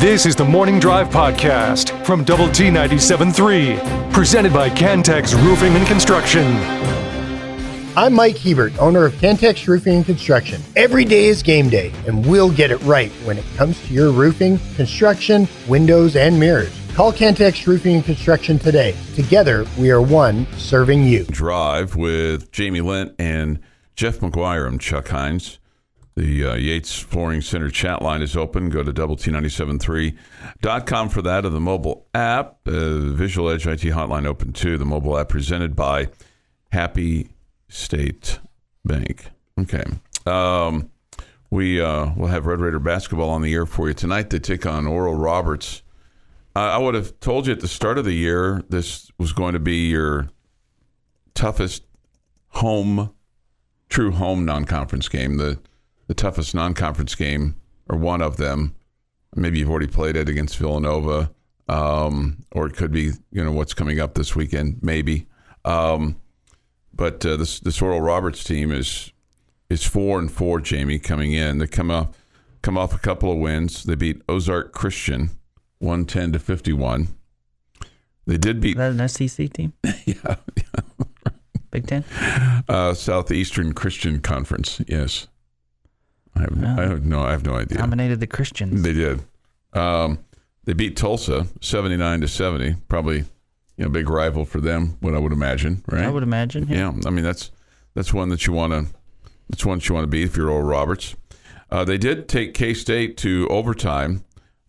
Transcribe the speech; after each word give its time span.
This 0.00 0.24
is 0.24 0.34
the 0.34 0.46
Morning 0.46 0.80
Drive 0.80 1.10
Podcast 1.10 2.06
from 2.06 2.24
Double 2.24 2.48
T 2.48 2.68
97.3, 2.68 4.10
presented 4.14 4.50
by 4.50 4.70
Cantex 4.70 5.34
Roofing 5.34 5.74
and 5.74 5.86
Construction. 5.86 6.46
I'm 7.98 8.14
Mike 8.14 8.38
Hebert, 8.38 8.72
owner 8.78 9.04
of 9.04 9.12
Cantex 9.16 9.68
Roofing 9.68 9.96
and 9.96 10.06
Construction. 10.06 10.62
Every 10.74 11.04
day 11.04 11.26
is 11.26 11.42
game 11.42 11.68
day, 11.68 11.92
and 12.06 12.26
we'll 12.26 12.50
get 12.50 12.70
it 12.70 12.80
right 12.80 13.10
when 13.26 13.36
it 13.36 13.44
comes 13.58 13.78
to 13.88 13.92
your 13.92 14.10
roofing, 14.10 14.58
construction, 14.74 15.46
windows, 15.68 16.16
and 16.16 16.40
mirrors. 16.40 16.74
Call 16.94 17.12
Cantex 17.12 17.66
Roofing 17.66 17.96
and 17.96 18.04
Construction 18.06 18.58
today. 18.58 18.96
Together, 19.14 19.66
we 19.78 19.90
are 19.90 20.00
one 20.00 20.46
serving 20.56 21.04
you. 21.04 21.24
Drive 21.24 21.94
with 21.94 22.50
Jamie 22.52 22.80
Lent 22.80 23.14
and 23.18 23.60
Jeff 23.96 24.20
McGuire. 24.20 24.66
I'm 24.66 24.78
Chuck 24.78 25.08
Heinz. 25.08 25.59
The 26.16 26.44
uh, 26.44 26.54
Yates 26.54 26.98
Flooring 26.98 27.40
Center 27.40 27.70
chat 27.70 28.02
line 28.02 28.20
is 28.20 28.36
open. 28.36 28.68
Go 28.68 28.82
to 28.82 28.92
double 28.92 29.16
T973.com 29.16 31.08
for 31.08 31.22
that, 31.22 31.46
or 31.46 31.48
the 31.48 31.60
mobile 31.60 32.06
app. 32.14 32.58
Uh, 32.66 33.12
Visual 33.12 33.48
Edge 33.50 33.66
IT 33.66 33.80
hotline 33.80 34.26
open 34.26 34.52
too. 34.52 34.76
The 34.76 34.84
mobile 34.84 35.16
app 35.16 35.28
presented 35.28 35.76
by 35.76 36.08
Happy 36.72 37.30
State 37.68 38.40
Bank. 38.84 39.30
Okay. 39.58 39.84
Um, 40.26 40.90
we 41.50 41.80
uh, 41.80 42.12
will 42.14 42.28
have 42.28 42.46
Red 42.46 42.60
Raider 42.60 42.78
basketball 42.78 43.30
on 43.30 43.42
the 43.42 43.52
air 43.54 43.66
for 43.66 43.88
you 43.88 43.94
tonight. 43.94 44.30
They 44.30 44.38
take 44.38 44.66
on 44.66 44.86
Oral 44.86 45.14
Roberts. 45.14 45.82
I 46.54 46.78
would 46.78 46.94
have 46.94 47.18
told 47.20 47.46
you 47.46 47.52
at 47.52 47.60
the 47.60 47.68
start 47.68 47.96
of 47.96 48.04
the 48.04 48.12
year 48.12 48.62
this 48.68 49.10
was 49.18 49.32
going 49.32 49.52
to 49.52 49.60
be 49.60 49.88
your 49.88 50.28
toughest 51.34 51.84
home, 52.48 53.14
true 53.88 54.10
home 54.10 54.44
non-conference 54.44 55.08
game. 55.08 55.36
The 55.36 55.60
the 56.10 56.14
toughest 56.14 56.56
non-conference 56.56 57.14
game, 57.14 57.54
or 57.88 57.96
one 57.96 58.20
of 58.20 58.36
them. 58.36 58.74
Maybe 59.36 59.60
you've 59.60 59.70
already 59.70 59.86
played 59.86 60.16
it 60.16 60.28
against 60.28 60.58
Villanova, 60.58 61.30
um, 61.68 62.38
or 62.50 62.66
it 62.66 62.74
could 62.74 62.90
be 62.90 63.12
you 63.30 63.44
know 63.44 63.52
what's 63.52 63.74
coming 63.74 64.00
up 64.00 64.14
this 64.14 64.34
weekend, 64.34 64.80
maybe. 64.82 65.28
Um, 65.64 66.16
but 66.92 67.24
uh, 67.24 67.36
this 67.36 67.60
this 67.60 67.80
Oral 67.80 68.00
Roberts 68.00 68.42
team 68.42 68.72
is 68.72 69.12
is 69.68 69.84
four 69.84 70.18
and 70.18 70.32
four. 70.32 70.60
Jamie 70.60 70.98
coming 70.98 71.32
in, 71.32 71.58
they 71.58 71.68
come 71.68 71.92
off 71.92 72.08
come 72.60 72.76
off 72.76 72.92
a 72.92 72.98
couple 72.98 73.30
of 73.30 73.38
wins. 73.38 73.84
They 73.84 73.94
beat 73.94 74.20
Ozark 74.28 74.72
Christian, 74.72 75.30
one 75.78 76.06
ten 76.06 76.32
to 76.32 76.40
fifty 76.40 76.72
one. 76.72 77.06
They 78.26 78.36
did 78.36 78.60
beat 78.60 78.76
Is 78.76 78.96
that 78.96 79.00
an 79.00 79.28
SEC 79.28 79.52
team? 79.52 79.74
yeah, 80.06 80.34
Big 81.70 81.86
Ten? 81.86 82.04
uh, 82.68 82.94
Southeastern 82.94 83.74
Christian 83.74 84.18
Conference. 84.18 84.80
Yes, 84.88 85.28
I 86.40 86.68
have, 86.68 86.78
I 86.78 86.82
have 86.82 87.04
no 87.04 87.20
I 87.22 87.30
have 87.32 87.44
no 87.44 87.54
idea. 87.54 87.78
Dominated 87.78 88.20
the 88.20 88.26
Christians. 88.26 88.82
They 88.82 88.92
did. 88.92 89.20
Um, 89.72 90.18
they 90.64 90.72
beat 90.72 90.96
Tulsa 90.96 91.46
seventy 91.60 91.96
nine 91.96 92.20
to 92.20 92.28
seventy. 92.28 92.76
Probably, 92.88 93.18
you 93.76 93.84
know, 93.84 93.88
big 93.88 94.08
rival 94.08 94.44
for 94.44 94.60
them. 94.60 94.96
What 95.00 95.14
I 95.14 95.18
would 95.18 95.32
imagine, 95.32 95.82
right? 95.90 96.04
I 96.04 96.10
would 96.10 96.22
imagine. 96.22 96.66
Yeah. 96.68 96.92
Yeah, 96.94 97.00
I 97.06 97.10
mean 97.10 97.24
that's 97.24 97.50
that's 97.94 98.12
one 98.12 98.28
that 98.30 98.46
you 98.46 98.52
want 98.52 98.72
to 98.72 98.86
that's 99.48 99.64
one 99.64 99.78
that 99.78 99.88
you 99.88 99.94
want 99.94 100.04
to 100.04 100.08
beat 100.08 100.24
if 100.24 100.36
you're 100.36 100.50
Oral 100.50 100.66
Roberts. 100.66 101.14
Uh, 101.70 101.84
they 101.84 101.98
did 101.98 102.28
take 102.28 102.54
K 102.54 102.74
State 102.74 103.16
to 103.18 103.46
overtime 103.48 104.24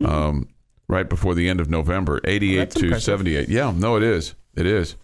um, 0.05 0.49
right 0.87 1.09
before 1.09 1.33
the 1.33 1.49
end 1.49 1.59
of 1.59 1.69
November, 1.69 2.19
eighty-eight 2.25 2.57
that's 2.57 2.75
to 2.75 2.85
impressive. 2.85 3.03
seventy-eight. 3.03 3.49
Yeah, 3.49 3.73
no, 3.75 3.95
it 3.95 4.03
is. 4.03 4.35
It 4.55 4.65
is. 4.65 4.95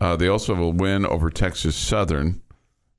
Uh, 0.00 0.16
they 0.16 0.28
also 0.28 0.54
have 0.54 0.62
a 0.62 0.68
win 0.68 1.04
over 1.04 1.30
Texas 1.30 1.74
Southern. 1.76 2.40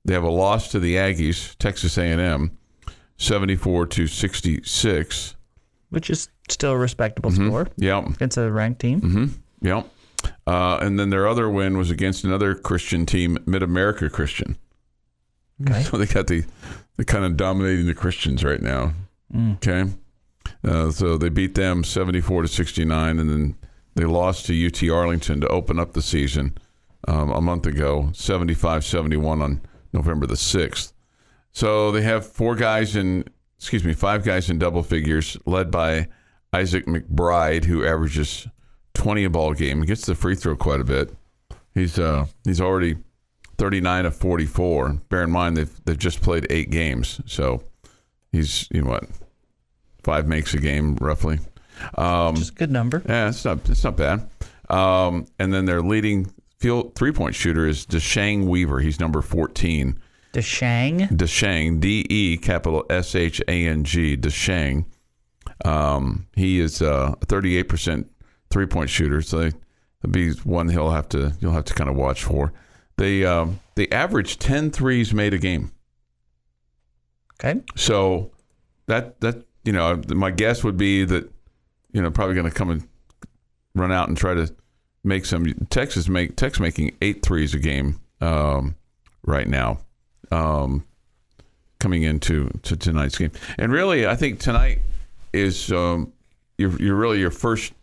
They 0.06 0.14
have 0.14 0.24
a 0.24 0.30
loss 0.30 0.70
to 0.72 0.80
the 0.80 0.96
Aggies, 0.96 1.56
Texas 1.58 1.98
A&M, 1.98 2.58
seventy-four 3.18 3.88
to 3.88 4.08
sixty-six. 4.08 5.36
Which 5.90 6.10
is 6.10 6.30
still 6.50 6.72
a 6.72 6.78
respectable 6.78 7.30
Mm-hmm. 7.32 7.48
score 7.48 7.68
Yeah, 7.78 8.00
against 8.08 8.38
a 8.38 8.52
ranked 8.52 8.80
team. 8.82 9.40
yeah. 9.62 9.84
Uh, 10.48 10.78
and 10.82 10.98
then 11.00 11.10
their 11.10 11.28
other 11.28 11.50
win 11.50 11.78
was 11.78 11.92
against 11.92 12.24
another 12.24 12.56
Christian 12.56 13.06
team, 13.06 13.38
Mid 13.46 13.62
America 13.62 14.10
Christian. 14.10 14.58
Okay. 15.62 15.84
So 15.90 15.98
they 15.98 16.06
got 16.08 16.28
the 16.28 16.44
the 16.98 17.06
kind 17.06 17.26
of 17.26 17.38
dominating 17.38 17.86
the 17.86 17.94
Christians 17.94 18.44
right 18.44 18.62
now. 18.62 18.94
Okay, 19.36 19.86
uh, 20.64 20.92
so 20.92 21.18
they 21.18 21.30
beat 21.30 21.56
them 21.56 21.84
seventy 21.84 22.22
four 22.22 22.42
to 22.42 22.48
sixty 22.48 22.86
nine, 22.86 23.20
and 23.20 23.30
then 23.30 23.56
they 23.96 24.06
lost 24.06 24.46
to 24.48 24.66
UT 24.68 24.82
Arlington 24.90 25.42
to 25.42 25.48
open 25.48 25.80
up 25.80 25.94
the 25.94 26.02
season 26.02 26.56
um, 27.08 27.32
a 27.32 27.42
month 27.42 27.66
ago, 27.68 28.10
75-71 28.14 29.42
on 29.44 29.62
November 29.92 30.26
the 30.26 30.36
sixth. 30.38 30.93
So 31.54 31.92
they 31.92 32.02
have 32.02 32.26
four 32.26 32.56
guys 32.56 32.96
in, 32.96 33.26
excuse 33.58 33.84
me, 33.84 33.94
five 33.94 34.24
guys 34.24 34.50
in 34.50 34.60
double 34.60 34.84
figures, 34.84 35.38
led 35.46 35.72
by 35.72 36.08
Isaac 36.52 36.86
McBride, 36.86 37.66
who 37.66 37.86
averages 37.86 38.48
twenty 38.94 39.24
a 39.24 39.30
ball 39.30 39.54
game. 39.54 39.82
He 39.82 39.88
gets 39.88 40.06
the 40.06 40.16
free 40.16 40.36
throw 40.36 40.56
quite 40.56 40.82
a 40.82 40.84
bit. 40.84 41.16
He's 41.74 41.98
uh, 41.98 42.28
he's 42.44 42.62
already 42.62 42.98
39 43.58 44.06
of 44.08 44.16
44. 44.16 44.94
Bear 45.10 45.24
in 45.24 45.32
mind 45.32 45.58
they've 45.58 45.86
they've 45.86 45.98
just 45.98 46.22
played 46.22 46.48
eight 46.50 46.70
games, 46.70 47.22
so 47.26 47.64
he's 48.32 48.68
you 48.72 48.82
know 48.82 48.90
what 48.92 49.06
five 50.04 50.28
makes 50.28 50.54
a 50.54 50.60
game 50.60 50.96
roughly. 50.96 51.40
Um, 51.96 52.36
is 52.36 52.50
a 52.50 52.54
good 52.54 52.72
number. 52.72 53.02
yeah, 53.08 53.30
it's 53.30 53.46
not 53.46 53.70
it's 53.70 53.84
not 53.84 53.98
bad. 53.98 54.28
Um, 54.70 55.28
and 55.40 55.54
then 55.54 55.66
their 55.66 55.82
leading 55.82 56.32
field 56.58 56.96
three 56.96 57.12
point 57.12 57.36
shooter 57.36 57.68
is 57.68 57.86
Deshang 57.86 58.46
Weaver. 58.46 58.80
He's 58.80 59.00
number 59.00 59.22
14. 59.22 60.00
Deshang. 60.34 61.10
Deshang, 61.10 61.80
D 61.80 62.06
E 62.10 62.38
capital 62.38 62.86
S 62.90 63.16
H 63.16 63.42
A 63.48 63.68
N 63.68 63.84
G, 63.84 64.18
Deshang. 64.18 64.86
Um, 65.64 66.28
he 66.36 66.60
is 66.60 66.82
uh, 66.82 67.14
a 67.22 67.26
38% 67.26 68.06
three 68.50 68.66
point 68.66 68.90
shooter, 68.90 69.22
so 69.22 69.38
they, 69.38 69.52
that'd 70.02 70.12
be 70.12 70.32
one 70.48 70.70
he'll 70.70 70.92
have 70.92 71.08
to 71.10 71.34
you'll 71.40 71.54
have 71.54 71.66
to 71.66 71.74
kind 71.74 71.90
of 71.90 71.96
watch 71.96 72.24
for. 72.24 72.52
They 72.98 73.24
um, 73.26 73.60
they 73.76 73.88
average 73.90 74.40
10 74.40 74.72
threes 74.72 75.14
made 75.14 75.34
a 75.34 75.38
game. 75.38 75.72
Okay. 77.36 77.62
So 77.76 78.32
that 78.88 79.20
that 79.22 79.46
you 79.64 79.72
know, 79.72 80.02
my 80.10 80.32
guess 80.32 80.64
would 80.64 80.78
be 80.78 81.06
that 81.06 81.32
you 81.92 82.02
know 82.02 82.12
probably 82.12 82.36
going 82.36 82.50
to 82.50 82.56
come 82.56 82.70
and 82.70 82.88
run 83.76 83.92
out 83.92 84.08
and 84.08 84.18
try 84.18 84.34
to 84.34 84.54
make 85.04 85.26
some. 85.26 85.46
Texas 85.70 86.08
make 86.08 86.36
Tex 86.36 86.60
making 86.60 86.96
eight 87.02 87.24
threes 87.24 87.54
a 87.54 87.60
game 87.60 88.00
um, 88.22 88.76
right 89.26 89.48
now, 89.48 89.80
um, 90.34 90.84
coming 91.80 92.04
into 92.04 92.50
to 92.64 92.76
tonight's 92.76 93.18
game. 93.18 93.32
And 93.58 93.72
really, 93.72 94.08
I 94.08 94.16
think 94.16 94.40
tonight 94.40 94.82
is 95.32 95.72
um, 95.72 96.12
you're 96.58 96.76
you're 96.82 96.96
really 96.96 97.20
your 97.20 97.32
first 97.32 97.74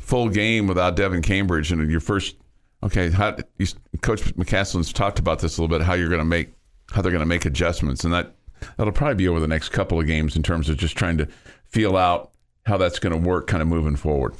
full 0.00 0.28
game 0.28 0.66
without 0.66 0.96
Devin 0.96 1.22
Cambridge, 1.22 1.72
and 1.72 1.90
your 1.90 2.00
first. 2.00 2.36
Okay, 2.84 3.10
how, 3.10 3.36
you, 3.58 3.66
Coach 4.00 4.22
McCasland's 4.34 4.92
talked 4.92 5.20
about 5.20 5.38
this 5.38 5.56
a 5.56 5.62
little 5.62 5.78
bit. 5.78 5.84
How 5.86 5.94
you're 5.94 6.08
going 6.08 6.18
to 6.18 6.24
make 6.24 6.48
how 6.92 7.00
they're 7.00 7.12
going 7.12 7.20
to 7.20 7.26
make 7.26 7.46
adjustments, 7.46 8.04
and 8.04 8.12
that 8.12 8.34
that'll 8.76 8.92
probably 8.92 9.14
be 9.14 9.28
over 9.28 9.40
the 9.40 9.48
next 9.48 9.68
couple 9.68 10.00
of 10.00 10.06
games 10.06 10.36
in 10.36 10.42
terms 10.42 10.68
of 10.68 10.76
just 10.76 10.96
trying 10.96 11.16
to 11.18 11.28
feel 11.64 11.96
out 11.96 12.32
how 12.66 12.76
that's 12.76 12.98
going 12.98 13.12
to 13.12 13.28
work, 13.28 13.46
kind 13.46 13.62
of 13.62 13.68
moving 13.68 13.96
forward. 13.96 14.34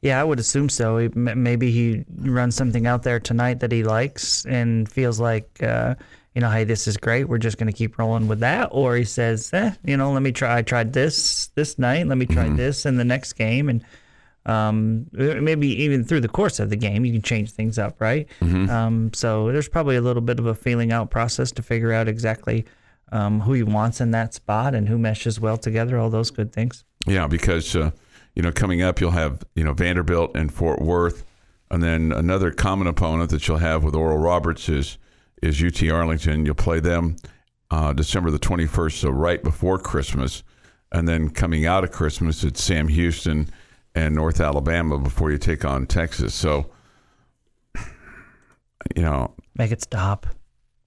Yeah, 0.00 0.20
I 0.20 0.24
would 0.24 0.38
assume 0.38 0.68
so. 0.68 1.08
Maybe 1.14 1.70
he 1.70 2.04
runs 2.16 2.54
something 2.54 2.86
out 2.86 3.04
there 3.04 3.18
tonight 3.18 3.60
that 3.60 3.72
he 3.72 3.84
likes 3.84 4.44
and 4.44 4.86
feels 4.86 5.18
like, 5.18 5.62
uh, 5.62 5.94
you 6.34 6.40
know, 6.40 6.50
hey, 6.50 6.64
this 6.64 6.88
is 6.88 6.96
great. 6.96 7.28
We're 7.28 7.38
just 7.38 7.58
going 7.58 7.68
to 7.68 7.76
keep 7.76 7.96
rolling 7.96 8.26
with 8.26 8.40
that. 8.40 8.68
Or 8.72 8.96
he 8.96 9.04
says, 9.04 9.50
eh, 9.52 9.72
you 9.84 9.96
know, 9.96 10.12
let 10.12 10.22
me 10.22 10.32
try. 10.32 10.58
I 10.58 10.62
tried 10.62 10.92
this 10.92 11.46
this 11.54 11.78
night. 11.78 12.06
Let 12.06 12.18
me 12.18 12.26
try 12.26 12.48
this 12.48 12.86
in 12.86 12.96
the 12.96 13.04
next 13.04 13.34
game. 13.34 13.68
And 13.68 13.84
um, 14.46 15.06
maybe 15.12 15.68
even 15.82 16.04
through 16.04 16.20
the 16.20 16.28
course 16.28 16.58
of 16.58 16.70
the 16.70 16.76
game, 16.76 17.04
you 17.04 17.12
can 17.12 17.22
change 17.22 17.52
things 17.52 17.78
up, 17.78 18.00
right? 18.00 18.26
Um, 18.68 19.12
so 19.14 19.52
there's 19.52 19.68
probably 19.68 19.96
a 19.96 20.00
little 20.02 20.22
bit 20.22 20.38
of 20.40 20.46
a 20.46 20.54
feeling 20.54 20.92
out 20.92 21.10
process 21.10 21.52
to 21.52 21.62
figure 21.62 21.92
out 21.92 22.08
exactly 22.08 22.64
um, 23.12 23.40
who 23.40 23.52
he 23.52 23.62
wants 23.62 24.00
in 24.00 24.10
that 24.10 24.34
spot 24.34 24.74
and 24.74 24.88
who 24.88 24.98
meshes 24.98 25.38
well 25.38 25.56
together. 25.56 25.98
All 25.98 26.10
those 26.10 26.30
good 26.32 26.52
things. 26.52 26.84
Yeah, 27.06 27.28
because 27.28 27.76
uh, 27.76 27.92
you 28.34 28.42
know 28.42 28.50
coming 28.50 28.82
up 28.82 29.00
you'll 29.00 29.12
have 29.12 29.44
you 29.54 29.62
know 29.62 29.72
Vanderbilt 29.72 30.36
and 30.36 30.52
Fort 30.52 30.82
Worth, 30.82 31.24
and 31.70 31.80
then 31.80 32.10
another 32.10 32.50
common 32.50 32.88
opponent 32.88 33.30
that 33.30 33.46
you'll 33.46 33.58
have 33.58 33.84
with 33.84 33.94
Oral 33.94 34.18
Roberts 34.18 34.68
is 34.68 34.98
is 35.44 35.62
UT 35.62 35.88
Arlington. 35.90 36.44
You'll 36.46 36.54
play 36.54 36.80
them 36.80 37.16
uh, 37.70 37.92
December 37.92 38.30
the 38.30 38.38
twenty 38.38 38.66
first, 38.66 39.00
so 39.00 39.10
right 39.10 39.42
before 39.42 39.78
Christmas, 39.78 40.42
and 40.92 41.06
then 41.08 41.30
coming 41.30 41.66
out 41.66 41.84
of 41.84 41.92
Christmas 41.92 42.42
it's 42.44 42.62
Sam 42.62 42.88
Houston 42.88 43.48
and 43.94 44.14
North 44.14 44.40
Alabama 44.40 44.98
before 44.98 45.30
you 45.30 45.38
take 45.38 45.64
on 45.64 45.86
Texas. 45.86 46.34
So 46.34 46.70
you 48.96 49.02
know, 49.02 49.34
Make 49.56 49.70
it 49.72 49.82
stop. 49.82 50.26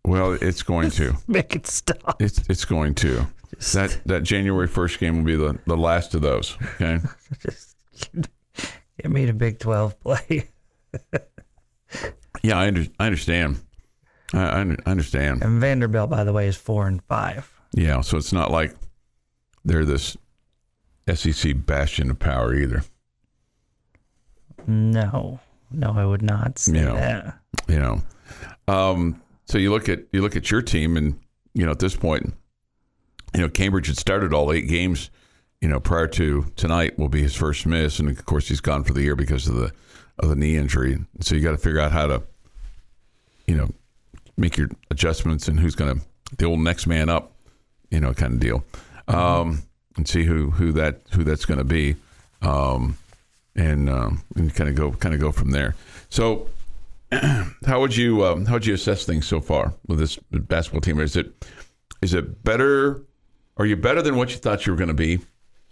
well, 0.05 0.33
it's 0.33 0.61
going 0.63 0.91
to. 0.91 1.15
Make 1.27 1.55
it 1.55 1.67
stop. 1.67 2.21
It's 2.21 2.39
it's 2.49 2.65
going 2.65 2.95
to. 2.95 3.27
That 3.73 3.99
that 4.05 4.23
January 4.23 4.67
first 4.67 4.99
game 4.99 5.17
will 5.17 5.23
be 5.23 5.35
the, 5.35 5.57
the 5.65 5.77
last 5.77 6.13
of 6.15 6.21
those. 6.21 6.57
Okay. 6.75 6.99
Just 7.39 7.75
get 9.01 9.09
me 9.09 9.25
to 9.25 9.33
Big 9.33 9.59
Twelve 9.59 9.99
play. 9.99 10.49
Yeah, 12.43 12.59
I, 12.59 12.67
under, 12.67 12.85
I 12.99 13.05
understand. 13.07 13.59
I, 14.33 14.43
I 14.59 14.75
understand. 14.85 15.41
And 15.43 15.59
Vanderbilt, 15.61 16.09
by 16.09 16.23
the 16.23 16.33
way, 16.33 16.47
is 16.47 16.55
four 16.57 16.87
and 16.87 17.01
five. 17.03 17.51
Yeah, 17.73 18.01
so 18.01 18.17
it's 18.17 18.33
not 18.33 18.51
like 18.51 18.75
they're 19.65 19.85
this 19.85 20.17
SEC 21.13 21.65
bastion 21.65 22.09
of 22.11 22.19
power 22.19 22.53
either. 22.53 22.83
No, 24.65 25.39
no, 25.71 25.93
I 25.95 26.05
would 26.05 26.21
not 26.21 26.59
say 26.59 26.73
Yeah. 26.73 26.93
that. 26.93 27.39
You 27.67 27.79
know, 27.79 28.01
um, 28.67 29.21
so 29.45 29.57
you 29.57 29.71
look 29.71 29.89
at 29.89 30.03
you 30.11 30.21
look 30.21 30.35
at 30.35 30.49
your 30.51 30.61
team, 30.61 30.97
and 30.97 31.19
you 31.53 31.65
know 31.65 31.71
at 31.71 31.79
this 31.79 31.95
point, 31.95 32.33
you 33.33 33.41
know 33.41 33.49
Cambridge 33.49 33.87
had 33.87 33.97
started 33.97 34.33
all 34.33 34.51
eight 34.51 34.67
games. 34.67 35.09
You 35.61 35.67
know, 35.69 35.79
prior 35.79 36.07
to 36.07 36.45
tonight 36.55 36.97
will 36.99 37.09
be 37.09 37.21
his 37.21 37.35
first 37.35 37.65
miss, 37.65 37.99
and 37.99 38.09
of 38.09 38.25
course 38.25 38.47
he's 38.47 38.61
gone 38.61 38.83
for 38.83 38.93
the 38.93 39.01
year 39.01 39.15
because 39.15 39.47
of 39.47 39.55
the 39.55 39.71
of 40.19 40.29
the 40.29 40.35
knee 40.35 40.55
injury. 40.55 40.97
So 41.21 41.35
you 41.35 41.41
got 41.41 41.51
to 41.51 41.57
figure 41.57 41.79
out 41.79 41.91
how 41.91 42.07
to, 42.07 42.23
you 43.47 43.55
know, 43.55 43.69
make 44.37 44.57
your 44.57 44.69
adjustments 44.91 45.47
and 45.47 45.59
who's 45.59 45.75
going 45.75 45.99
to 45.99 46.05
the 46.37 46.45
old 46.45 46.59
next 46.59 46.87
man 46.87 47.09
up, 47.09 47.31
you 47.89 47.99
know, 47.99 48.13
kind 48.13 48.33
of 48.33 48.39
deal, 48.39 48.63
um, 49.07 49.63
and 49.95 50.07
see 50.07 50.23
who 50.23 50.51
who 50.51 50.71
that 50.73 51.01
who 51.11 51.23
that's 51.23 51.45
going 51.45 51.57
to 51.57 51.63
be, 51.63 51.95
um, 52.41 52.97
and 53.55 53.89
um, 53.89 54.23
and 54.35 54.53
kind 54.53 54.69
of 54.69 54.75
go 54.75 54.91
kind 54.91 55.15
of 55.15 55.21
go 55.21 55.31
from 55.31 55.51
there. 55.51 55.75
So 56.09 56.47
how 57.11 57.79
would 57.79 57.95
you 57.95 58.25
um, 58.25 58.45
how 58.45 58.53
would 58.53 58.65
you 58.65 58.73
assess 58.73 59.05
things 59.05 59.27
so 59.27 59.39
far 59.39 59.73
with 59.87 59.99
this 59.99 60.17
basketball 60.31 60.81
team? 60.81 60.99
Is 60.99 61.15
it 61.15 61.45
is 62.01 62.13
it 62.13 62.43
better? 62.43 63.01
Are 63.57 63.65
you 63.65 63.75
better 63.75 64.01
than 64.01 64.17
what 64.17 64.31
you 64.31 64.37
thought 64.37 64.65
you 64.65 64.73
were 64.73 64.77
going 64.77 64.89
to 64.89 64.93
be? 64.93 65.19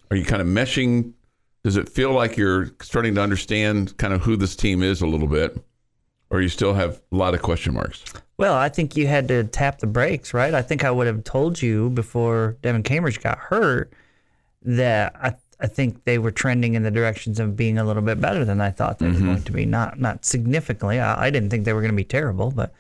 Are 0.09 0.17
you 0.17 0.25
kind 0.25 0.41
of 0.41 0.47
meshing? 0.47 1.13
Does 1.63 1.77
it 1.77 1.89
feel 1.89 2.11
like 2.11 2.37
you're 2.37 2.71
starting 2.81 3.15
to 3.15 3.21
understand 3.21 3.97
kind 3.97 4.13
of 4.13 4.21
who 4.21 4.35
this 4.37 4.55
team 4.55 4.83
is 4.83 5.01
a 5.01 5.07
little 5.07 5.27
bit, 5.27 5.57
or 6.29 6.41
you 6.41 6.49
still 6.49 6.73
have 6.73 7.01
a 7.11 7.15
lot 7.15 7.33
of 7.33 7.41
question 7.41 7.73
marks? 7.73 8.03
Well, 8.37 8.55
I 8.55 8.69
think 8.69 8.97
you 8.97 9.07
had 9.07 9.27
to 9.29 9.45
tap 9.45 9.79
the 9.79 9.87
brakes, 9.87 10.33
right? 10.33 10.53
I 10.53 10.61
think 10.61 10.83
I 10.83 10.91
would 10.91 11.07
have 11.07 11.23
told 11.23 11.61
you 11.61 11.89
before 11.91 12.57
Devin 12.61 12.83
Cambridge 12.83 13.21
got 13.21 13.37
hurt 13.37 13.93
that 14.63 15.15
I 15.21 15.35
I 15.59 15.67
think 15.67 16.03
they 16.03 16.17
were 16.17 16.31
trending 16.31 16.75
in 16.75 16.83
the 16.83 16.91
directions 16.91 17.39
of 17.39 17.55
being 17.55 17.77
a 17.77 17.85
little 17.85 18.01
bit 18.01 18.19
better 18.19 18.43
than 18.43 18.59
I 18.59 18.71
thought 18.71 18.99
they 18.99 19.07
were 19.07 19.13
mm-hmm. 19.13 19.25
going 19.25 19.43
to 19.43 19.51
be. 19.51 19.65
Not 19.65 19.99
not 19.99 20.25
significantly. 20.25 20.99
I, 20.99 21.27
I 21.27 21.29
didn't 21.29 21.49
think 21.49 21.65
they 21.65 21.73
were 21.73 21.81
going 21.81 21.93
to 21.93 21.95
be 21.95 22.03
terrible, 22.03 22.51
but 22.51 22.73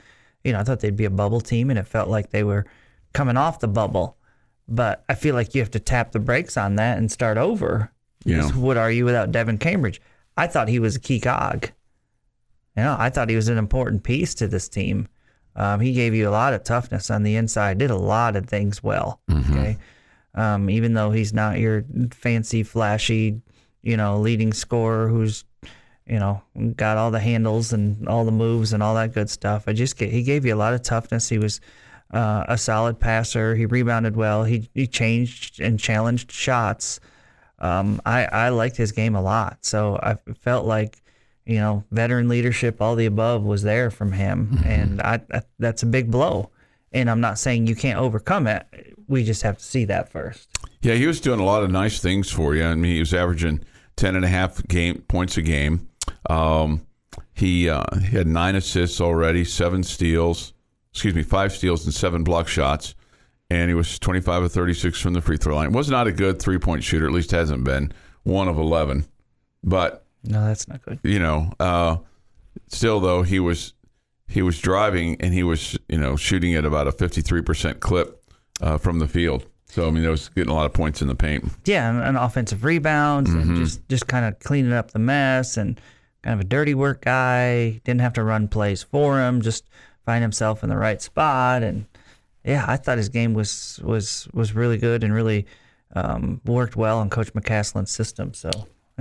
you 0.43 0.51
know 0.51 0.59
I 0.59 0.63
thought 0.63 0.81
they'd 0.81 0.95
be 0.95 1.05
a 1.05 1.09
bubble 1.09 1.41
team, 1.41 1.69
and 1.69 1.79
it 1.79 1.87
felt 1.87 2.09
like 2.09 2.31
they 2.31 2.43
were 2.43 2.65
coming 3.13 3.37
off 3.37 3.59
the 3.59 3.67
bubble. 3.67 4.17
But 4.67 5.05
I 5.07 5.15
feel 5.15 5.35
like 5.35 5.55
you 5.55 5.61
have 5.61 5.71
to 5.71 5.79
tap 5.79 6.11
the 6.11 6.19
brakes 6.19 6.57
on 6.57 6.75
that 6.75 6.97
and 6.97 7.11
start 7.11 7.37
over. 7.37 7.91
Yeah. 8.25 8.49
What 8.51 8.77
are 8.77 8.91
you 8.91 9.05
without 9.05 9.31
Devin 9.31 9.59
Cambridge? 9.59 10.01
I 10.35 10.47
thought 10.47 10.67
he 10.67 10.79
was 10.79 10.95
a 10.95 10.99
key 10.99 11.19
cog. 11.19 11.69
You 12.75 12.83
know, 12.83 12.95
I 12.99 13.09
thought 13.09 13.29
he 13.29 13.35
was 13.35 13.47
an 13.47 13.57
important 13.57 14.03
piece 14.03 14.33
to 14.35 14.47
this 14.47 14.67
team. 14.67 15.07
Um, 15.55 15.79
he 15.79 15.93
gave 15.93 16.13
you 16.13 16.27
a 16.27 16.31
lot 16.31 16.53
of 16.53 16.63
toughness 16.63 17.09
on 17.09 17.23
the 17.23 17.37
inside, 17.37 17.77
did 17.77 17.89
a 17.91 17.95
lot 17.95 18.35
of 18.35 18.47
things 18.47 18.83
well. 18.83 19.21
Okay. 19.31 19.77
Um, 20.33 20.69
even 20.69 20.93
though 20.93 21.11
he's 21.11 21.33
not 21.33 21.59
your 21.59 21.85
fancy, 22.11 22.63
flashy, 22.63 23.41
you 23.81 23.95
know, 23.95 24.19
leading 24.19 24.51
scorer 24.51 25.07
who's, 25.07 25.45
you 26.05 26.19
know, 26.19 26.41
got 26.75 26.97
all 26.97 27.09
the 27.09 27.19
handles 27.19 27.71
and 27.71 28.05
all 28.09 28.25
the 28.25 28.31
moves 28.31 28.73
and 28.73 28.83
all 28.83 28.95
that 28.95 29.13
good 29.13 29.29
stuff. 29.29 29.63
I 29.67 29.73
just 29.73 29.97
get, 29.97 30.11
he 30.11 30.23
gave 30.23 30.45
you 30.45 30.53
a 30.53 30.57
lot 30.57 30.73
of 30.73 30.81
toughness. 30.81 31.29
He 31.29 31.37
was 31.37 31.61
uh, 32.11 32.43
a 32.49 32.57
solid 32.57 32.99
passer. 32.99 33.55
He 33.55 33.65
rebounded 33.65 34.17
well. 34.17 34.43
He, 34.43 34.69
he 34.73 34.87
changed 34.87 35.61
and 35.61 35.79
challenged 35.79 36.33
shots. 36.33 36.99
Um, 37.59 38.01
I, 38.05 38.25
I 38.25 38.49
liked 38.49 38.75
his 38.75 38.91
game 38.91 39.15
a 39.15 39.21
lot. 39.21 39.59
So 39.61 39.97
I 40.03 40.15
felt 40.33 40.65
like, 40.65 41.01
you 41.45 41.57
know, 41.57 41.83
veteran 41.91 42.27
leadership, 42.27 42.81
all 42.81 42.95
the 42.95 43.05
above 43.05 43.43
was 43.43 43.63
there 43.63 43.91
from 43.91 44.11
him. 44.11 44.59
And 44.65 45.01
I, 45.01 45.21
I, 45.31 45.41
that's 45.59 45.83
a 45.83 45.85
big 45.85 46.09
blow. 46.09 46.49
And 46.91 47.09
I'm 47.09 47.21
not 47.21 47.37
saying 47.37 47.67
you 47.67 47.75
can't 47.75 47.99
overcome 47.99 48.47
it. 48.47 48.65
We 49.07 49.23
just 49.23 49.43
have 49.43 49.57
to 49.59 49.63
see 49.63 49.85
that 49.85 50.11
first. 50.11 50.49
Yeah, 50.81 50.95
he 50.95 51.05
was 51.05 51.19
doing 51.19 51.39
a 51.39 51.45
lot 51.45 51.63
of 51.63 51.69
nice 51.69 51.99
things 51.99 52.31
for 52.31 52.55
you. 52.55 52.63
I 52.63 52.73
mean, 52.75 52.93
he 52.93 52.99
was 52.99 53.13
averaging 53.13 53.63
10 53.97 54.15
and 54.15 54.25
a 54.25 54.27
half 54.27 54.65
game 54.67 55.03
points 55.07 55.37
a 55.37 55.41
game. 55.41 55.87
Um, 56.29 56.85
he, 57.33 57.69
uh, 57.69 57.83
he 57.99 58.15
had 58.15 58.27
nine 58.27 58.55
assists 58.55 58.99
already, 58.99 59.43
seven 59.43 59.83
steals, 59.83 60.53
excuse 60.91 61.13
me, 61.13 61.21
five 61.21 61.51
steals 61.51 61.85
and 61.85 61.93
seven 61.93 62.23
block 62.23 62.47
shots. 62.47 62.95
And 63.49 63.69
he 63.69 63.75
was 63.75 63.99
25 63.99 64.43
of 64.43 64.51
36 64.51 64.99
from 64.99 65.13
the 65.13 65.21
free 65.21 65.37
throw 65.37 65.55
line. 65.55 65.73
Was 65.73 65.89
not 65.89 66.07
a 66.07 66.11
good 66.11 66.41
three 66.41 66.57
point 66.57 66.83
shooter, 66.83 67.05
at 67.05 67.11
least 67.11 67.31
hasn't 67.31 67.63
been 67.63 67.91
one 68.23 68.47
of 68.47 68.57
11. 68.57 69.05
But 69.63 70.04
No, 70.27 70.45
that's 70.45 70.67
not 70.67 70.81
good. 70.83 70.99
you 71.03 71.19
know, 71.19 71.51
uh, 71.59 71.97
still 72.67 72.99
though 72.99 73.23
he 73.23 73.39
was 73.39 73.73
he 74.27 74.41
was 74.41 74.59
driving 74.59 75.17
and 75.21 75.33
he 75.33 75.43
was 75.43 75.77
you 75.87 75.97
know 75.97 76.15
shooting 76.15 76.55
at 76.55 76.65
about 76.65 76.87
a 76.87 76.91
fifty 76.91 77.21
three 77.21 77.41
percent 77.41 77.79
clip 77.79 78.23
uh, 78.61 78.77
from 78.77 78.99
the 78.99 79.07
field. 79.07 79.45
So 79.67 79.87
I 79.87 79.91
mean, 79.91 80.03
there 80.03 80.11
was 80.11 80.29
getting 80.29 80.51
a 80.51 80.55
lot 80.55 80.65
of 80.65 80.73
points 80.73 81.01
in 81.01 81.07
the 81.07 81.15
paint. 81.15 81.45
Yeah, 81.65 81.89
and, 81.89 82.01
and 82.01 82.17
offensive 82.17 82.63
rebounds 82.63 83.29
and 83.33 83.57
just 83.57 83.87
just 83.89 84.07
kind 84.07 84.25
of 84.25 84.39
cleaning 84.39 84.73
up 84.73 84.91
the 84.91 84.99
mess 84.99 85.57
and 85.57 85.79
kind 86.21 86.33
of 86.33 86.39
a 86.39 86.47
dirty 86.47 86.73
work 86.73 87.03
guy. 87.03 87.81
Didn't 87.83 88.01
have 88.01 88.13
to 88.13 88.23
run 88.23 88.47
plays 88.47 88.83
for 88.83 89.19
him. 89.19 89.41
Just 89.41 89.65
find 90.05 90.21
himself 90.21 90.63
in 90.63 90.69
the 90.69 90.77
right 90.77 91.01
spot. 91.01 91.61
And 91.63 91.85
yeah, 92.45 92.63
I 92.67 92.77
thought 92.77 92.97
his 92.97 93.09
game 93.09 93.33
was 93.33 93.79
was 93.83 94.29
was 94.33 94.53
really 94.53 94.77
good 94.77 95.03
and 95.03 95.13
really 95.13 95.45
um, 95.93 96.39
worked 96.45 96.75
well 96.75 97.01
in 97.01 97.09
Coach 97.09 97.33
McCasland's 97.33 97.91
system. 97.91 98.33
So 98.33 98.49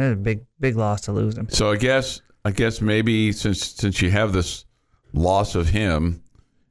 was 0.02 0.12
a 0.12 0.16
big 0.16 0.44
big 0.60 0.76
loss 0.76 1.02
to 1.02 1.12
lose 1.12 1.36
him. 1.36 1.48
So 1.50 1.70
I 1.70 1.76
guess 1.76 2.20
I 2.44 2.50
guess 2.50 2.80
maybe 2.80 3.32
since 3.32 3.64
since 3.64 4.02
you 4.02 4.10
have 4.10 4.32
this 4.32 4.64
loss 5.12 5.54
of 5.54 5.68
him, 5.68 6.22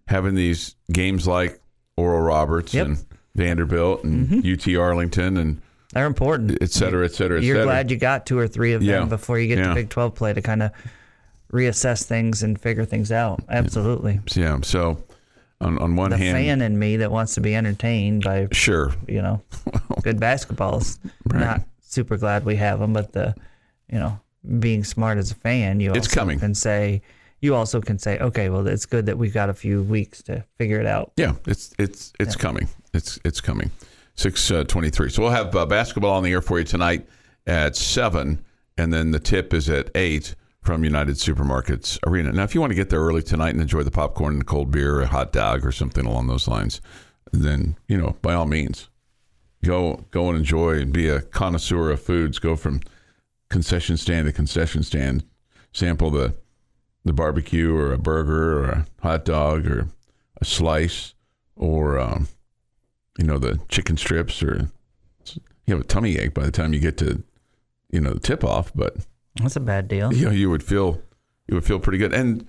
having 0.08 0.36
these 0.36 0.76
games 0.92 1.28
like 1.28 1.60
Oral 1.98 2.22
Roberts 2.22 2.74
Yep. 2.74 2.86
and 2.88 3.06
Vanderbilt 3.36 4.04
and 4.04 4.28
mm-hmm. 4.28 4.54
UT 4.74 4.80
Arlington 4.82 5.38
and 5.38 5.62
They're 5.94 6.06
important. 6.06 6.58
et 6.62 6.72
cetera, 6.72 7.06
et 7.06 7.14
cetera, 7.14 7.40
et 7.40 7.44
You're 7.44 7.56
cetera. 7.56 7.66
glad 7.66 7.92
you 7.92 7.98
got 7.98 8.26
two 8.26 8.38
or 8.38 8.48
three 8.48 8.74
of 8.74 8.82
them 8.82 8.90
Yeah. 8.90 9.06
before 9.06 9.40
you 9.40 9.48
get 9.48 9.60
Yeah. 9.60 9.70
to 9.70 9.76
Big 9.76 9.90
12 9.90 10.14
play 10.16 10.34
to 10.34 10.42
kind 10.42 10.62
of 10.64 10.72
reassess 11.52 12.04
things 12.04 12.42
and 12.44 12.60
figure 12.60 12.86
things 12.86 13.12
out. 13.12 13.44
Absolutely. 13.50 14.20
yeah. 14.36 14.60
So 14.64 15.04
on 15.62 15.78
on 15.80 15.96
one 15.96 16.12
hand, 16.12 16.22
The 16.22 16.26
hand, 16.26 16.60
fan 16.60 16.62
in 16.62 16.78
me 16.80 16.98
that 16.98 17.12
wants 17.12 17.36
to 17.36 17.42
be 17.42 17.56
entertained 17.56 18.24
by 18.24 18.48
sure, 18.52 18.94
you 19.08 19.22
know 19.22 19.42
good 20.04 20.20
basketball 20.20 20.80
is 20.80 21.00
not 21.26 21.62
super 21.94 22.18
glad 22.18 22.44
we 22.46 22.56
have 22.58 22.80
them, 22.80 22.94
but 22.94 23.14
the 23.14 23.36
you 23.92 24.00
know 24.00 24.20
being 24.60 24.84
smart 24.84 25.18
as 25.18 25.32
a 25.32 25.36
fan, 25.36 25.80
you 25.80 25.92
It's 25.94 26.08
also 26.08 26.20
coming. 26.20 26.40
can 26.40 26.54
say 26.56 27.02
you 27.42 27.56
also 27.56 27.80
can 27.82 27.98
say 28.00 28.20
okay, 28.20 28.50
well 28.50 28.68
it's 28.68 28.86
good 28.86 29.06
that 29.06 29.18
we've 29.18 29.34
got 29.34 29.50
a 29.50 29.54
few 29.54 29.84
weeks 29.84 30.22
to 30.24 30.44
figure 30.58 30.80
it 30.80 30.86
out. 30.86 31.12
Yeah, 31.18 31.34
it's 31.46 31.74
it's 31.78 32.12
it's 32.20 32.36
coming. 32.36 32.68
It's 32.94 33.20
it's 33.24 33.40
coming. 33.42 33.72
Six 34.16 34.52
uh, 34.52 34.64
twenty 34.66 34.90
three. 34.90 35.10
So 35.10 35.22
we'll 35.24 35.32
have 35.32 35.56
uh, 35.56 35.66
basketball 35.66 36.14
on 36.14 36.24
the 36.24 36.32
air 36.32 36.42
for 36.42 36.60
you 36.60 36.66
tonight 36.66 37.08
at 37.48 37.76
seven, 37.76 38.44
and 38.78 38.92
then 38.94 39.12
the 39.12 39.20
tip 39.20 39.54
is 39.54 39.70
at 39.70 39.90
eight 39.96 40.36
from 40.62 40.84
United 40.84 41.16
Supermarkets 41.16 42.00
Arena. 42.08 42.32
Now, 42.32 42.44
if 42.44 42.56
you 42.56 42.62
want 42.62 42.72
to 42.72 42.76
get 42.76 42.90
there 42.90 43.02
early 43.02 43.22
tonight 43.22 43.50
and 43.50 43.62
enjoy 43.62 43.84
the 43.84 43.92
popcorn 43.92 44.36
and 44.36 44.46
cold 44.46 44.72
beer, 44.72 45.02
a 45.02 45.08
hot 45.08 45.34
dog, 45.34 45.66
or 45.66 45.72
something 45.74 46.06
along 46.06 46.28
those 46.28 46.48
lines, 46.48 46.80
then 47.34 47.76
you 47.88 47.98
know 47.98 48.16
by 48.22 48.34
all 48.34 48.46
means, 48.46 48.88
go 49.64 50.06
go 50.12 50.30
and 50.30 50.38
enjoy 50.38 50.80
and 50.80 50.92
be 50.94 51.08
a 51.10 51.22
connoisseur 51.22 51.90
of 51.92 52.02
foods. 52.02 52.40
Go 52.40 52.56
from 52.56 52.82
concession 53.50 53.98
stand 53.98 54.26
to 54.28 54.34
concession 54.34 54.84
stand, 54.84 55.24
sample 55.72 56.10
the 56.12 56.36
the 57.06 57.14
barbecue 57.14 57.76
or 57.76 57.92
a 57.94 57.98
burger 57.98 58.60
or 58.60 58.66
a 58.70 58.86
hot 59.02 59.26
dog 59.26 59.68
or 59.68 59.88
a 60.42 60.46
slice 60.46 61.14
or 61.56 62.00
um, 62.00 62.28
you 63.18 63.26
know 63.26 63.38
the 63.38 63.60
chicken 63.70 63.98
strips 63.98 64.42
or 64.42 64.70
you 65.66 65.74
have 65.76 65.82
a 65.82 65.88
tummy 65.88 66.18
ache 66.18 66.34
by 66.34 66.44
the 66.44 66.52
time 66.52 66.74
you 66.74 66.80
get 66.80 66.98
to 66.98 67.24
you 67.92 68.00
know 68.02 68.14
the 68.14 68.20
tip 68.20 68.44
off 68.44 68.72
but 68.74 68.96
That's 69.42 69.56
a 69.56 69.60
bad 69.60 69.88
deal. 69.88 70.14
you 70.14 70.26
know 70.26 70.32
you 70.32 70.50
would 70.50 70.64
feel 70.64 71.02
you 71.48 71.56
would 71.56 71.66
feel 71.66 71.80
pretty 71.80 71.98
good 71.98 72.14
and 72.14 72.46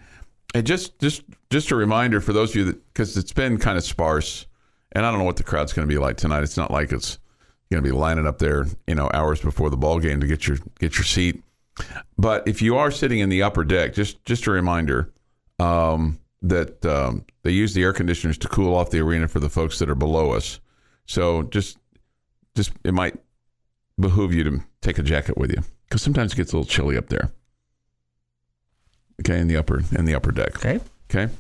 and 0.54 0.64
just 0.66 0.99
just 1.00 1.23
just 1.50 1.71
a 1.73 1.76
reminder 1.76 2.21
for 2.21 2.33
those 2.33 2.50
of 2.50 2.56
you 2.56 2.64
that 2.66 2.92
because 2.94 3.16
it's 3.16 3.33
been 3.33 3.59
kind 3.59 3.76
of 3.76 3.83
sparse 3.85 4.47
and 4.95 5.05
I 5.05 5.11
don't 5.11 5.19
know 5.19 5.25
what 5.25 5.37
the 5.37 5.43
crowd's 5.43 5.73
going 5.73 5.89
to 5.89 5.93
be 5.93 5.99
like 5.99 6.17
tonight 6.17 6.43
it's 6.43 6.57
not 6.57 6.71
like 6.71 6.93
it's 6.93 7.19
going 7.71 7.83
to 7.83 7.89
be 7.89 7.95
lining 7.95 8.27
up 8.27 8.39
there 8.39 8.67
you 8.87 8.95
know 8.95 9.11
hours 9.13 9.41
before 9.41 9.71
the 9.71 9.77
ball 9.77 9.99
game 9.99 10.21
to 10.21 10.27
get 10.27 10.47
your 10.47 10.59
get 10.79 10.97
your 10.97 11.05
seat 11.05 11.43
but 12.19 12.47
if 12.47 12.63
you 12.63 12.77
are 12.77 12.91
sitting 12.91 13.19
in 13.19 13.29
the 13.29 13.43
upper 13.43 13.65
deck 13.65 13.95
just 13.95 14.25
just 14.25 14.47
a 14.47 14.51
reminder 14.51 15.11
um, 15.59 16.19
that 16.43 16.85
um, 16.85 17.25
they 17.43 17.51
use 17.51 17.75
the 17.75 17.83
air 17.83 17.93
conditioners 17.93 18.39
to 18.39 18.49
cool 18.49 18.75
off 18.75 18.91
the 18.91 19.01
arena 19.01 19.29
for 19.29 19.41
the 19.41 19.49
folks 19.49 19.79
that 19.79 19.89
are 19.89 19.95
below 19.95 20.33
us 20.33 20.61
so 21.07 21.43
just 21.45 21.79
just 22.55 22.73
it 22.85 22.95
might 22.95 23.17
behoove 23.99 24.35
you 24.35 24.45
to 24.45 24.61
take 24.81 24.99
a 24.99 25.03
jacket 25.03 25.37
with 25.37 25.51
you 25.51 25.63
because 25.89 26.03
sometimes 26.03 26.33
it 26.33 26.37
gets 26.37 26.53
a 26.53 26.57
little 26.57 26.69
chilly 26.69 26.97
up 26.97 27.09
there. 27.09 27.33
Okay, 29.21 29.39
in 29.39 29.47
the 29.47 29.57
upper 29.57 29.83
in 29.93 30.05
the 30.05 30.15
upper 30.15 30.33
deck. 30.33 30.57
Okay. 30.57 30.81
Okay, 31.14 31.33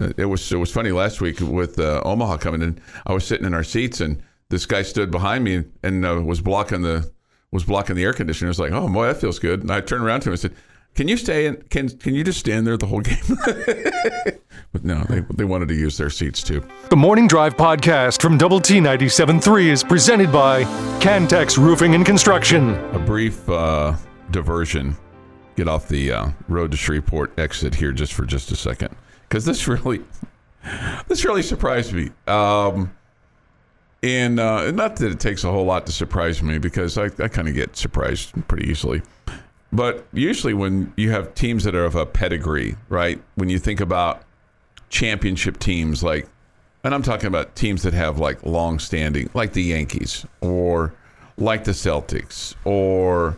Uh, 0.00 0.12
it 0.16 0.26
was 0.26 0.52
it 0.52 0.56
was 0.56 0.70
funny 0.70 0.92
last 0.92 1.20
week 1.20 1.40
with 1.40 1.78
uh, 1.80 2.00
Omaha 2.04 2.36
coming 2.36 2.62
in. 2.62 2.78
I 3.06 3.12
was 3.12 3.26
sitting 3.26 3.46
in 3.46 3.54
our 3.54 3.64
seats 3.64 4.00
and 4.00 4.22
this 4.50 4.66
guy 4.66 4.82
stood 4.82 5.10
behind 5.10 5.42
me 5.42 5.64
and 5.82 6.04
uh, 6.06 6.20
was 6.22 6.40
blocking 6.40 6.82
the 6.82 7.10
was 7.50 7.64
blocking 7.64 7.96
the 7.96 8.04
air 8.04 8.12
conditioner. 8.12 8.48
I 8.48 8.50
was 8.50 8.60
like, 8.60 8.72
oh 8.72 8.88
boy, 8.88 9.06
that 9.06 9.16
feels 9.20 9.38
good. 9.38 9.62
And 9.62 9.70
I 9.70 9.80
turned 9.80 10.04
around 10.04 10.20
to 10.20 10.28
him 10.28 10.32
and 10.34 10.40
said, 10.40 10.54
Can 10.94 11.08
you 11.08 11.16
stay 11.16 11.46
in? 11.46 11.56
Can 11.70 11.88
Can 11.88 12.14
you 12.14 12.22
just 12.22 12.38
stand 12.38 12.66
there 12.66 12.76
the 12.76 12.86
whole 12.86 13.00
game? 13.00 13.16
but 14.72 14.84
no, 14.84 15.02
they 15.08 15.20
they 15.34 15.44
wanted 15.44 15.68
to 15.68 15.74
use 15.74 15.96
their 15.96 16.10
seats 16.10 16.42
too. 16.42 16.62
The 16.90 16.96
Morning 16.96 17.26
Drive 17.26 17.56
podcast 17.56 18.20
from 18.22 18.38
Double 18.38 18.60
T 18.60 18.74
97.3 18.78 19.66
is 19.66 19.82
presented 19.82 20.30
by 20.30 20.62
Cantex 21.00 21.58
Roofing 21.58 21.94
and 21.96 22.06
Construction. 22.06 22.74
A 22.94 22.98
brief 22.98 23.48
uh, 23.48 23.96
diversion. 24.30 24.96
Get 25.56 25.68
off 25.68 25.88
the 25.88 26.12
uh, 26.12 26.28
road 26.48 26.70
to 26.72 26.76
Shreveport 26.76 27.38
exit 27.38 27.74
here 27.74 27.90
just 27.90 28.12
for 28.12 28.26
just 28.26 28.52
a 28.52 28.56
second, 28.56 28.94
because 29.28 29.44
this 29.44 29.66
really, 29.66 30.02
this 31.08 31.24
really 31.24 31.42
surprised 31.42 31.92
me. 31.92 32.10
Um, 32.26 32.92
and 34.02 34.38
uh, 34.38 34.70
not 34.70 34.96
that 34.96 35.10
it 35.10 35.20
takes 35.20 35.44
a 35.44 35.50
whole 35.50 35.64
lot 35.64 35.86
to 35.86 35.92
surprise 35.92 36.42
me, 36.42 36.58
because 36.58 36.96
I, 36.98 37.06
I 37.18 37.28
kind 37.28 37.48
of 37.48 37.54
get 37.54 37.76
surprised 37.76 38.32
pretty 38.48 38.68
easily. 38.70 39.02
But 39.72 40.06
usually, 40.12 40.54
when 40.54 40.92
you 40.96 41.10
have 41.10 41.34
teams 41.34 41.64
that 41.64 41.74
are 41.74 41.84
of 41.84 41.96
a 41.96 42.06
pedigree, 42.06 42.76
right? 42.88 43.20
When 43.34 43.48
you 43.48 43.58
think 43.58 43.80
about 43.80 44.22
championship 44.88 45.58
teams, 45.58 46.02
like, 46.02 46.28
and 46.84 46.94
I'm 46.94 47.02
talking 47.02 47.26
about 47.26 47.56
teams 47.56 47.82
that 47.82 47.92
have 47.94 48.18
like 48.18 48.44
long 48.44 48.78
standing, 48.78 49.28
like 49.34 49.52
the 49.52 49.62
Yankees 49.62 50.24
or 50.40 50.94
like 51.36 51.64
the 51.64 51.72
Celtics 51.72 52.54
or, 52.64 53.36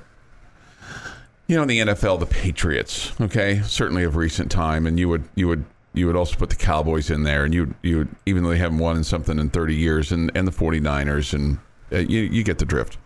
you 1.47 1.57
know, 1.57 1.63
in 1.63 1.69
the 1.69 1.79
NFL, 1.79 2.21
the 2.21 2.27
Patriots, 2.27 3.13
okay? 3.21 3.63
Certainly 3.65 4.05
of 4.05 4.17
recent 4.17 4.51
time. 4.51 4.87
And 4.87 4.99
you 4.99 5.09
would, 5.09 5.25
you 5.35 5.49
would, 5.49 5.65
you 5.99 6.07
would 6.07 6.17
also 6.17 6.37
put 6.37 6.51
the 6.51 6.57
Cowboys 6.57 7.11
in 7.11 7.25
there, 7.25 7.45
and 7.45 7.53
you, 7.53 7.75
you, 7.83 8.09
even 8.27 8.43
though 8.43 8.51
they 8.51 8.59
haven't 8.59 8.79
won 8.79 8.97
in 8.97 9.05
something 9.05 9.39
in 9.39 9.51
30 9.51 9.75
years, 9.75 10.13
and, 10.13 10.31
and 10.35 10.47
the 10.47 10.53
49ers, 10.53 11.35
and 11.35 11.59
uh, 11.93 11.99
you, 11.99 12.21
you 12.21 12.43
get 12.43 12.59
the 12.59 12.65
drift. 12.65 12.99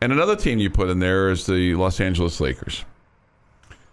And 0.00 0.12
another 0.12 0.36
team 0.36 0.58
you 0.58 0.70
put 0.70 0.88
in 0.88 0.98
there 0.98 1.30
is 1.30 1.46
the 1.46 1.74
Los 1.74 2.00
Angeles 2.00 2.40
Lakers. 2.40 2.84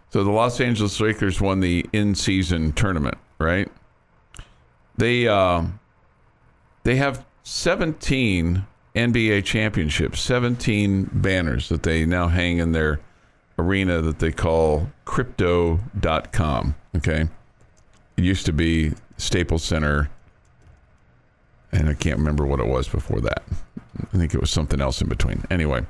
So 0.09 0.23
the 0.23 0.31
Los 0.31 0.61
Angeles 0.61 0.99
Lakers 1.01 1.41
won 1.41 1.59
the 1.59 1.85
in-season 1.91 2.71
tournament, 2.73 3.17
right? 3.39 3.69
They 4.95 5.27
uh, 5.27 5.65
they 6.83 6.95
have 6.95 7.25
17 7.43 8.65
NBA 8.95 9.43
championships, 9.43 10.21
17 10.21 11.09
banners 11.13 11.69
that 11.69 11.83
they 11.83 12.05
now 12.05 12.29
hang 12.29 12.57
in 12.57 12.71
their 12.71 12.99
arena 13.59 14.01
that 14.01 14.19
they 14.19 14.31
call 14.31 14.89
crypto.com, 15.05 16.75
okay? 16.95 17.27
It 18.17 18.23
used 18.23 18.45
to 18.47 18.53
be 18.53 18.93
Staples 19.17 19.63
Center 19.63 20.09
and 21.71 21.89
I 21.89 21.93
can't 21.93 22.17
remember 22.17 22.45
what 22.45 22.59
it 22.59 22.67
was 22.67 22.87
before 22.87 23.21
that. 23.21 23.43
I 24.13 24.17
think 24.17 24.33
it 24.33 24.39
was 24.39 24.49
something 24.49 24.79
else 24.79 25.01
in 25.01 25.09
between. 25.09 25.43
Anyway, 25.49 25.85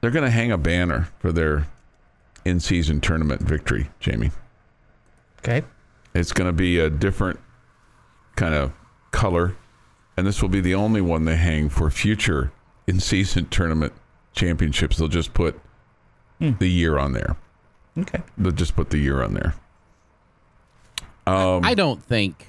they're 0.00 0.10
going 0.10 0.24
to 0.24 0.30
hang 0.30 0.52
a 0.52 0.58
banner 0.58 1.08
for 1.18 1.32
their 1.32 1.66
in 2.44 2.60
season 2.60 3.00
tournament 3.00 3.42
victory, 3.42 3.90
Jamie. 4.00 4.30
Okay. 5.38 5.62
It's 6.14 6.32
going 6.32 6.48
to 6.48 6.52
be 6.52 6.78
a 6.78 6.90
different 6.90 7.40
kind 8.36 8.54
of 8.54 8.72
color, 9.10 9.56
and 10.16 10.26
this 10.26 10.42
will 10.42 10.48
be 10.48 10.60
the 10.60 10.74
only 10.74 11.00
one 11.00 11.24
they 11.24 11.36
hang 11.36 11.68
for 11.68 11.90
future 11.90 12.52
in 12.86 13.00
season 13.00 13.46
tournament 13.46 13.92
championships. 14.34 14.96
They'll 14.96 15.08
just 15.08 15.34
put 15.34 15.58
hmm. 16.38 16.52
the 16.58 16.68
year 16.68 16.98
on 16.98 17.12
there. 17.12 17.36
Okay. 17.98 18.22
They'll 18.38 18.52
just 18.52 18.74
put 18.76 18.90
the 18.90 18.98
year 18.98 19.22
on 19.22 19.34
there. 19.34 19.54
Um, 21.26 21.64
I 21.64 21.74
don't 21.74 22.02
think 22.02 22.48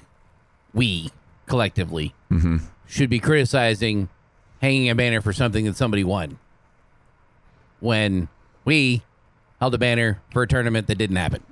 we 0.72 1.10
collectively 1.46 2.14
mm-hmm. 2.30 2.58
should 2.86 3.10
be 3.10 3.20
criticizing 3.20 4.08
hanging 4.60 4.88
a 4.88 4.94
banner 4.94 5.20
for 5.20 5.32
something 5.32 5.64
that 5.66 5.76
somebody 5.76 6.02
won 6.02 6.38
when 7.80 8.28
we 8.64 9.02
held 9.60 9.74
a 9.74 9.78
banner 9.78 10.20
for 10.32 10.42
a 10.42 10.48
tournament 10.48 10.86
that 10.86 10.96
didn't 10.96 11.16
happen. 11.16 11.42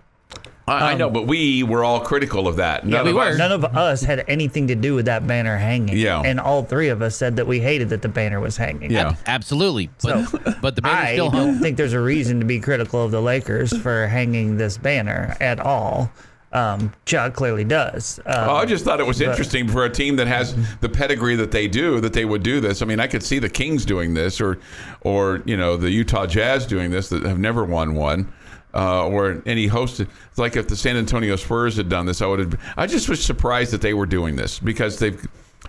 I, 0.67 0.93
I 0.93 0.95
know, 0.95 1.09
um, 1.09 1.13
but 1.13 1.27
we 1.27 1.63
were 1.65 1.85
all 1.85 2.01
critical 2.01 2.47
of 2.47 2.57
that. 2.57 2.87
None 2.87 3.05
we 3.05 3.11
of 3.11 3.17
were. 3.17 3.23
us- 3.23 3.39
None 3.39 3.53
of 3.53 3.65
us 3.65 4.03
had 4.03 4.25
anything 4.29 4.69
to 4.69 4.75
do 4.75 4.95
with 4.95 5.07
that 5.07 5.27
banner 5.27 5.57
hanging. 5.57 5.97
Yeah. 5.97 6.23
And 6.25 6.39
all 6.39 6.63
three 6.63 6.89
of 6.89 7.03
us 7.03 7.17
said 7.17 7.37
that 7.37 7.47
we 7.47 7.61
hated 7.61 7.89
that 7.91 8.03
the 8.03 8.09
banner 8.09 8.41
was 8.41 8.57
hanging. 8.57 8.91
Yeah. 8.91 9.11
Ab- 9.11 9.17
absolutely. 9.27 9.91
But, 10.03 10.61
but 10.63 10.77
the 10.77 10.83
banner 10.83 11.03
I 11.03 11.13
still 11.15 11.31
hung. 11.31 11.47
don't 11.47 11.59
think 11.61 11.77
there's 11.77 11.93
a 11.93 12.01
reason 12.01 12.39
to 12.41 12.47
be 12.47 12.61
critical 12.61 13.05
of 13.05 13.11
the 13.11 13.21
Lakers 13.21 13.77
for 13.77 14.07
hanging 14.07 14.57
this 14.57 14.79
banner 14.79 15.37
at 15.41 15.59
all. 15.59 16.11
Um, 16.53 16.93
Chuck 17.07 17.33
clearly 17.35 17.65
does. 17.65 18.19
Um, 18.27 18.49
Oh, 18.51 18.55
I 18.57 18.67
just 18.67 18.85
thought 18.85 19.01
it 19.01 19.07
was 19.07 19.19
but- 19.19 19.29
interesting 19.29 19.69
for 19.69 19.85
a 19.87 19.91
team 19.91 20.17
that 20.17 20.27
has 20.27 20.55
the 20.81 20.89
pedigree 20.89 21.37
that 21.37 21.51
they 21.51 21.67
do 21.67 22.01
that 22.01 22.13
they 22.13 22.25
would 22.27 22.43
do 22.43 22.61
this. 22.61 22.83
I 22.83 22.85
mean, 22.85 23.01
I 23.01 23.07
could 23.07 23.23
see 23.23 23.39
the 23.39 23.49
Kings 23.49 23.85
doing 23.87 24.13
this, 24.15 24.41
or, 24.41 24.59
or 25.01 25.43
you 25.47 25.57
know, 25.57 25.77
the 25.79 25.91
Utah 25.91 26.27
Jazz 26.27 26.67
doing 26.67 26.91
this 26.91 27.09
that 27.09 27.23
have 27.25 27.39
never 27.39 27.65
won 27.65 27.95
one, 27.95 28.31
uh, 28.75 29.07
or 29.07 29.43
any 29.47 29.67
host. 29.67 30.01
It's 30.01 30.39
like 30.39 30.57
if 30.57 30.69
the 30.69 30.77
San 30.77 30.97
Antonio 30.97 31.37
Spurs 31.37 31.77
had 31.77 31.89
done 31.89 32.05
this, 32.07 32.21
I 32.21 32.27
would 32.27 32.39
have. 32.41 32.61
I 32.77 32.87
just 32.87 33.09
was 33.09 33.25
surprised 33.25 33.73
that 33.73 33.81
they 33.81 33.95
were 33.95 34.07
doing 34.07 34.37
this 34.37 34.59
because 34.59 34.99
they've 34.99 35.27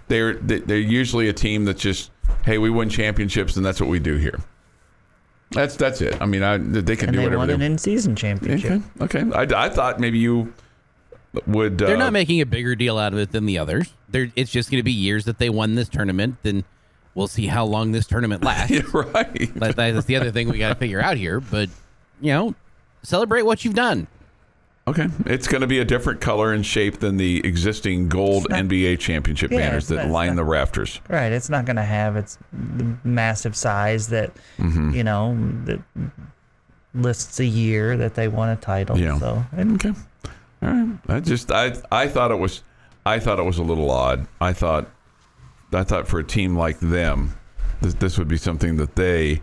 they're 0.09 0.33
they're 0.35 0.77
usually 0.77 1.29
a 1.29 1.33
team 1.33 1.63
that 1.65 1.77
just 1.77 2.11
hey 2.45 2.57
we 2.57 2.69
win 2.69 2.89
championships 2.89 3.55
and 3.55 3.65
that's 3.65 3.79
what 3.79 3.89
we 3.89 3.99
do 3.99 4.15
here. 4.17 4.39
That's 5.51 5.75
that's 5.75 6.01
it. 6.01 6.19
I 6.21 6.25
mean, 6.25 6.43
I 6.43 6.57
they 6.57 6.95
can 6.95 7.09
and 7.09 7.13
do 7.15 7.19
they 7.19 7.23
whatever 7.25 7.37
won 7.37 7.47
they 7.47 7.53
an 7.53 7.61
in-season 7.61 8.15
championship. 8.15 8.81
Okay, 9.01 9.21
okay. 9.21 9.53
I, 9.55 9.65
I 9.65 9.69
thought 9.69 9.99
maybe 9.99 10.17
you 10.17 10.51
would. 11.47 11.81
Uh, 11.81 11.87
They're 11.87 11.97
not 11.97 12.13
making 12.13 12.41
a 12.41 12.45
bigger 12.45 12.75
deal 12.75 12.97
out 12.97 13.13
of 13.13 13.19
it 13.19 13.31
than 13.31 13.45
the 13.45 13.57
others. 13.57 13.93
They're, 14.09 14.31
it's 14.35 14.51
just 14.51 14.69
going 14.69 14.79
to 14.79 14.83
be 14.83 14.91
years 14.91 15.25
that 15.25 15.37
they 15.39 15.49
won 15.49 15.75
this 15.75 15.89
tournament. 15.89 16.37
Then 16.43 16.63
we'll 17.15 17.27
see 17.27 17.47
how 17.47 17.65
long 17.65 17.91
this 17.91 18.05
tournament 18.07 18.43
lasts. 18.45 18.71
Yeah, 18.71 18.81
right. 18.93 19.53
That- 19.55 19.75
that's 19.75 20.05
the 20.05 20.15
other 20.15 20.31
thing 20.31 20.49
we 20.49 20.57
got 20.59 20.69
to 20.69 20.75
figure 20.75 21.01
out 21.01 21.17
here. 21.17 21.39
But 21.39 21.69
you 22.21 22.31
know, 22.33 22.55
celebrate 23.01 23.43
what 23.43 23.65
you've 23.65 23.73
done. 23.75 24.07
Okay, 24.85 25.07
it's 25.27 25.47
going 25.47 25.61
to 25.61 25.67
be 25.67 25.79
a 25.79 25.85
different 25.85 26.19
color 26.19 26.51
and 26.51 26.65
shape 26.65 26.99
than 26.99 27.15
the 27.15 27.37
existing 27.45 28.09
gold 28.09 28.47
not- 28.49 28.65
NBA 28.65 28.99
championship 28.99 29.49
Yeah, 29.49 29.59
banners 29.59 29.87
that 29.87 30.09
line 30.09 30.31
not- 30.31 30.35
the 30.35 30.43
rafters. 30.43 30.99
Right. 31.07 31.31
It's 31.31 31.49
not 31.49 31.63
going 31.63 31.77
to 31.77 31.83
have 31.83 32.17
its 32.17 32.37
the 32.51 32.93
massive 33.05 33.55
size 33.55 34.09
that, 34.09 34.33
Mm-hmm. 34.59 34.89
you 34.91 35.05
know, 35.05 35.37
that 35.63 35.79
lists 36.93 37.39
a 37.39 37.45
year 37.45 37.97
that 37.97 38.15
they 38.15 38.27
won 38.27 38.49
a 38.49 38.55
title. 38.57 38.97
Yeah. 38.97 39.17
So, 39.19 39.43
and 39.53 39.75
Okay, 39.75 39.89
all 39.89 39.95
right. 40.71 40.97
I 41.07 41.19
just 41.19 41.51
I 41.51 41.73
I 41.91 42.07
thought 42.07 42.31
it 42.31 42.39
was 42.39 42.63
I 43.05 43.19
thought 43.19 43.39
it 43.39 43.43
was 43.43 43.57
a 43.57 43.63
little 43.63 43.89
odd. 43.91 44.27
I 44.39 44.53
thought 44.53 44.87
I 45.73 45.83
thought 45.83 46.07
for 46.07 46.19
a 46.19 46.23
team 46.23 46.55
like 46.55 46.79
them, 46.79 47.33
this, 47.81 47.95
this 47.95 48.17
would 48.17 48.27
be 48.27 48.37
something 48.37 48.77
that 48.77 48.95
they 48.95 49.41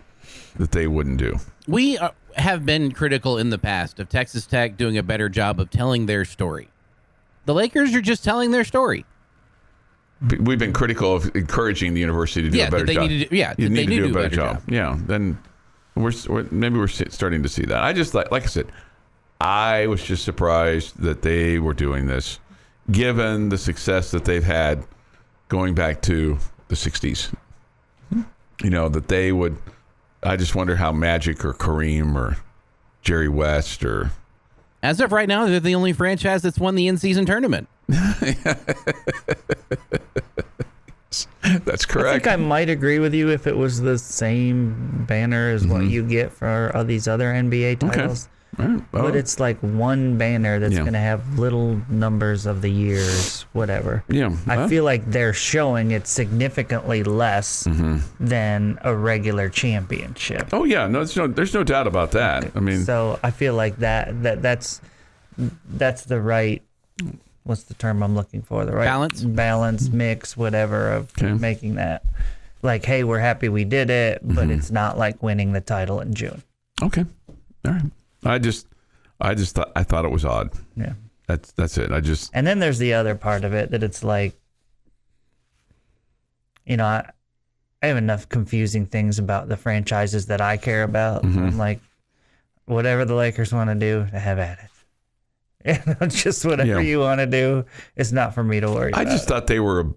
that 0.57 0.71
they 0.73 0.87
wouldn't 0.87 1.19
do. 1.19 1.37
We 1.67 1.99
uh, 1.99 2.11
have 2.37 2.65
been 2.65 2.93
critical 2.93 3.39
in 3.39 3.51
the 3.51 3.59
past 3.59 3.99
of 4.01 4.09
Texas 4.09 4.47
Tech 4.47 4.77
doing 4.77 4.97
a 4.99 5.03
better 5.03 5.29
job 5.29 5.61
of 5.61 5.71
telling 5.71 6.07
their 6.07 6.25
story. 6.25 6.69
The 7.47 7.55
Lakers 7.55 7.95
are 7.95 8.01
just 8.01 8.23
telling 8.25 8.51
their 8.51 8.65
story. 8.65 9.05
We've 10.39 10.59
been 10.59 10.75
critical 10.75 11.15
of 11.15 11.35
encouraging 11.35 11.95
the 11.95 12.01
university 12.01 12.43
to 12.43 12.51
do 12.51 12.59
Yeah, 12.59 12.69
a 12.69 12.71
better 12.71 12.85
they 12.85 12.95
job. 12.95 13.09
need 13.09 13.19
to 13.25 13.29
do- 13.31 13.37
yeah, 13.37 13.55
you 13.57 13.71
need 13.71 13.87
to 13.87 13.97
do 13.97 14.07
do 14.09 14.11
a 14.11 14.23
better, 14.23 14.37
job. 14.37 14.63
Yeah, 14.69 14.99
then 15.07 15.39
we're, 15.95 16.13
we're 16.29 16.47
maybe 16.51 16.77
we're 16.79 16.89
starting 16.89 17.43
to 17.43 17.49
see 17.49 17.65
that. 17.65 17.83
I 17.83 17.93
just 17.95 18.13
like 18.15 18.31
like 18.31 18.43
I 18.43 18.47
said, 18.47 18.67
I 19.41 19.87
was 19.87 20.03
just 20.05 20.25
surprised 20.25 21.01
that 21.01 21.23
they 21.23 21.59
were 21.59 21.73
doing 21.73 22.07
this, 22.07 22.39
given 22.91 23.49
the 23.49 23.57
success 23.59 24.11
that 24.11 24.25
they've 24.25 24.45
had 24.45 24.85
going 25.49 25.75
back 25.75 26.03
to 26.03 26.39
the 26.69 26.75
'60s. 26.75 27.33
You 28.63 28.71
know 28.71 28.89
that 28.91 29.09
they 29.09 29.33
would. 29.33 29.57
I 30.23 30.37
just 30.37 30.55
wonder 30.55 30.77
how 30.77 30.93
Magic 30.93 31.43
or 31.45 31.55
Kareem 31.55 32.15
or 32.15 32.37
Jerry 33.01 33.29
West 33.29 33.83
or 33.85 34.11
As 34.83 35.01
of 35.01 35.13
right 35.13 35.29
now, 35.29 35.47
they're 35.47 35.61
the 35.61 35.75
only 35.75 35.95
franchise 35.95 36.43
that's 36.43 36.59
won 36.59 36.75
the 36.75 36.87
in-season 36.87 37.25
tournament. 37.25 37.69
that's 41.65 41.87
correct. 41.87 42.09
I 42.09 42.13
think 42.13 42.29
I 42.29 42.37
might 42.37 42.69
agree 42.69 42.99
with 42.99 43.15
you 43.15 43.31
if 43.31 43.47
it 43.47 43.57
was 43.57 43.81
the 43.81 43.99
same 43.99 45.05
banner 45.09 45.51
as 45.51 45.67
what 45.67 45.85
you 45.85 46.07
get 46.07 46.31
for 46.33 46.71
all 46.75 46.85
these 46.85 47.09
other 47.09 47.33
NBA 47.33 47.79
Mm-hmm. 47.79 48.01
Okay. 48.01 48.15
Titles. 48.57 48.69
All 48.71 48.77
right, 48.77 48.85
well, 48.93 49.03
But 49.05 49.17
it's 49.17 49.39
like 49.41 49.59
one 49.61 50.19
banner 50.19 50.59
that's 50.59 50.75
Yeah. 50.75 50.81
going 50.81 50.93
to 50.95 50.99
have 50.99 51.39
little 51.39 51.81
numbers 51.89 52.47
of 52.47 52.63
the 52.63 52.69
years, 52.71 53.43
whatever. 53.53 54.03
yeah. 54.09 54.31
I 54.47 54.57
well, 54.59 54.69
feel 54.69 54.85
like 54.85 55.05
they're 55.11 55.33
showing 55.33 55.91
it 55.93 56.07
significantly 56.07 57.03
less 57.03 57.65
Mm-hmm. 57.65 57.99
than 58.21 58.79
a 58.83 58.95
regular 58.95 59.49
championship. 59.49 60.49
Oh 60.53 60.65
yeah, 60.65 60.87
no, 60.87 60.99
there's 61.01 61.17
no, 61.17 61.27
there's 61.27 61.55
no 61.55 61.65
doubt 61.65 61.87
about 61.87 62.11
that. 62.13 62.51
I 62.55 62.61
mean, 62.61 62.85
So 62.85 63.19
I 63.23 63.31
feel 63.31 63.55
like 63.55 63.79
that 63.79 64.23
that 64.23 64.43
that's 64.43 64.81
that's 65.69 66.05
the 66.05 66.21
right 66.21 66.63
what's 67.45 67.63
the 67.65 67.75
term 67.75 68.03
I'm 68.03 68.15
looking 68.15 68.43
for? 68.43 68.65
The 68.67 68.73
right 68.73 68.85
Balance? 68.85 69.23
balance, 69.25 69.89
mix, 69.89 70.37
whatever 70.37 70.91
of 70.93 71.11
Okay. 71.19 71.33
making 71.33 71.77
that. 71.77 72.03
Like, 72.63 72.85
hey, 72.85 73.03
we're 73.05 73.19
happy 73.21 73.49
we 73.49 73.65
did 73.65 73.89
it, 73.89 74.21
but 74.23 74.43
Mm-hmm. 74.49 74.51
it's 74.53 74.71
not 74.71 74.99
like 74.99 75.23
winning 75.23 75.53
the 75.55 75.63
title 75.63 76.01
in 76.01 76.13
June. 76.13 76.43
Okay. 76.83 77.07
All 77.67 77.73
right. 77.73 77.83
I 78.25 78.39
just 78.39 78.67
I 79.21 79.35
just 79.35 79.55
thought 79.55 79.73
I 79.77 79.83
thought 79.83 80.05
it 80.05 80.11
was 80.11 80.25
odd. 80.25 80.51
Yeah. 80.77 80.95
That's 81.27 81.53
that's 81.53 81.79
it. 81.79 81.93
I 81.93 82.01
just 82.01 82.31
And 82.35 82.47
then 82.47 82.59
there's 82.59 82.79
the 82.79 82.95
other 82.95 83.15
part 83.15 83.45
of 83.45 83.55
it 83.55 83.71
that 83.71 83.83
it's 83.83 84.03
like, 84.03 84.35
you 86.67 86.77
know, 86.77 86.85
I, 86.87 87.11
I 87.83 87.87
have 87.87 87.97
enough 87.97 88.29
confusing 88.29 88.87
things 88.87 89.19
about 89.19 89.49
the 89.49 89.57
franchises 89.57 90.27
that 90.27 90.41
I 90.41 90.57
care 90.57 90.83
about. 90.83 91.23
Mm-hmm. 91.23 91.39
I'm 91.45 91.59
like, 91.59 91.81
whatever 92.67 93.05
the 93.05 93.15
Lakers 93.15 93.53
want 93.53 93.71
to 93.71 93.75
do, 93.77 94.03
have 94.17 94.39
at 94.39 94.59
it. 94.59 94.67
You 95.87 95.95
know, 96.01 96.07
just 96.07 96.43
whatever 96.47 96.67
Yeah. 96.67 96.81
you 96.81 97.01
want 97.01 97.19
to 97.21 97.27
do. 97.27 97.67
It's 97.95 98.13
not 98.13 98.35
for 98.35 98.43
me 98.43 98.61
to 98.61 98.71
worry 98.71 98.93
about. 98.93 99.07
I 99.07 99.11
just 99.11 99.29
thought 99.29 99.47
they 99.47 99.61
were. 99.61 99.89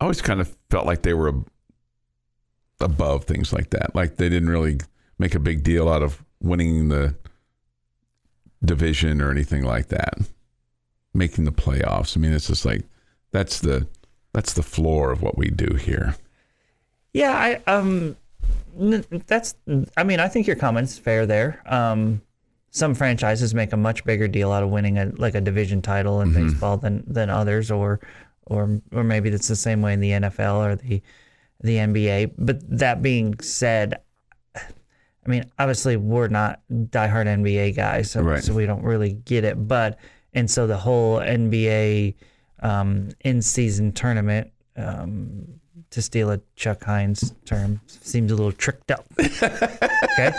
I 0.00 0.04
always 0.04 0.22
kind 0.22 0.40
of 0.40 0.56
felt 0.70 0.86
like 0.86 1.02
they 1.02 1.14
were 1.14 1.34
above 2.80 3.24
things 3.24 3.52
like 3.52 3.70
that. 3.70 3.94
Like 3.96 4.16
they 4.16 4.28
didn't 4.28 4.48
really 4.50 4.78
make 5.18 5.34
a 5.34 5.40
big 5.40 5.64
deal 5.64 5.88
out 5.88 6.02
of 6.04 6.22
winning 6.42 6.88
the 6.88 7.14
division 8.64 9.20
or 9.20 9.30
anything 9.30 9.64
like 9.64 9.88
that. 9.88 10.18
Making 11.14 11.44
the 11.44 11.52
playoffs. 11.52 12.16
I 12.16 12.20
mean, 12.20 12.32
it's 12.32 12.46
just 12.46 12.64
like 12.64 12.82
that's 13.30 13.60
the 13.60 13.86
that's 14.32 14.54
the 14.54 14.62
floor 14.62 15.12
of 15.12 15.22
what 15.22 15.36
we 15.36 15.48
do 15.48 15.74
here. 15.76 16.16
Yeah, 17.12 17.32
I 17.32 17.70
um, 17.70 18.16
that's. 19.26 19.54
I 19.96 20.04
mean, 20.04 20.20
I 20.20 20.28
think 20.28 20.46
your 20.46 20.56
comments 20.56 20.98
fair 20.98 21.26
there. 21.26 21.62
Um, 21.66 22.22
some 22.70 22.94
franchises 22.94 23.54
make 23.54 23.74
a 23.74 23.76
much 23.76 24.02
bigger 24.04 24.26
deal 24.26 24.50
out 24.50 24.62
of 24.62 24.70
winning 24.70 24.98
a 24.98 25.12
like 25.16 25.34
a 25.34 25.40
division 25.40 25.82
title 25.82 26.22
in 26.22 26.32
baseball 26.32 26.78
than 26.78 27.04
than 27.06 27.28
others, 27.28 27.70
or 27.70 28.00
or 28.46 28.80
or 28.92 29.04
maybe 29.04 29.28
it's 29.28 29.48
the 29.48 29.56
same 29.56 29.82
way 29.82 29.92
in 29.92 30.00
the 30.00 30.12
NFL 30.12 30.64
or 30.64 30.76
the 30.76 31.02
the 31.60 31.76
NBA. 31.76 32.32
But 32.38 32.60
that 32.78 33.02
being 33.02 33.38
said, 33.40 34.00
I 35.24 35.28
mean, 35.30 35.44
obviously 35.58 35.96
we're 35.96 36.28
not 36.28 36.60
diehard 36.72 37.26
NBA 37.26 37.76
guys, 37.76 38.10
so, 38.10 38.22
Right. 38.22 38.42
so 38.42 38.52
we 38.54 38.66
don't 38.66 38.82
really 38.82 39.12
get 39.24 39.44
it. 39.44 39.68
But 39.68 39.98
and 40.34 40.50
so 40.50 40.66
the 40.66 40.76
whole 40.76 41.18
NBA 41.18 42.14
um, 42.60 43.10
in 43.20 43.40
season 43.42 43.92
tournament, 43.92 44.50
um, 44.76 45.46
to 45.90 46.00
steal 46.02 46.30
a 46.30 46.40
Chuck 46.56 46.82
Heinz 46.84 47.34
term, 47.44 47.80
seems 47.86 48.32
a 48.32 48.34
little 48.34 48.52
tricked 48.52 48.90
up. 48.90 49.04
okay. 49.20 50.32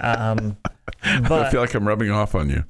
Um, 0.00 0.56
I 1.02 1.50
feel 1.50 1.60
like 1.60 1.74
I'm 1.74 1.86
rubbing 1.86 2.10
off 2.10 2.34
on 2.34 2.48
you. 2.48 2.64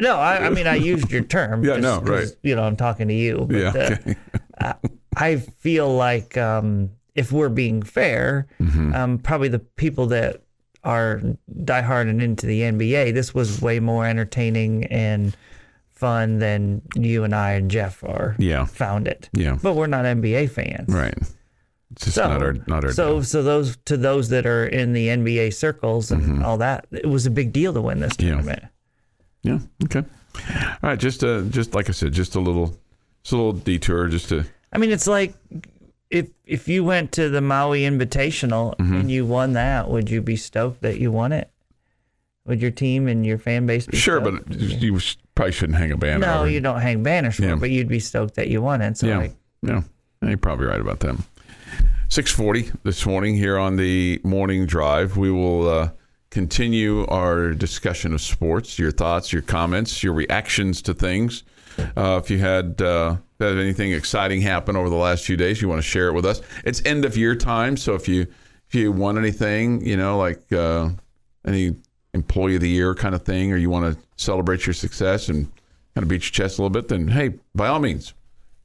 no, 0.00 0.16
I, 0.16 0.46
I 0.46 0.50
mean 0.50 0.66
I 0.66 0.74
used 0.76 1.10
your 1.10 1.22
term. 1.22 1.64
Yeah, 1.64 1.78
just 1.78 1.82
no, 1.82 2.00
right. 2.12 2.28
You 2.42 2.56
know, 2.56 2.64
I'm 2.64 2.76
talking 2.76 3.08
to 3.08 3.14
you. 3.14 3.46
But, 3.48 3.56
Yeah. 3.56 3.98
uh, 4.60 4.74
Okay. 4.84 4.94
I 5.16 5.36
feel 5.36 5.94
like 5.94 6.36
um, 6.36 6.90
if 7.16 7.32
we're 7.32 7.48
being 7.48 7.82
fair, 7.82 8.46
Mm-hmm. 8.60 8.94
um, 8.94 9.18
probably 9.18 9.48
the 9.48 9.58
people 9.58 10.06
that 10.08 10.42
are 10.84 11.20
diehard 11.64 12.08
and 12.08 12.22
into 12.22 12.46
the 12.46 12.60
NBA, 12.60 13.12
this 13.14 13.34
was 13.34 13.60
way 13.60 13.80
more 13.80 14.06
entertaining 14.06 14.84
and 14.84 15.36
fun 15.90 16.38
than 16.38 16.82
you 16.94 17.24
and 17.24 17.34
I 17.34 17.52
and 17.52 17.70
Jeff 17.70 18.04
are. 18.04 18.36
Yeah. 18.38 18.66
found 18.66 19.08
it. 19.08 19.28
Yeah. 19.32 19.58
but 19.62 19.74
we're 19.74 19.86
not 19.88 20.04
NBA 20.04 20.50
fans. 20.50 20.88
Right. 20.92 21.14
It's 21.92 22.04
just 22.04 22.14
So, 22.16 22.28
not 22.28 22.42
our 22.42 22.52
not 22.66 22.84
our 22.84 22.92
so 22.92 23.14
deal. 23.14 23.22
so 23.24 23.42
those 23.42 23.76
to 23.86 23.96
those 23.96 24.28
that 24.28 24.44
are 24.46 24.66
in 24.66 24.92
the 24.92 25.08
NBA 25.08 25.54
circles 25.54 26.10
and 26.10 26.44
all 26.44 26.58
that, 26.58 26.86
it 26.92 27.06
was 27.06 27.26
a 27.26 27.30
big 27.30 27.52
deal 27.52 27.72
to 27.72 27.80
win 27.80 28.00
this 28.00 28.12
Mm-hmm. 28.14 28.26
Yeah. 28.26 28.34
tournament. 28.34 28.62
Yeah. 29.42 29.58
Okay. 29.84 30.02
All 30.82 30.90
right. 30.90 30.98
Just 30.98 31.24
uh, 31.24 31.42
just 31.42 31.74
like 31.74 31.88
I 31.88 31.92
said, 31.92 32.12
just 32.12 32.34
a 32.34 32.40
little, 32.40 32.76
just 33.22 33.32
a 33.32 33.36
little 33.36 33.52
detour, 33.52 34.08
just 34.08 34.28
to 34.28 34.44
I 34.72 34.78
mean, 34.78 34.90
it's 34.90 35.06
like 35.06 35.34
if 36.10 36.28
if 36.44 36.68
you 36.68 36.84
went 36.84 37.12
to 37.12 37.28
the 37.28 37.40
Maui 37.40 37.82
Invitational 37.82 38.76
Mm-hmm. 38.76 38.94
and 38.94 39.10
you 39.10 39.26
won 39.26 39.52
that, 39.54 39.88
would 39.90 40.08
you 40.10 40.22
be 40.22 40.36
stoked 40.36 40.82
that 40.82 40.98
you 40.98 41.10
won 41.12 41.32
it? 41.32 41.50
Would 42.46 42.62
your 42.62 42.70
team 42.70 43.08
and 43.08 43.26
your 43.26 43.38
fan 43.38 43.66
base 43.66 43.86
be 43.86 43.96
sure, 43.96 44.20
stoked? 44.20 44.48
but 44.48 44.58
you 44.60 44.98
sh- 45.00 45.16
probably 45.34 45.52
shouldn't 45.52 45.78
hang 45.78 45.90
a 45.90 45.96
banner. 45.96 46.26
no, 46.26 46.40
over- 46.40 46.48
you 46.50 46.60
don't 46.60 46.80
hang 46.80 47.02
banners 47.02 47.34
for 47.36 47.42
Yeah. 47.42 47.54
it, 47.54 47.60
but 47.60 47.70
you'd 47.70 47.88
be 47.88 47.98
stoked 48.00 48.34
that 48.36 48.48
you 48.48 48.62
won 48.62 48.80
it. 48.82 48.96
So 48.96 49.06
Yeah. 49.08 49.18
like, 49.18 49.34
Yeah. 49.62 49.82
You're 50.22 50.38
probably 50.38 50.66
right 50.66 50.80
about 50.80 51.00
that. 51.00 51.16
640 52.08 52.70
this 52.84 53.04
morning 53.04 53.34
here 53.36 53.58
on 53.58 53.76
the 53.76 54.20
morning 54.22 54.64
drive. 54.66 55.16
We 55.16 55.30
will 55.30 55.68
uh, 55.68 55.90
continue 56.30 57.04
our 57.06 57.50
discussion 57.52 58.14
of 58.14 58.20
sports, 58.20 58.78
your 58.78 58.92
thoughts, 58.92 59.32
your 59.32 59.42
comments, 59.42 60.02
your 60.04 60.12
reactions 60.12 60.80
to 60.82 60.94
things. 60.94 61.42
Uh, 61.96 62.20
if 62.22 62.30
you 62.30 62.38
had, 62.38 62.80
uh, 62.80 63.16
had 63.40 63.58
anything 63.58 63.92
exciting 63.92 64.40
happen 64.40 64.76
over 64.76 64.88
the 64.88 64.96
last 64.96 65.24
few 65.24 65.36
days, 65.36 65.60
you 65.60 65.68
want 65.68 65.78
to 65.80 65.86
share 65.86 66.08
it 66.08 66.12
with 66.12 66.24
us. 66.24 66.40
It's 66.64 66.84
end 66.84 67.04
of 67.04 67.16
year 67.16 67.34
time, 67.34 67.76
so 67.76 67.94
if 67.94 68.08
you 68.08 68.26
if 68.68 68.74
you 68.74 68.90
won 68.90 69.16
anything, 69.16 69.84
you 69.86 69.96
know, 69.96 70.18
like 70.18 70.52
uh, 70.52 70.90
any 71.46 71.76
employee 72.14 72.56
of 72.56 72.60
the 72.60 72.68
year 72.68 72.94
kind 72.94 73.14
of 73.14 73.22
thing, 73.22 73.52
or 73.52 73.56
you 73.56 73.70
want 73.70 73.94
to 73.94 74.02
celebrate 74.16 74.66
your 74.66 74.74
success 74.74 75.28
and 75.28 75.46
kind 75.94 76.02
of 76.02 76.08
beat 76.08 76.22
your 76.22 76.32
chest 76.32 76.58
a 76.58 76.62
little 76.62 76.70
bit, 76.70 76.88
then 76.88 77.08
hey, 77.08 77.34
by 77.54 77.68
all 77.68 77.78
means, 77.78 78.14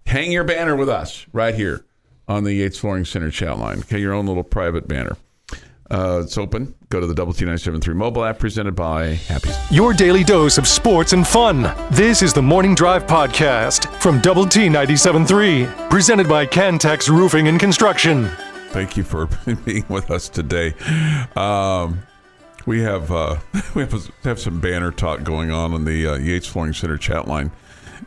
hang 0.06 0.32
your 0.32 0.44
banner 0.44 0.76
with 0.76 0.90
us 0.90 1.26
right 1.34 1.54
here 1.56 1.86
on 2.28 2.44
the 2.44 2.54
Yates 2.54 2.80
Flooring 2.80 3.06
Center 3.06 3.30
chat 3.30 3.60
line. 3.60 3.80
Okay, 3.80 4.00
your 4.00 4.14
own 4.14 4.26
little 4.26 4.44
private 4.44 4.88
banner. 4.88 5.18
Uh, 5.92 6.22
it's 6.24 6.38
open. 6.38 6.74
Go 6.90 7.02
to 7.02 7.08
the 7.08 7.14
Double 7.14 7.34
T 7.34 7.44
973 7.44 7.94
mobile 7.94 8.24
app 8.24 8.40
presented 8.40 8.76
by 8.76 9.08
Happy. 9.08 9.50
Your 9.70 9.92
daily 9.94 10.24
dose 10.24 10.58
of 10.58 10.66
sports 10.66 11.12
and 11.12 11.28
fun. 11.28 11.64
This 11.92 12.22
is 12.22 12.34
the 12.34 12.42
Morning 12.42 12.74
Drive 12.74 13.06
Podcast 13.06 13.94
from 14.02 14.22
Double 14.22 14.46
T 14.46 14.68
97.3, 14.68 15.90
presented 15.90 16.30
by 16.30 16.46
Cantex 16.46 17.10
Roofing 17.10 17.50
and 17.50 17.60
Construction. 17.60 18.30
Thank 18.70 18.96
you 18.96 19.04
for 19.04 19.28
being 19.66 19.84
with 19.90 20.12
us 20.12 20.30
today. 20.30 20.74
Um, 21.36 22.04
we 22.66 22.82
have 22.84 23.12
uh, 23.12 23.40
we 23.76 23.82
have, 23.82 24.12
have 24.24 24.40
some 24.40 24.62
banner 24.62 24.92
talk 24.92 25.24
going 25.24 25.52
on 25.52 25.74
on 25.74 25.84
the 25.84 26.08
uh, 26.08 26.16
Yates 26.16 26.48
Flooring 26.48 26.72
Center 26.72 26.98
chat 26.98 27.28
line 27.28 27.52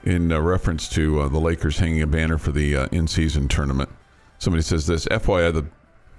in 0.05 0.33
uh, 0.33 0.41
reference 0.41 0.89
to 0.89 1.21
uh, 1.21 1.29
the 1.29 1.39
Lakers 1.39 1.79
hanging 1.79 2.01
a 2.01 2.07
banner 2.07 2.39
for 2.39 2.51
the 2.51 2.77
uh, 2.77 2.87
in-season 2.93 3.49
tournament. 3.49 3.91
Somebody 4.39 4.63
says 4.63 4.87
this: 4.87 5.05
FYI, 5.07 5.53
the 5.53 5.67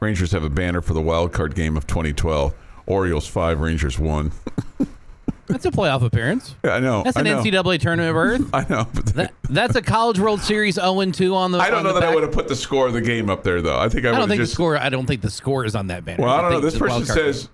Rangers 0.06 0.32
have 0.34 0.44
a 0.44 0.50
banner 0.50 0.82
for 0.82 0.94
the 0.94 1.02
wild 1.02 1.34
card 1.34 1.56
game 1.56 1.76
of 1.76 1.88
2012. 1.88 2.54
Orioles 2.86 3.28
five, 3.28 3.60
Rangers 3.60 3.98
one. 3.98 4.32
That's 5.48 5.66
a 5.66 5.72
playoff 5.72 6.04
appearance. 6.04 6.56
Yeah, 6.64 6.72
I 6.76 6.80
know. 6.80 7.04
That's 7.04 7.18
an 7.18 7.24
know. 7.26 7.42
NCAA 7.42 7.80
tournament 7.80 8.14
berth. 8.14 8.50
I 8.54 8.66
know. 8.68 8.88
But 8.94 9.06
That, 9.08 9.34
that's 9.48 9.76
a 9.76 9.82
College 9.82 10.20
World 10.20 10.42
Series 10.42 10.76
0 10.76 11.12
2 11.12 11.36
on 11.36 11.52
the. 11.52 11.60
I 11.60 11.70
don't 11.70 11.84
know 11.84 11.94
that 11.94 12.04
I 12.04 12.14
would 12.14 12.24
have 12.24 12.32
put 12.32 12.48
the 12.48 12.56
score 12.56 12.88
of 12.88 12.94
the 12.94 13.02
game 13.02 13.30
up 13.30 13.44
there, 13.44 13.62
though. 13.62 13.78
I 13.78 13.88
think 13.90 14.06
I, 14.06 14.10
I 14.10 14.18
don't 14.18 14.28
think 14.28 14.42
just. 14.42 14.52
the 14.52 14.56
score. 14.56 14.78
I 14.78 14.90
don't 14.90 15.06
think 15.06 15.22
the 15.22 15.30
score 15.30 15.64
is 15.64 15.76
on 15.76 15.88
that 15.88 16.04
banner. 16.04 16.24
Well, 16.24 16.34
I 16.34 16.42
don't 16.42 16.52
know. 16.52 16.60
This 16.62 16.78
person 16.78 17.06
says, 17.06 17.44
game. 17.44 17.52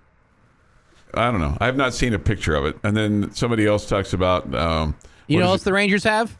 I 1.15 1.31
don't 1.31 1.41
know. 1.41 1.57
I 1.59 1.65
have 1.65 1.75
not 1.75 1.93
seen 1.93 2.13
a 2.13 2.19
picture 2.19 2.55
of 2.55 2.65
it. 2.65 2.77
And 2.83 2.95
then 2.95 3.33
somebody 3.33 3.65
else 3.65 3.87
talks 3.87 4.13
about. 4.13 4.53
Um, 4.55 4.95
You 5.27 5.39
know 5.39 5.45
what 5.45 5.51
else 5.51 5.61
it? 5.61 5.65
the 5.65 5.73
Rangers 5.73 6.03
have? 6.05 6.37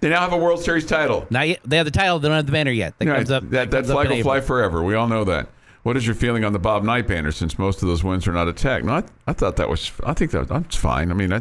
They 0.00 0.08
now 0.08 0.20
have 0.20 0.32
a 0.32 0.36
World 0.36 0.60
Series 0.62 0.84
title. 0.86 1.26
Not 1.30 1.48
yet. 1.48 1.60
They 1.64 1.76
have 1.76 1.84
the 1.86 1.90
title. 1.92 2.18
They 2.18 2.28
don't 2.28 2.36
have 2.36 2.46
the 2.46 2.52
banner 2.52 2.70
yet. 2.72 2.98
That 2.98 3.08
Right. 3.08 3.16
comes 3.16 3.30
up. 3.30 3.50
that 3.50 3.70
that 3.70 3.84
comes 3.84 3.92
flag 3.92 4.06
in 4.10 4.16
will 4.16 4.22
fly 4.22 4.40
forever. 4.40 4.82
We 4.82 4.94
all 4.94 5.08
know 5.08 5.24
that. 5.24 5.48
What 5.84 5.96
is 5.96 6.06
your 6.06 6.14
feeling 6.14 6.44
on 6.44 6.52
the 6.52 6.58
Bob 6.60 6.84
Knight 6.84 7.06
banner? 7.08 7.32
Since 7.32 7.58
most 7.58 7.82
of 7.82 7.88
those 7.88 8.04
wins 8.04 8.26
are 8.28 8.32
not 8.32 8.46
a 8.48 8.52
tech. 8.52 8.84
No, 8.84 8.94
I, 8.94 9.02
I 9.26 9.32
thought 9.32 9.56
that 9.56 9.68
was. 9.68 9.90
I 10.04 10.14
think 10.14 10.30
that 10.32 10.48
that's 10.48 10.76
fine. 10.76 11.10
I 11.10 11.14
mean, 11.14 11.32
I, 11.32 11.40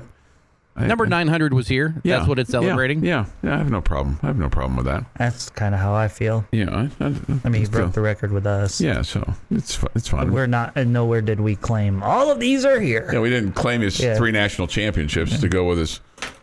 I 0.75 0.87
Number 0.87 1.05
900 1.05 1.53
was 1.53 1.67
here. 1.67 1.93
yeah, 2.03 2.17
That's 2.17 2.29
what 2.29 2.39
it's 2.39 2.49
celebrating. 2.49 3.03
Yeah, 3.03 3.25
yeah, 3.43 3.55
I 3.55 3.57
have 3.57 3.69
no 3.69 3.81
problem. 3.81 4.17
I 4.23 4.27
have 4.27 4.37
no 4.39 4.49
problem 4.49 4.77
with 4.77 4.85
that. 4.85 5.03
that's 5.17 5.49
kind 5.49 5.75
of 5.75 5.81
how 5.81 5.93
I 5.93 6.07
feel. 6.07 6.45
Yeah, 6.51 6.69
I, 6.99 7.05
I, 7.05 7.13
I 7.43 7.49
mean, 7.49 7.59
he 7.59 7.65
still- 7.65 7.81
broke 7.81 7.93
the 7.93 8.01
record 8.01 8.31
with 8.31 8.47
us. 8.47 8.79
Yeah, 8.81 9.01
so 9.01 9.31
it's 9.51 9.77
it's 9.95 10.07
fine. 10.07 10.31
We're 10.31 10.47
not, 10.47 10.71
and 10.75 10.93
nowhere 10.93 11.21
did 11.21 11.39
we 11.41 11.55
claim 11.55 12.01
all 12.01 12.31
of 12.31 12.39
these 12.39 12.63
are 12.65 12.79
here. 12.79 13.09
Yeah, 13.13 13.19
we 13.19 13.29
didn't 13.29 13.51
claim 13.53 13.81
his 13.81 13.99
Yeah. 13.99 14.15
three 14.15 14.31
national 14.31 14.67
championships 14.67 15.39
to 15.41 15.49
go 15.49 15.65
with 15.67 15.77
his, 15.77 15.99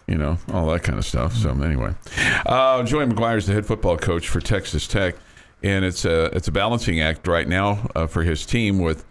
you 0.08 0.16
know, 0.16 0.38
all 0.52 0.66
that 0.70 0.82
kind 0.82 0.98
of 0.98 1.04
stuff. 1.04 1.34
So 1.34 1.50
anyway, 1.50 1.94
uh, 2.46 2.82
Joey 2.82 3.06
McGuire 3.06 3.36
is 3.36 3.46
the 3.46 3.52
head 3.52 3.66
football 3.66 3.96
coach 3.96 4.28
for 4.28 4.40
Texas 4.40 4.86
Tech, 4.86 5.14
and 5.62 5.84
it's 5.84 6.04
a 6.04 6.26
it's 6.36 6.48
a 6.48 6.52
balancing 6.52 7.00
act 7.00 7.28
right 7.28 7.46
now 7.46 7.88
uh, 7.94 8.06
for 8.06 8.22
his 8.22 8.46
team 8.46 8.78
with 8.78 9.04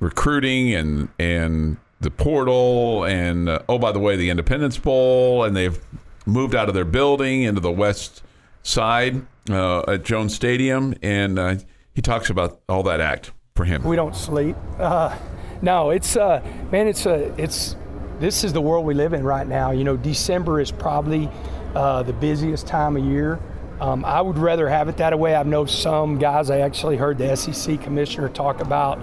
recruiting 0.00 0.74
and 0.74 1.08
and 1.18 1.76
the 2.00 2.10
portal 2.10 3.04
and 3.04 3.48
uh, 3.48 3.60
oh 3.68 3.78
by 3.78 3.92
the 3.92 3.98
way 3.98 4.16
the 4.16 4.30
Independence 4.30 4.78
Bowl 4.78 5.44
and 5.44 5.54
they've 5.54 5.78
moved 6.26 6.54
out 6.54 6.68
of 6.68 6.74
their 6.74 6.84
building 6.84 7.42
into 7.42 7.60
the 7.60 7.70
west 7.70 8.22
side 8.62 9.24
uh, 9.50 9.82
at 9.82 10.02
Jones 10.02 10.34
Stadium 10.34 10.94
and 11.02 11.38
uh, 11.38 11.56
he 11.94 12.00
talks 12.02 12.30
about 12.30 12.60
all 12.68 12.82
that 12.84 13.00
act 13.00 13.32
for 13.54 13.64
him. 13.64 13.84
We 13.84 13.96
don't 13.96 14.16
sleep. 14.16 14.56
Uh, 14.78 15.16
no, 15.60 15.90
it's 15.90 16.16
uh, 16.16 16.42
man, 16.72 16.88
it's 16.88 17.04
a 17.04 17.34
it's 17.36 17.76
this 18.20 18.44
is 18.44 18.52
the 18.52 18.60
world 18.60 18.84
we 18.84 18.92
live 18.92 19.14
in 19.14 19.24
right 19.24 19.46
now. 19.46 19.70
You 19.70 19.82
know, 19.82 19.96
December 19.96 20.60
is 20.60 20.70
probably 20.70 21.30
uh, 21.74 22.02
the 22.02 22.12
busiest 22.12 22.66
time 22.66 22.96
of 22.96 23.04
year. 23.04 23.40
Um, 23.80 24.04
I 24.04 24.20
would 24.20 24.36
rather 24.36 24.68
have 24.68 24.88
it 24.88 24.98
that 24.98 25.18
way. 25.18 25.34
I 25.34 25.42
know 25.42 25.64
some 25.64 26.18
guys. 26.18 26.50
I 26.50 26.58
actually 26.58 26.98
heard 26.98 27.16
the 27.16 27.34
SEC 27.34 27.80
commissioner 27.80 28.28
talk 28.28 28.60
about, 28.60 29.00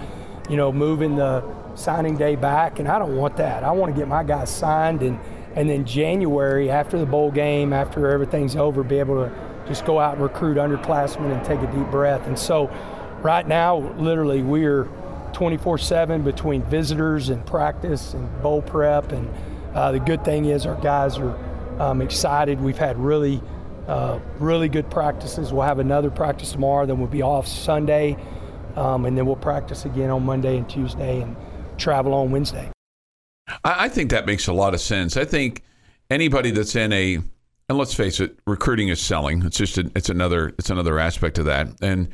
you 0.51 0.56
know, 0.56 0.71
moving 0.71 1.15
the 1.15 1.43
signing 1.73 2.15
day 2.15 2.36
back, 2.36 2.77
and 2.77 2.88
I 2.88 2.99
don't 2.99 3.17
want 3.17 3.38
that. 3.38 3.63
I 3.63 3.71
want 3.71 3.91
to 3.93 3.99
get 3.99 4.08
my 4.08 4.23
guys 4.23 4.51
signed, 4.51 5.01
and 5.01 5.19
and 5.56 5.67
then 5.67 5.84
January 5.84 6.69
after 6.69 6.99
the 6.99 7.06
bowl 7.08 7.32
game, 7.32 7.73
after 7.73 8.12
everything's 8.12 8.56
over, 8.56 8.84
be 8.84 8.99
able 8.99 9.15
to 9.15 9.34
just 9.67 9.84
go 9.84 9.99
out 9.99 10.13
and 10.13 10.21
recruit 10.21 10.58
underclassmen 10.58 11.36
and 11.36 11.43
take 11.43 11.60
a 11.60 11.71
deep 11.75 11.89
breath. 11.89 12.27
And 12.27 12.38
so, 12.38 12.67
right 13.23 13.47
now, 13.47 13.77
literally, 13.97 14.43
we're 14.43 14.88
24/7 15.38 16.23
between 16.23 16.63
visitors 16.63 17.30
and 17.30 17.45
practice 17.45 18.13
and 18.13 18.41
bowl 18.41 18.62
prep. 18.62 19.12
And 19.12 19.30
uh, 19.76 19.91
the 19.91 20.00
good 20.00 20.26
thing 20.26 20.45
is, 20.45 20.65
our 20.65 20.80
guys 20.82 21.17
are 21.19 21.38
um, 21.80 22.02
excited. 22.02 22.60
We've 22.60 22.78
had 22.78 22.97
really, 22.97 23.41
uh, 23.88 24.19
really 24.39 24.67
good 24.67 24.89
practices. 24.89 25.54
We'll 25.54 25.62
have 25.62 25.78
another 25.78 26.10
practice 26.10 26.54
tomorrow. 26.54 26.88
Then 26.88 26.97
we'll 26.97 27.08
be 27.08 27.21
off 27.21 27.47
Sunday, 27.47 28.17
um, 28.76 29.06
and 29.06 29.15
then 29.15 29.28
we'll 29.28 29.36
practice 29.36 29.86
again 29.86 30.10
on 30.10 30.26
Monday 30.26 30.58
and 30.58 30.67
Tuesday, 30.67 31.21
and 31.21 31.36
travel 31.78 32.15
on 32.15 32.32
Wednesday. 32.32 32.71
I, 33.63 33.88
think 33.88 34.10
that 34.10 34.26
makes 34.26 34.47
a 34.47 34.54
lot 34.54 34.73
of 34.73 34.82
sense. 34.82 35.15
I 35.15 35.23
think 35.23 35.63
anybody 36.10 36.52
that's 36.52 36.76
in 36.76 36.91
a 36.91 37.19
and 37.69 37.78
let's 37.78 37.93
face 37.93 38.19
it, 38.19 38.39
recruiting 38.47 38.88
is 38.88 39.02
selling. 39.02 39.43
It's 39.45 39.58
just 39.58 39.78
a, 39.78 39.91
it's 39.95 40.10
another 40.10 40.54
it's 40.58 40.69
another 40.69 41.00
aspect 41.00 41.38
of 41.38 41.45
that. 41.45 41.67
And 41.82 42.10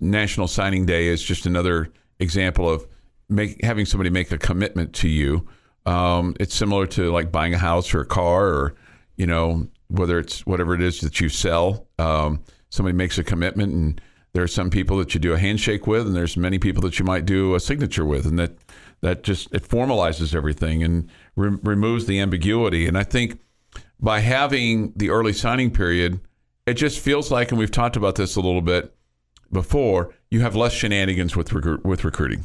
National 0.00 0.48
Signing 0.48 0.86
Day 0.86 1.06
is 1.06 1.22
just 1.22 1.46
another 1.46 1.92
example 2.18 2.68
of 2.68 2.86
make, 3.28 3.62
having 3.64 3.86
somebody 3.86 4.10
make 4.10 4.30
a 4.32 4.38
commitment 4.38 4.92
to 4.94 5.08
you. 5.08 5.46
Um, 5.84 6.34
it's 6.40 6.54
similar 6.54 6.86
to 6.88 7.12
like 7.12 7.30
buying 7.30 7.54
a 7.54 7.58
house 7.58 7.94
or 7.94 8.00
a 8.00 8.06
car 8.06 8.46
or 8.46 8.74
you 9.16 9.26
know 9.26 9.68
whether 9.88 10.18
it's 10.18 10.44
whatever 10.46 10.74
it 10.74 10.82
is 10.82 11.00
that 11.00 11.20
you 11.20 11.28
sell. 11.28 11.86
Um, 11.98 12.42
somebody 12.70 12.96
makes 12.96 13.18
a 13.18 13.24
commitment 13.24 13.72
and 13.72 14.00
there 14.32 14.42
are 14.42 14.48
some 14.48 14.68
people 14.68 14.98
that 14.98 15.14
you 15.14 15.20
do 15.20 15.32
a 15.32 15.38
handshake 15.38 15.86
with 15.86 16.06
and 16.06 16.14
there's 16.14 16.36
many 16.36 16.58
people 16.58 16.82
that 16.82 16.98
you 16.98 17.04
might 17.04 17.24
do 17.24 17.54
a 17.54 17.60
signature 17.60 18.04
with 18.04 18.26
and 18.26 18.38
that 18.38 18.52
that 19.00 19.22
just 19.22 19.52
it 19.54 19.62
formalizes 19.62 20.34
everything 20.34 20.82
and 20.82 21.08
re- 21.36 21.58
removes 21.62 22.06
the 22.06 22.20
ambiguity 22.20 22.86
and 22.86 22.98
i 22.98 23.02
think 23.02 23.40
by 24.00 24.20
having 24.20 24.92
the 24.96 25.08
early 25.08 25.32
signing 25.32 25.70
period 25.70 26.20
it 26.66 26.74
just 26.74 26.98
feels 26.98 27.30
like 27.30 27.50
and 27.50 27.58
we've 27.58 27.70
talked 27.70 27.96
about 27.96 28.16
this 28.16 28.36
a 28.36 28.40
little 28.40 28.60
bit 28.60 28.94
before 29.52 30.14
you 30.30 30.40
have 30.40 30.54
less 30.54 30.72
shenanigans 30.72 31.36
with 31.36 31.50
recru- 31.50 31.82
with 31.84 32.04
recruiting 32.04 32.44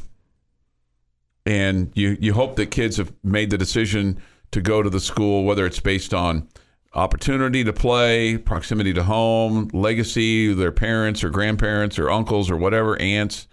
and 1.44 1.90
you 1.94 2.16
you 2.20 2.32
hope 2.34 2.56
that 2.56 2.66
kids 2.66 2.96
have 2.96 3.12
made 3.22 3.50
the 3.50 3.58
decision 3.58 4.20
to 4.50 4.60
go 4.60 4.82
to 4.82 4.90
the 4.90 5.00
school 5.00 5.44
whether 5.44 5.66
it's 5.66 5.80
based 5.80 6.14
on 6.14 6.48
opportunity 6.94 7.64
to 7.64 7.72
play, 7.72 8.36
proximity 8.36 8.92
to 8.92 9.02
home, 9.02 9.68
legacy, 9.72 10.52
their 10.52 10.72
parents 10.72 11.24
or 11.24 11.30
grandparents 11.30 11.98
or 11.98 12.10
uncles 12.10 12.50
or 12.50 12.56
whatever, 12.56 13.00
aunts, 13.00 13.48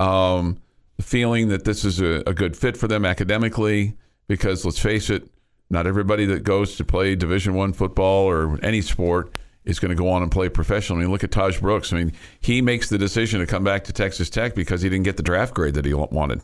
um, 0.00 0.58
the 0.96 1.02
feeling 1.02 1.48
that 1.48 1.64
this 1.64 1.84
is 1.84 2.00
a, 2.00 2.22
a 2.26 2.34
good 2.34 2.56
fit 2.56 2.76
for 2.76 2.88
them 2.88 3.04
academically. 3.04 3.96
Because 4.28 4.64
let's 4.64 4.78
face 4.78 5.10
it, 5.10 5.28
not 5.70 5.86
everybody 5.86 6.24
that 6.26 6.44
goes 6.44 6.76
to 6.76 6.84
play 6.84 7.14
Division 7.14 7.54
One 7.54 7.72
football 7.72 8.26
or 8.26 8.58
any 8.62 8.80
sport 8.80 9.32
is 9.64 9.78
going 9.78 9.90
to 9.90 9.94
go 9.94 10.08
on 10.08 10.22
and 10.22 10.30
play 10.30 10.48
professionally. 10.48 11.02
I 11.02 11.04
mean, 11.04 11.12
look 11.12 11.24
at 11.24 11.30
Tahj 11.30 11.60
Brooks. 11.60 11.92
I 11.92 11.96
mean, 11.96 12.12
he 12.40 12.60
makes 12.60 12.88
the 12.88 12.98
decision 12.98 13.40
to 13.40 13.46
come 13.46 13.64
back 13.64 13.84
to 13.84 13.92
Texas 13.92 14.28
Tech 14.28 14.54
because 14.54 14.82
he 14.82 14.88
didn't 14.88 15.04
get 15.04 15.16
the 15.16 15.22
draft 15.22 15.54
grade 15.54 15.74
that 15.74 15.84
he 15.84 15.94
wanted, 15.94 16.42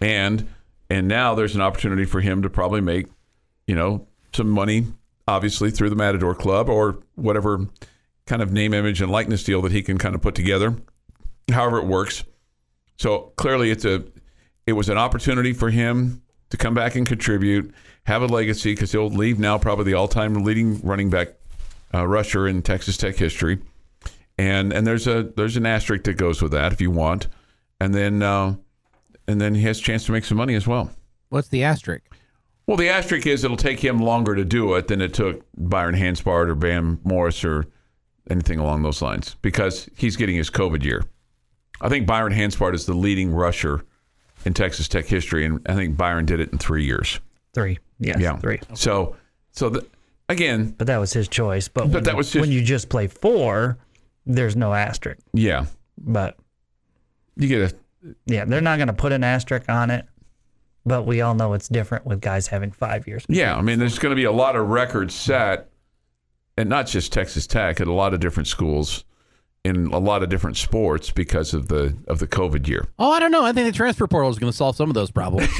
and 0.00 0.48
and 0.90 1.08
now 1.08 1.34
there's 1.34 1.54
an 1.54 1.60
opportunity 1.60 2.04
for 2.04 2.20
him 2.20 2.42
to 2.42 2.50
probably 2.50 2.80
make, 2.80 3.06
you 3.66 3.74
know, 3.74 4.06
some 4.32 4.48
money 4.48 4.86
obviously 5.28 5.70
through 5.70 5.90
the 5.90 5.96
Matador 5.96 6.34
Club 6.34 6.68
or 6.70 6.98
whatever 7.14 7.66
kind 8.26 8.42
of 8.42 8.50
name, 8.50 8.72
image, 8.72 9.02
and 9.02 9.12
likeness 9.12 9.44
deal 9.44 9.60
that 9.62 9.72
he 9.72 9.82
can 9.82 9.98
kind 9.98 10.14
of 10.14 10.22
put 10.22 10.34
together, 10.34 10.76
however 11.50 11.78
it 11.78 11.84
works. 11.84 12.24
So 12.96 13.32
clearly, 13.36 13.70
it's 13.70 13.84
a 13.84 14.04
it 14.66 14.72
was 14.72 14.88
an 14.88 14.98
opportunity 14.98 15.52
for 15.52 15.70
him 15.70 16.22
to 16.50 16.56
come 16.56 16.74
back 16.74 16.94
and 16.96 17.06
contribute, 17.06 17.72
have 18.04 18.22
a 18.22 18.26
legacy 18.26 18.72
because 18.72 18.92
he'll 18.92 19.08
leave 19.08 19.38
now 19.38 19.58
probably 19.58 19.84
the 19.84 19.94
all-time 19.94 20.34
leading 20.44 20.80
running 20.80 21.10
back 21.10 21.28
uh, 21.94 22.06
rusher 22.06 22.46
in 22.46 22.62
Texas 22.62 22.96
Tech 22.96 23.16
history, 23.16 23.58
and 24.36 24.72
and 24.72 24.86
there's 24.86 25.06
a 25.06 25.24
there's 25.36 25.56
an 25.56 25.66
asterisk 25.66 26.04
that 26.04 26.14
goes 26.14 26.42
with 26.42 26.52
that 26.52 26.72
if 26.72 26.80
you 26.80 26.90
want, 26.90 27.28
and 27.80 27.94
then 27.94 28.22
uh, 28.22 28.54
and 29.26 29.40
then 29.40 29.54
he 29.54 29.62
has 29.62 29.78
a 29.78 29.82
chance 29.82 30.04
to 30.06 30.12
make 30.12 30.24
some 30.24 30.38
money 30.38 30.54
as 30.54 30.66
well. 30.66 30.90
What's 31.28 31.48
the 31.48 31.64
asterisk? 31.64 32.04
Well, 32.66 32.76
the 32.76 32.90
asterisk 32.90 33.26
is 33.26 33.44
it'll 33.44 33.56
take 33.56 33.82
him 33.82 33.98
longer 33.98 34.34
to 34.34 34.44
do 34.44 34.74
it 34.74 34.88
than 34.88 35.00
it 35.00 35.14
took 35.14 35.42
Byron 35.56 35.94
Hanspard 35.94 36.50
or 36.50 36.54
Bam 36.54 37.00
Morris 37.02 37.42
or 37.42 37.64
anything 38.30 38.58
along 38.58 38.82
those 38.82 39.00
lines 39.00 39.36
because 39.40 39.88
he's 39.96 40.16
getting 40.16 40.36
his 40.36 40.50
COVID 40.50 40.84
year. 40.84 41.04
I 41.80 41.88
think 41.88 42.06
Byron 42.06 42.32
Hanspard 42.32 42.74
is 42.74 42.86
the 42.86 42.94
leading 42.94 43.32
rusher 43.32 43.84
in 44.44 44.54
Texas 44.54 44.88
Tech 44.88 45.06
history, 45.06 45.44
and 45.46 45.60
I 45.66 45.74
think 45.74 45.96
Byron 45.96 46.26
did 46.26 46.40
it 46.40 46.52
in 46.52 46.58
three 46.58 46.84
years. 46.84 47.20
Three. 47.54 47.78
Yes, 47.98 48.20
Yeah, 48.20 48.36
three. 48.36 48.60
So, 48.74 49.16
so 49.52 49.70
the, 49.70 49.86
again, 50.28 50.74
But 50.76 50.86
that 50.88 50.98
was 50.98 51.12
his 51.12 51.28
choice. 51.28 51.68
But, 51.68 51.88
when, 51.88 52.02
that 52.04 52.10
you- 52.12 52.16
was 52.16 52.30
just- 52.32 52.40
when 52.40 52.50
you 52.52 52.62
just 52.62 52.88
play 52.88 53.06
four, 53.06 53.78
there's 54.26 54.56
no 54.56 54.74
asterisk. 54.74 55.20
yeah, 55.32 55.66
But 55.98 56.36
you 57.36 57.48
get 57.48 57.72
a 57.72 57.76
yeah, 58.26 58.44
they're 58.44 58.60
not 58.60 58.76
going 58.78 58.86
to 58.88 58.92
put 58.94 59.12
an 59.12 59.24
asterisk 59.24 59.68
on 59.68 59.90
it. 59.90 60.06
But 60.86 61.02
we 61.04 61.20
all 61.20 61.34
know 61.34 61.52
it's 61.52 61.68
different 61.68 62.06
with 62.06 62.20
guys 62.20 62.46
having 62.46 62.70
five 62.70 63.06
years. 63.06 63.24
Yeah, 63.28 63.56
I 63.56 63.60
mean, 63.60 63.78
there's 63.78 63.98
going 63.98 64.10
to 64.10 64.16
be 64.16 64.24
a 64.24 64.32
lot 64.32 64.56
of 64.56 64.68
records 64.68 65.14
set, 65.14 65.68
and 66.56 66.68
not 66.68 66.86
just 66.86 67.12
Texas 67.12 67.46
Tech, 67.46 67.80
at 67.80 67.86
a 67.88 67.92
lot 67.92 68.14
of 68.14 68.20
different 68.20 68.46
schools 68.46 69.04
in 69.64 69.88
a 69.88 69.98
lot 69.98 70.22
of 70.22 70.30
different 70.30 70.56
sports 70.56 71.10
because 71.10 71.52
of 71.52 71.68
the 71.68 71.94
of 72.06 72.20
the 72.20 72.26
COVID 72.26 72.66
year. 72.68 72.86
Oh, 72.98 73.10
I 73.10 73.18
don't 73.18 73.32
know. 73.32 73.44
I 73.44 73.52
think 73.52 73.66
the 73.66 73.76
transfer 73.76 74.06
portal 74.06 74.30
is 74.30 74.38
going 74.38 74.50
to 74.50 74.56
solve 74.56 74.76
some 74.76 74.88
of 74.88 74.94
those 74.94 75.10
problems. 75.10 75.50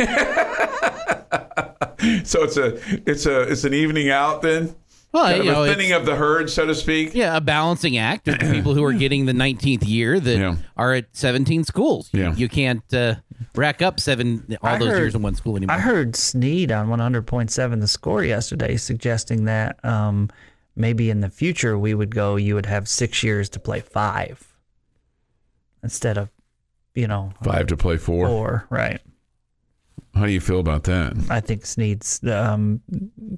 So 2.24 2.42
it's 2.44 2.56
a 2.56 2.78
it's 3.10 3.26
a 3.26 3.40
it's 3.42 3.64
an 3.64 3.74
evening 3.74 4.10
out 4.10 4.42
then, 4.42 4.74
Well, 5.12 5.24
kind 5.26 5.40
of 5.40 5.44
you 5.46 5.52
know, 5.52 5.64
a 5.64 5.66
thinning 5.68 5.92
of 5.92 6.06
the 6.06 6.14
herd, 6.16 6.48
so 6.50 6.66
to 6.66 6.74
speak. 6.74 7.14
yeah, 7.14 7.36
a 7.36 7.40
balancing 7.40 7.96
act 7.98 8.28
of 8.28 8.38
the 8.38 8.50
people 8.52 8.74
who 8.74 8.84
are 8.84 8.92
getting 9.04 9.26
the 9.26 9.32
19th 9.32 9.86
year 9.86 10.20
that 10.20 10.38
Yeah. 10.38 10.56
are 10.76 10.94
at 10.94 11.06
17 11.16 11.64
schools. 11.64 12.08
You- 12.12 12.20
Yeah. 12.22 12.34
You 12.34 12.48
can't 12.48 12.94
uh, 12.94 13.16
rack 13.54 13.82
up 13.82 13.98
seven 14.00 14.44
all 14.62 14.68
I 14.70 14.78
those 14.78 14.88
heard- 14.88 14.98
years 14.98 15.14
in 15.14 15.22
one 15.22 15.34
school 15.34 15.56
anymore. 15.56 15.76
I 15.76 15.80
heard 15.80 16.14
Sneed 16.16 16.70
on 16.72 16.88
100.7 16.88 17.80
The 17.80 17.88
Score 17.88 18.22
yesterday 18.22 18.76
suggesting 18.76 19.44
that 19.46 19.84
um, 19.84 20.28
maybe 20.76 21.10
in 21.10 21.20
the 21.20 21.30
future 21.30 21.76
we 21.78 21.94
would 21.94 22.14
go, 22.14 22.36
you 22.36 22.54
would 22.54 22.66
have 22.66 22.86
six 22.88 23.22
years 23.24 23.48
to 23.50 23.60
play 23.60 23.80
five 23.80 24.44
instead 25.82 26.18
of, 26.18 26.28
you 26.94 27.06
know, 27.06 27.32
Five 27.42 27.66
to 27.68 27.76
play 27.76 27.96
four. 27.96 28.26
four. 28.26 28.66
Right. 28.70 29.00
How 30.18 30.26
do 30.26 30.32
you 30.32 30.40
feel 30.40 30.60
about 30.60 30.84
that? 30.84 31.16
I 31.30 31.40
think 31.40 31.64
Sneed's 31.64 32.22
um, 32.24 32.80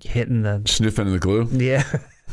hitting 0.02 0.42
the. 0.42 0.62
Sniffing 0.66 1.12
the 1.12 1.18
glue? 1.18 1.46
Yeah. 1.52 1.84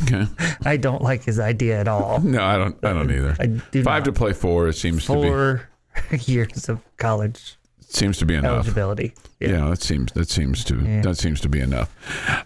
Okay. 0.03 0.25
I 0.65 0.77
don't 0.77 1.01
like 1.01 1.23
his 1.23 1.39
idea 1.39 1.79
at 1.79 1.87
all. 1.87 2.19
No, 2.23 2.43
I 2.43 2.57
don't. 2.57 2.83
I 2.85 2.93
don't 2.93 3.11
either. 3.11 3.35
I 3.39 3.45
do 3.47 3.83
Five 3.83 4.03
to 4.03 4.11
play 4.11 4.33
four. 4.33 4.67
It 4.67 4.73
seems 4.73 5.01
to 5.05 5.07
Four 5.13 5.69
years 6.25 6.69
of 6.69 6.81
college 6.97 7.57
be 7.79 7.93
seems 7.93 8.17
to 8.17 8.25
be 8.25 8.35
enough. 8.35 8.65
eligibility. 8.65 9.13
Yeah. 9.39 9.69
that 9.69 9.81
seems 9.81 10.11
that 10.13 10.29
seems 10.29 10.63
to 10.65 10.75
that 11.03 11.17
seems 11.17 11.39
to 11.41 11.49
be 11.49 11.59
enough. 11.59 11.89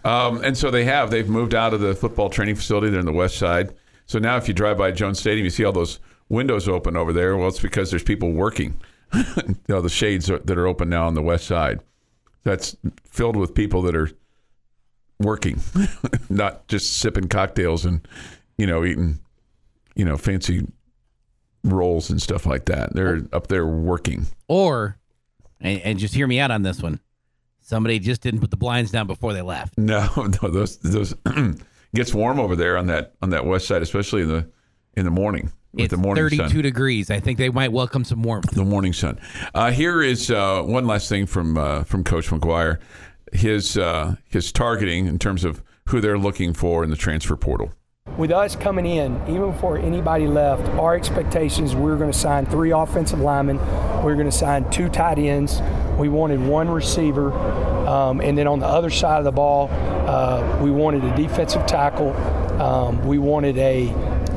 Um, 0.04 0.42
and 0.44 0.56
so 0.56 0.70
they 0.70 0.84
have 0.84 1.10
they've 1.10 1.28
moved 1.28 1.54
out 1.54 1.74
of 1.74 1.80
the 1.80 1.94
football 1.94 2.30
training 2.30 2.56
facility. 2.56 2.90
They're 2.90 3.00
in 3.00 3.06
the 3.06 3.12
west 3.12 3.36
side. 3.38 3.74
So 4.06 4.18
now, 4.18 4.36
if 4.36 4.48
you 4.48 4.54
drive 4.54 4.78
by 4.78 4.90
Jones 4.90 5.18
Stadium, 5.20 5.44
you 5.44 5.50
see 5.50 5.64
all 5.64 5.72
those 5.72 5.98
windows 6.28 6.68
open 6.68 6.96
over 6.96 7.12
there. 7.12 7.36
Well, 7.36 7.48
it's 7.48 7.60
because 7.60 7.90
there's 7.90 8.02
people 8.02 8.32
working. 8.32 8.80
you 9.14 9.56
know, 9.68 9.80
the 9.80 9.88
shades 9.88 10.30
are, 10.30 10.38
that 10.38 10.56
are 10.58 10.66
open 10.66 10.88
now 10.88 11.06
on 11.06 11.14
the 11.14 11.22
west 11.22 11.46
side. 11.46 11.80
That's 12.44 12.76
filled 13.04 13.36
with 13.36 13.54
people 13.54 13.82
that 13.82 13.94
are 13.94 14.10
working, 15.20 15.60
not 16.28 16.66
just 16.68 16.98
sipping 16.98 17.28
cocktails 17.28 17.84
and 17.84 18.06
you 18.58 18.66
know 18.66 18.84
eating 18.84 19.20
you 19.94 20.04
know 20.04 20.16
fancy 20.16 20.66
rolls 21.64 22.10
and 22.10 22.20
stuff 22.20 22.46
like 22.46 22.64
that. 22.66 22.94
They're 22.94 23.20
up 23.32 23.46
there 23.46 23.66
working. 23.66 24.26
or, 24.48 24.98
and, 25.60 25.80
and 25.82 25.98
just 25.98 26.14
hear 26.14 26.26
me 26.26 26.40
out 26.40 26.50
on 26.50 26.62
this 26.62 26.82
one, 26.82 27.00
somebody 27.60 27.98
just 27.98 28.20
didn't 28.22 28.40
put 28.40 28.50
the 28.50 28.56
blinds 28.56 28.90
down 28.90 29.06
before 29.06 29.32
they 29.32 29.42
left. 29.42 29.78
No, 29.78 30.08
no, 30.42 30.48
those 30.50 30.78
those 30.78 31.14
gets 31.94 32.12
warm 32.12 32.40
over 32.40 32.56
there 32.56 32.76
on 32.76 32.86
that 32.86 33.14
on 33.22 33.30
that 33.30 33.46
west 33.46 33.66
side, 33.68 33.82
especially 33.82 34.22
in 34.22 34.28
the 34.28 34.50
in 34.94 35.04
the 35.04 35.10
morning 35.10 35.52
with 35.72 35.84
It's 35.84 35.90
the 35.92 35.96
morning 35.96 36.24
32 36.24 36.48
sun. 36.48 36.62
degrees. 36.62 37.10
I 37.10 37.20
think 37.20 37.38
they 37.38 37.48
might 37.48 37.72
welcome 37.72 38.04
some 38.04 38.22
warmth. 38.22 38.50
The 38.50 38.64
morning 38.64 38.92
sun. 38.92 39.18
Uh, 39.54 39.70
here 39.70 40.02
is 40.02 40.30
uh, 40.30 40.62
one 40.62 40.86
last 40.86 41.08
thing 41.08 41.26
from 41.26 41.56
uh, 41.56 41.84
from 41.84 42.04
Coach 42.04 42.28
McGuire. 42.28 42.78
His 43.32 43.78
uh, 43.78 44.16
his 44.28 44.52
targeting 44.52 45.06
in 45.06 45.18
terms 45.18 45.44
of 45.44 45.62
who 45.88 46.00
they're 46.00 46.18
looking 46.18 46.52
for 46.52 46.84
in 46.84 46.90
the 46.90 46.96
transfer 46.96 47.36
portal. 47.36 47.72
With 48.18 48.32
us 48.32 48.56
coming 48.56 48.84
in, 48.84 49.14
even 49.28 49.52
before 49.52 49.78
anybody 49.78 50.26
left, 50.26 50.68
our 50.70 50.94
expectations 50.96 51.74
we 51.74 51.82
were 51.82 51.96
going 51.96 52.10
to 52.10 52.18
sign 52.18 52.44
three 52.46 52.72
offensive 52.72 53.20
linemen, 53.20 53.58
we 53.98 54.04
were 54.04 54.14
going 54.14 54.26
to 54.26 54.36
sign 54.36 54.68
two 54.70 54.88
tight 54.88 55.18
ends, 55.18 55.62
we 55.98 56.08
wanted 56.08 56.40
one 56.40 56.68
receiver, 56.68 57.32
um, 57.32 58.20
and 58.20 58.36
then 58.36 58.48
on 58.48 58.58
the 58.58 58.66
other 58.66 58.90
side 58.90 59.18
of 59.18 59.24
the 59.24 59.30
ball, 59.32 59.68
uh, 59.70 60.58
we 60.60 60.70
wanted 60.70 61.04
a 61.04 61.14
defensive 61.16 61.64
tackle, 61.64 62.12
um, 62.60 63.02
we 63.06 63.18
wanted 63.18 63.56
a 63.58 63.86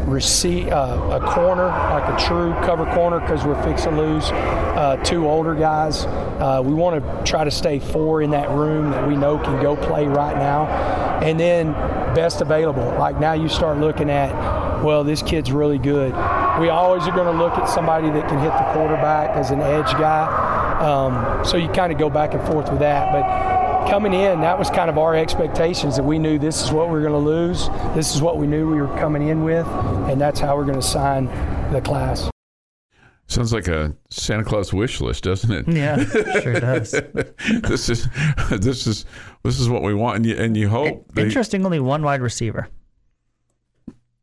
receive 0.05 0.69
uh, 0.69 1.19
a 1.21 1.25
corner, 1.25 1.67
like 1.67 2.07
a 2.07 2.25
true 2.25 2.53
cover 2.65 2.85
corner, 2.93 3.19
because 3.19 3.43
we're 3.43 3.61
fixing 3.63 3.91
to 3.91 4.01
lose 4.01 4.31
uh, 4.31 4.97
two 5.03 5.27
older 5.27 5.55
guys. 5.55 6.05
Uh, 6.05 6.61
we 6.63 6.73
want 6.73 7.03
to 7.03 7.23
try 7.23 7.43
to 7.43 7.51
stay 7.51 7.79
four 7.79 8.21
in 8.21 8.31
that 8.31 8.49
room 8.49 8.91
that 8.91 9.07
we 9.07 9.15
know 9.15 9.37
can 9.37 9.61
go 9.61 9.75
play 9.75 10.05
right 10.05 10.35
now, 10.37 10.65
and 11.21 11.39
then 11.39 11.73
best 12.13 12.41
available. 12.41 12.85
Like 12.97 13.19
now, 13.19 13.33
you 13.33 13.49
start 13.49 13.77
looking 13.77 14.09
at, 14.09 14.83
well, 14.83 15.03
this 15.03 15.21
kid's 15.21 15.51
really 15.51 15.77
good. 15.77 16.13
We 16.59 16.69
always 16.69 17.07
are 17.07 17.15
going 17.15 17.31
to 17.31 17.43
look 17.43 17.53
at 17.57 17.67
somebody 17.67 18.09
that 18.09 18.29
can 18.29 18.39
hit 18.39 18.51
the 18.51 18.73
quarterback 18.73 19.35
as 19.35 19.51
an 19.51 19.61
edge 19.61 19.91
guy. 19.93 20.53
Um, 20.79 21.43
so 21.45 21.57
you 21.57 21.67
kind 21.69 21.91
of 21.91 21.97
go 21.97 22.09
back 22.09 22.33
and 22.33 22.45
forth 22.47 22.69
with 22.69 22.79
that, 22.79 23.11
but 23.11 23.54
coming 23.87 24.13
in, 24.13 24.41
that 24.41 24.57
was 24.57 24.69
kind 24.69 24.89
of 24.89 24.97
our 24.97 25.15
expectations 25.15 25.95
that 25.95 26.03
we 26.03 26.19
knew 26.19 26.37
this 26.39 26.61
is 26.63 26.71
what 26.71 26.89
we 26.89 26.97
are 26.97 27.01
going 27.01 27.13
to 27.13 27.17
lose. 27.17 27.67
This 27.95 28.15
is 28.15 28.21
what 28.21 28.37
we 28.37 28.47
knew 28.47 28.69
we 28.69 28.81
were 28.81 28.95
coming 28.99 29.27
in 29.27 29.43
with, 29.43 29.67
and 29.67 30.19
that's 30.19 30.39
how 30.39 30.55
we're 30.55 30.65
going 30.65 30.79
to 30.79 30.85
sign 30.85 31.25
the 31.71 31.81
class. 31.81 32.29
Sounds 33.27 33.51
like 33.51 33.67
a 33.67 33.95
Santa 34.11 34.43
Claus 34.43 34.71
wish 34.71 35.01
list, 35.01 35.23
doesn't 35.23 35.51
it? 35.51 35.67
Yeah, 35.67 36.03
sure 36.41 36.59
does. 36.59 36.91
this 37.63 37.89
is 37.89 38.07
this 38.51 38.85
is 38.85 39.05
this 39.43 39.59
is 39.59 39.67
what 39.67 39.81
we 39.81 39.93
want, 39.95 40.17
and 40.17 40.25
you 40.27 40.35
and 40.37 40.55
you 40.55 40.69
hope. 40.69 41.11
they- 41.13 41.23
Interesting, 41.23 41.65
only 41.65 41.79
one 41.79 42.03
wide 42.03 42.21
receiver. 42.21 42.67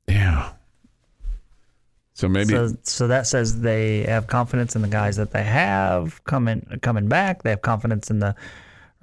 yeah. 0.06 0.52
So 2.14 2.28
maybe 2.28 2.50
So, 2.50 2.68
so 2.84 3.08
that 3.08 3.26
says 3.26 3.62
they 3.62 4.02
have 4.02 4.28
confidence 4.28 4.76
in 4.76 4.82
the 4.82 4.88
guys 4.88 5.16
that 5.16 5.32
they 5.32 5.42
have 5.42 6.22
coming 6.24 6.78
coming 6.82 7.08
back. 7.08 7.42
They 7.42 7.50
have 7.50 7.62
confidence 7.62 8.10
in 8.10 8.20
the 8.20 8.36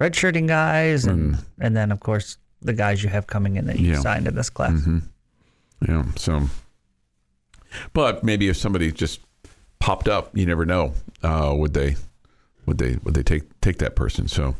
redshirting 0.00 0.48
guys, 0.48 1.04
and 1.04 1.38
and 1.60 1.76
then 1.76 1.92
of 1.92 2.00
course 2.00 2.38
the 2.62 2.72
guys 2.72 3.02
you 3.02 3.08
have 3.08 3.26
coming 3.26 3.56
in 3.56 3.66
that 3.66 3.78
you 3.78 3.88
Yeah. 3.88 3.92
Mm-hmm. 3.94 4.02
signed 4.02 4.26
in 4.28 4.34
this 4.34 4.50
class. 4.50 4.80
Yeah. 5.88 6.04
So, 6.16 6.42
but 7.92 8.22
maybe 8.24 8.48
if 8.48 8.56
somebody 8.56 8.92
just 8.92 9.20
popped 9.78 10.08
up, 10.08 10.36
you 10.36 10.46
never 10.46 10.66
know. 10.66 10.92
Uh, 11.22 11.54
would 11.56 11.72
they? 11.74 11.96
Would 12.66 12.78
they? 12.78 12.96
Would 13.04 13.14
they 13.14 13.22
take 13.22 13.60
take 13.60 13.78
that 13.78 13.96
person? 13.96 14.28
So, 14.28 14.56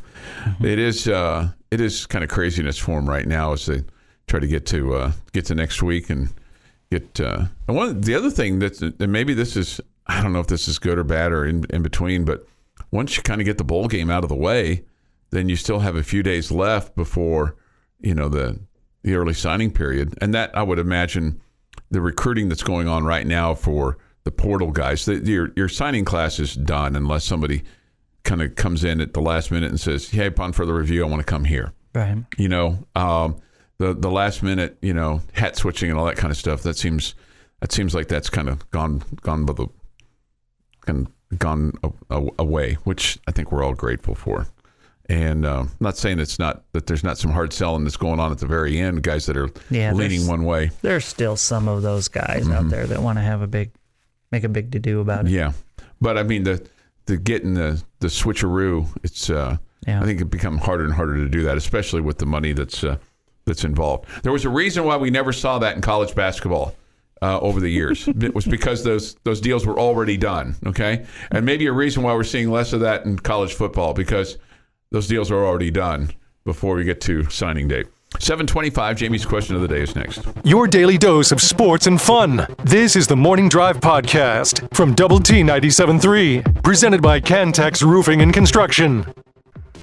it 0.61 0.79
is. 0.79 1.07
Uh, 1.07 1.49
it 1.69 1.79
is 1.81 2.05
kind 2.05 2.23
of 2.23 2.29
craziness 2.29 2.77
for 2.77 2.95
them 2.99 3.09
right 3.09 3.27
now 3.27 3.53
as 3.53 3.65
they 3.65 3.83
try 4.27 4.39
to 4.39 4.47
get 4.47 4.65
to 4.67 4.95
uh, 4.95 5.11
get 5.33 5.45
to 5.45 5.55
next 5.55 5.81
week 5.83 6.09
and 6.09 6.29
get. 6.91 7.19
Uh, 7.19 7.45
and 7.67 7.77
one 7.77 8.01
the 8.01 8.15
other 8.15 8.29
thing 8.31 8.59
that's 8.59 8.81
and 8.81 9.11
maybe 9.11 9.33
this 9.33 9.55
is 9.55 9.79
I 10.07 10.21
don't 10.23 10.33
know 10.33 10.39
if 10.39 10.47
this 10.47 10.67
is 10.67 10.79
good 10.79 10.97
or 10.97 11.03
bad 11.03 11.31
or 11.31 11.45
in 11.45 11.65
in 11.69 11.83
between, 11.83 12.25
but 12.25 12.47
once 12.91 13.15
you 13.15 13.23
kind 13.23 13.39
of 13.41 13.45
get 13.45 13.57
the 13.57 13.63
bowl 13.63 13.87
game 13.87 14.09
out 14.09 14.23
of 14.23 14.29
the 14.29 14.35
way, 14.35 14.83
then 15.31 15.49
you 15.49 15.55
still 15.55 15.79
have 15.79 15.95
a 15.95 16.03
few 16.03 16.23
days 16.23 16.51
left 16.51 16.95
before 16.95 17.55
you 17.99 18.13
know 18.13 18.29
the 18.29 18.59
the 19.03 19.15
early 19.15 19.33
signing 19.33 19.71
period, 19.71 20.15
and 20.21 20.33
that 20.33 20.55
I 20.55 20.63
would 20.63 20.79
imagine 20.79 21.41
the 21.89 22.01
recruiting 22.01 22.49
that's 22.49 22.63
going 22.63 22.87
on 22.87 23.03
right 23.03 23.25
now 23.25 23.55
for 23.55 23.97
the 24.23 24.31
portal 24.31 24.71
guys. 24.71 25.05
The, 25.05 25.17
your 25.17 25.51
your 25.55 25.69
signing 25.69 26.05
class 26.05 26.39
is 26.39 26.55
done 26.55 26.95
unless 26.95 27.25
somebody 27.25 27.63
kind 28.23 28.41
of 28.41 28.55
comes 28.55 28.83
in 28.83 29.01
at 29.01 29.13
the 29.13 29.21
last 29.21 29.51
minute 29.51 29.69
and 29.69 29.79
says, 29.79 30.09
"Hey, 30.09 30.27
upon 30.27 30.53
further 30.53 30.75
review, 30.75 31.03
I 31.03 31.07
want 31.07 31.21
to 31.21 31.25
come 31.25 31.45
here." 31.45 31.73
Right. 31.93 32.17
You 32.37 32.49
know, 32.49 32.85
um, 32.95 33.37
the 33.77 33.93
the 33.93 34.11
last 34.11 34.43
minute, 34.43 34.77
you 34.81 34.93
know, 34.93 35.21
hat 35.33 35.55
switching 35.55 35.89
and 35.89 35.99
all 35.99 36.05
that 36.05 36.17
kind 36.17 36.31
of 36.31 36.37
stuff. 36.37 36.61
That 36.63 36.77
seems 36.77 37.15
that 37.59 37.71
seems 37.71 37.95
like 37.95 38.07
that's 38.07 38.29
kind 38.29 38.49
of 38.49 38.69
gone 38.71 39.03
gone 39.21 39.45
by 39.45 39.53
the 39.53 39.67
kind 40.85 41.07
of 41.07 41.39
gone 41.39 41.73
away, 42.37 42.73
which 42.83 43.17
I 43.27 43.31
think 43.31 43.51
we're 43.51 43.63
all 43.63 43.73
grateful 43.73 44.15
for. 44.15 44.47
And 45.11 45.45
I'm 45.45 45.69
not 45.81 45.97
saying 45.97 46.19
it's 46.19 46.39
not 46.39 46.63
that 46.71 46.87
there's 46.87 47.03
not 47.03 47.17
some 47.17 47.31
hard 47.31 47.51
selling 47.51 47.83
that's 47.83 47.97
going 47.97 48.19
on 48.19 48.31
at 48.31 48.37
the 48.37 48.45
very 48.47 48.79
end, 48.79 49.03
guys 49.03 49.25
that 49.25 49.35
are 49.35 49.49
Yeah, 49.69 49.91
leaning 49.91 50.25
one 50.25 50.43
way. 50.45 50.71
There's 50.81 51.03
still 51.05 51.35
some 51.35 51.67
of 51.67 51.81
those 51.81 52.07
guys 52.07 52.47
out 52.49 52.69
there 52.69 52.87
that 52.87 53.01
want 53.01 53.17
to 53.17 53.21
have 53.21 53.41
a 53.41 53.47
big, 53.47 53.71
make 54.31 54.43
a 54.45 54.49
big 54.49 54.71
to 54.71 54.79
do 54.79 55.01
about 55.01 55.21
it. 55.21 55.27
Mm-hmm. 55.27 55.35
Yeah, 55.35 55.51
but 55.99 56.17
I 56.17 56.23
mean 56.23 56.43
the 56.43 56.65
the 57.07 57.17
getting 57.17 57.55
the 57.55 57.81
the 57.99 58.07
switcheroo. 58.07 58.87
It's 59.03 59.29
uh, 59.29 59.57
Yeah. 59.85 60.01
I 60.01 60.05
think 60.05 60.21
it 60.21 60.25
become 60.25 60.57
harder 60.57 60.85
and 60.85 60.93
harder 60.93 61.15
to 61.17 61.27
do 61.27 61.43
that, 61.43 61.57
especially 61.57 62.01
with 62.01 62.17
the 62.19 62.25
money 62.25 62.53
that's 62.53 62.81
uh, 62.83 62.95
that's 63.45 63.65
involved. 63.65 64.05
There 64.23 64.31
was 64.31 64.45
a 64.45 64.49
reason 64.49 64.85
why 64.85 64.95
we 64.97 65.09
never 65.09 65.33
saw 65.33 65.59
that 65.59 65.75
in 65.75 65.81
college 65.81 66.15
basketball. 66.15 66.75
Uh, 67.23 67.37
over 67.39 67.59
the 67.59 67.69
years, 67.69 68.07
it 68.21 68.33
was 68.33 68.45
because 68.45 68.83
those 68.83 69.15
those 69.25 69.39
deals 69.41 69.63
were 69.65 69.77
already 69.79 70.17
done. 70.17 70.55
Okay, 70.65 71.05
and 71.31 71.45
maybe 71.45 71.67
a 71.67 71.71
reason 71.71 72.01
why 72.01 72.13
we're 72.13 72.23
seeing 72.23 72.49
less 72.49 72.73
of 72.73 72.79
that 72.79 73.05
in 73.05 73.19
college 73.19 73.53
football 73.53 73.93
because 73.93 74.37
those 74.91 75.07
deals 75.07 75.31
are 75.31 75.45
already 75.45 75.71
done 75.71 76.11
before 76.45 76.75
we 76.75 76.83
get 76.83 77.01
to 77.01 77.23
signing 77.29 77.67
date. 77.67 77.87
Seven 78.19 78.45
twenty-five. 78.45 78.97
Jamie's 78.97 79.25
question 79.25 79.55
of 79.55 79.61
the 79.61 79.67
day 79.69 79.81
is 79.81 79.95
next. 79.95 80.21
Your 80.43 80.67
daily 80.67 80.97
dose 80.97 81.31
of 81.31 81.41
sports 81.41 81.87
and 81.87 81.99
fun. 81.99 82.45
This 82.65 82.97
is 82.97 83.07
the 83.07 83.15
Morning 83.15 83.47
Drive 83.47 83.79
Podcast 83.79 84.73
from 84.75 84.93
Double 84.93 85.19
T 85.19 85.41
97.3, 85.43 86.61
presented 86.61 87.01
by 87.01 87.21
Cantex 87.21 87.81
Roofing 87.81 88.21
and 88.21 88.33
Construction. 88.33 89.05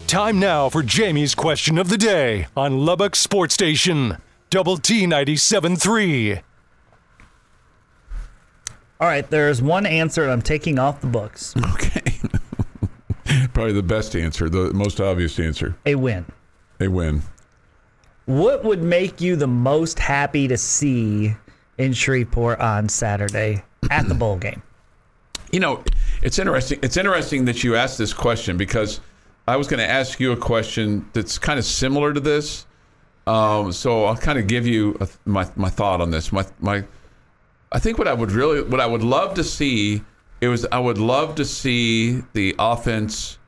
Time 0.06 0.38
now 0.38 0.68
for 0.68 0.82
Jamie's 0.82 1.34
question 1.34 1.78
of 1.78 1.88
the 1.88 1.96
day 1.96 2.46
on 2.54 2.84
Lubbock 2.84 3.16
Sports 3.16 3.54
Station, 3.54 4.18
Double 4.50 4.76
T 4.76 5.06
97.3. 5.06 6.42
All 9.00 9.06
right, 9.08 9.28
there's 9.30 9.62
one 9.62 9.86
answer 9.86 10.24
and 10.24 10.32
I'm 10.32 10.42
taking 10.42 10.78
off 10.78 11.00
the 11.00 11.06
books. 11.06 11.54
Okay, 11.74 12.07
probably 13.52 13.72
the 13.72 13.82
best 13.82 14.16
answer, 14.16 14.48
the 14.48 14.72
most 14.72 15.00
obvious 15.00 15.38
answer. 15.38 15.76
A 15.86 15.94
win. 15.94 16.24
A 16.80 16.88
win. 16.88 17.22
What 18.26 18.64
would 18.64 18.82
make 18.82 19.20
you 19.20 19.36
the 19.36 19.46
most 19.46 19.98
happy 19.98 20.48
to 20.48 20.56
see 20.56 21.34
in 21.78 21.92
Shreveport 21.92 22.60
on 22.60 22.88
Saturday 22.88 23.62
at 23.90 24.08
the 24.08 24.14
bowl 24.14 24.36
game? 24.36 24.62
You 25.50 25.60
know, 25.60 25.82
it's 26.20 26.38
interesting. 26.38 26.78
It's 26.82 26.98
interesting 26.98 27.46
that 27.46 27.64
you 27.64 27.74
asked 27.74 27.96
this 27.96 28.12
question 28.12 28.58
because 28.58 29.00
I 29.46 29.56
was 29.56 29.66
going 29.66 29.78
to 29.78 29.88
ask 29.88 30.20
you 30.20 30.32
a 30.32 30.36
question 30.36 31.08
that's 31.14 31.38
kind 31.38 31.58
of 31.58 31.64
similar 31.64 32.12
to 32.12 32.20
this. 32.20 32.66
Um, 33.26 33.72
so 33.72 34.04
I'll 34.04 34.16
kind 34.16 34.38
of 34.38 34.46
give 34.46 34.66
you 34.66 34.98
a, 35.00 35.08
my 35.24 35.48
my 35.56 35.70
thought 35.70 36.02
on 36.02 36.10
this. 36.10 36.32
My 36.32 36.44
my, 36.60 36.84
I 37.72 37.78
think 37.78 37.96
what 37.96 38.06
I 38.06 38.12
would 38.12 38.30
really, 38.30 38.60
what 38.60 38.78
I 38.78 38.84
would 38.84 39.02
love 39.02 39.32
to 39.36 39.42
see, 39.44 40.02
it 40.40 40.48
was 40.48 40.66
I 40.70 40.78
would 40.78 40.98
love 40.98 41.34
to 41.36 41.44
see 41.44 42.22
the 42.32 42.54
offense 42.58 43.38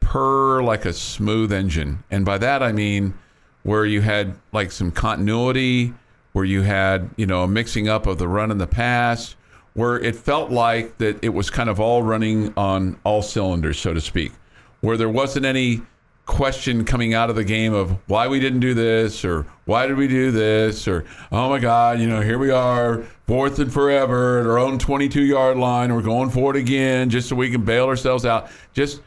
purr 0.00 0.62
like 0.62 0.84
a 0.84 0.92
smooth 0.92 1.52
engine, 1.52 2.02
and 2.10 2.24
by 2.24 2.38
that 2.38 2.62
I 2.62 2.72
mean 2.72 3.14
where 3.62 3.84
you 3.84 4.00
had 4.00 4.34
like 4.52 4.72
some 4.72 4.90
continuity, 4.90 5.94
where 6.32 6.44
you 6.44 6.62
had 6.62 7.10
you 7.16 7.26
know 7.26 7.42
a 7.42 7.48
mixing 7.48 7.88
up 7.88 8.06
of 8.06 8.18
the 8.18 8.28
run 8.28 8.50
and 8.50 8.60
the 8.60 8.66
pass, 8.66 9.36
where 9.74 9.98
it 9.98 10.16
felt 10.16 10.50
like 10.50 10.98
that 10.98 11.22
it 11.22 11.30
was 11.30 11.50
kind 11.50 11.68
of 11.68 11.80
all 11.80 12.02
running 12.02 12.52
on 12.56 12.98
all 13.04 13.22
cylinders, 13.22 13.78
so 13.78 13.94
to 13.94 14.00
speak, 14.00 14.32
where 14.80 14.96
there 14.96 15.08
wasn't 15.08 15.44
any 15.44 15.82
question 16.26 16.84
coming 16.84 17.14
out 17.14 17.30
of 17.30 17.36
the 17.36 17.44
game 17.44 17.74
of 17.74 17.90
why 18.08 18.28
we 18.28 18.38
didn't 18.38 18.60
do 18.60 18.74
this 18.74 19.24
or 19.24 19.44
why 19.64 19.86
did 19.86 19.96
we 19.96 20.06
do 20.06 20.30
this 20.30 20.86
or 20.86 21.04
oh 21.32 21.48
my 21.50 21.58
god 21.58 21.98
you 21.98 22.08
know 22.08 22.20
here 22.20 22.38
we 22.38 22.50
are 22.50 23.02
fourth 23.26 23.58
and 23.58 23.72
forever 23.72 24.38
at 24.38 24.46
our 24.46 24.56
own 24.56 24.78
22 24.78 25.20
yard 25.20 25.56
line 25.56 25.92
we're 25.92 26.00
going 26.00 26.30
for 26.30 26.54
it 26.54 26.56
again 26.56 27.10
just 27.10 27.28
so 27.28 27.34
we 27.34 27.50
can 27.50 27.64
bail 27.64 27.86
ourselves 27.86 28.24
out 28.24 28.48
just 28.72 29.00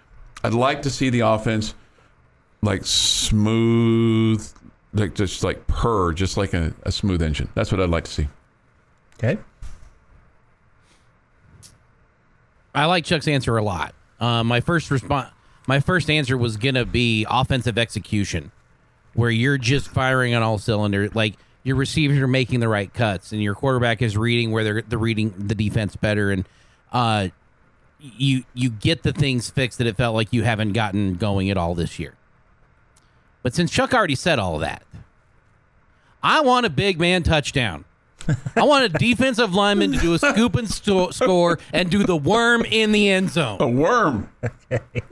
i'd 0.44 0.54
like 0.54 0.82
to 0.82 0.90
see 0.90 1.10
the 1.10 1.22
offense 1.22 1.74
like 2.62 2.86
smooth 2.86 4.46
like 4.94 5.16
just 5.16 5.42
like 5.42 5.66
purr 5.68 6.12
just 6.12 6.36
like 6.36 6.54
a, 6.54 6.74
a 6.84 6.92
smooth 6.92 7.22
engine 7.22 7.48
that's 7.56 7.72
what 7.72 7.80
i'd 7.80 7.90
like 7.90 8.04
to 8.04 8.12
see 8.12 8.28
Okay. 9.24 9.38
I 12.74 12.86
like 12.86 13.06
Chuck's 13.06 13.28
answer 13.28 13.56
a 13.58 13.64
lot. 13.64 13.96
Uh, 14.20 14.44
my 14.44 14.60
first 14.60 14.92
response, 14.92 15.30
my 15.68 15.80
first 15.80 16.10
answer 16.10 16.38
was 16.38 16.58
gonna 16.58 16.86
be 16.86 17.26
offensive 17.30 17.78
execution, 17.78 18.52
where 19.14 19.30
you're 19.30 19.58
just 19.58 19.88
firing 19.88 20.34
on 20.34 20.44
all 20.44 20.58
cylinders. 20.58 21.16
Like 21.16 21.36
your 21.64 21.76
receivers 21.76 22.20
are 22.20 22.28
making 22.28 22.60
the 22.60 22.68
right 22.68 22.94
cuts, 22.94 23.32
and 23.32 23.42
your 23.42 23.56
quarterback 23.56 24.02
is 24.02 24.16
reading 24.16 24.52
where 24.52 24.64
they're 24.64 24.82
the 24.82 24.98
reading 24.98 25.34
the 25.38 25.56
defense 25.56 25.96
better, 25.96 26.32
and 26.32 26.48
uh, 26.92 27.30
you 28.00 28.44
you 28.54 28.70
get 28.70 29.04
the 29.04 29.14
things 29.14 29.50
fixed 29.50 29.78
that 29.80 29.88
it 29.88 29.98
felt 29.98 30.16
like 30.16 30.32
you 30.32 30.44
haven't 30.44 30.74
gotten 30.74 31.16
going 31.16 31.50
at 31.50 31.58
all 31.58 31.76
this 31.76 31.98
year. 32.00 32.14
But 33.42 33.54
since 33.54 33.72
Chuck 33.72 33.94
already 33.94 34.16
said 34.16 34.40
all 34.40 34.60
that, 34.60 34.84
I 36.24 36.42
want 36.42 36.66
a 36.66 36.70
big 36.70 37.00
man 37.00 37.24
touchdown. 37.24 37.86
I 38.56 38.64
want 38.64 38.86
a 38.86 38.90
defensive 38.90 39.54
lineman 39.54 39.92
to 39.94 39.98
do 40.00 40.14
a 40.14 40.20
scoop 40.20 40.56
and 40.56 40.70
sto- 40.70 41.12
score 41.12 41.60
and 41.74 41.90
do 41.90 42.04
the 42.04 42.16
worm 42.16 42.66
in 42.66 42.92
the 42.92 43.10
end 43.10 43.30
zone. 43.30 43.58
a 43.60 43.68
worm 43.68 44.30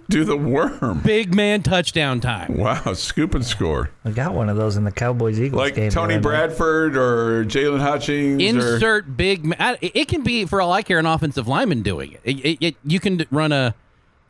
do 0.10 0.24
the 0.24 0.36
worm 0.38 1.02
Big 1.04 1.34
man 1.34 1.64
touchdown 1.64 2.20
time. 2.20 2.58
wow 2.58 2.94
scoop 2.94 3.34
and 3.36 3.46
score 3.46 3.90
I 4.06 4.12
got 4.12 4.34
one 4.34 4.50
of 4.50 4.58
those 4.58 4.78
in 4.78 4.84
the 4.84 4.92
Cowboys 4.92 5.40
Eagles 5.40 5.60
like 5.60 5.76
game. 5.76 5.92
tony 5.92 6.16
the 6.16 6.20
other 6.20 6.32
night. 6.32 6.48
bradford 6.48 6.98
or 6.98 7.46
jaylon 7.46 7.80
hutchings 7.80 8.42
or, 8.42 8.46
Insert 8.76 9.16
big. 9.18 9.46
Ma- 9.46 9.56
I- 9.60 9.78
it 9.82 10.08
can 10.08 10.24
be 10.24 10.46
for 10.46 10.62
all 10.62 10.72
I 10.72 10.82
care 10.84 11.00
an 11.00 11.06
offensive 11.06 11.48
lineman 11.48 11.82
doing 11.82 12.14
it. 12.14 12.22
It, 12.24 12.46
it, 12.46 12.58
it- 12.66 12.76
you 12.86 13.00
can 13.00 13.26
run 13.32 13.52
a 13.52 13.76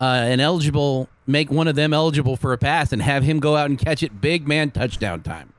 uh, 0.02 0.06
an 0.06 0.42
eligible, 0.42 1.08
make 1.28 1.50
one 1.50 1.68
of 1.68 1.76
them 1.76 1.94
eligible 1.94 2.36
for 2.36 2.52
a 2.52 2.58
pass, 2.58 2.92
and 2.92 3.02
have 3.02 3.24
him 3.24 3.40
go 3.40 3.56
out 3.56 3.70
and 3.70 3.80
catch 3.80 4.04
it. 4.04 4.20
Big 4.20 4.46
man 4.46 4.70
touchdown 4.70 5.22
time. 5.22 5.54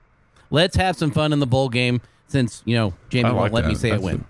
Let's 0.50 0.76
have 0.76 0.96
some 0.96 1.10
fun 1.12 1.32
in 1.32 1.38
the 1.40 1.46
bowl 1.46 1.70
game. 1.70 2.02
Since 2.28 2.62
you 2.64 2.76
know 2.76 2.94
Jamie 3.10 3.28
I 3.28 3.32
won't 3.32 3.52
like 3.52 3.52
let 3.52 3.66
me 3.66 3.74
that. 3.74 3.80
say 3.80 3.88
it 3.88 3.92
That's 3.92 4.04
win. 4.04 4.24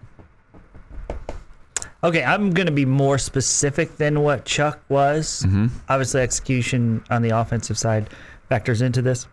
Okay, 2.02 2.22
I'm 2.22 2.50
going 2.50 2.66
to 2.66 2.72
be 2.72 2.84
more 2.84 3.16
specific 3.16 3.96
than 3.96 4.20
what 4.20 4.44
Chuck 4.44 4.78
was. 4.90 5.42
Mm-hmm. 5.46 5.68
Obviously, 5.88 6.20
execution 6.20 7.02
on 7.08 7.22
the 7.22 7.30
offensive 7.30 7.78
side 7.78 8.10
factors 8.50 8.82
into 8.82 9.00
this. 9.00 9.26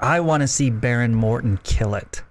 I 0.00 0.18
want 0.18 0.40
to 0.40 0.48
see 0.48 0.68
Behren 0.68 1.12
Morton 1.12 1.60
kill 1.62 1.94
it. 1.94 2.22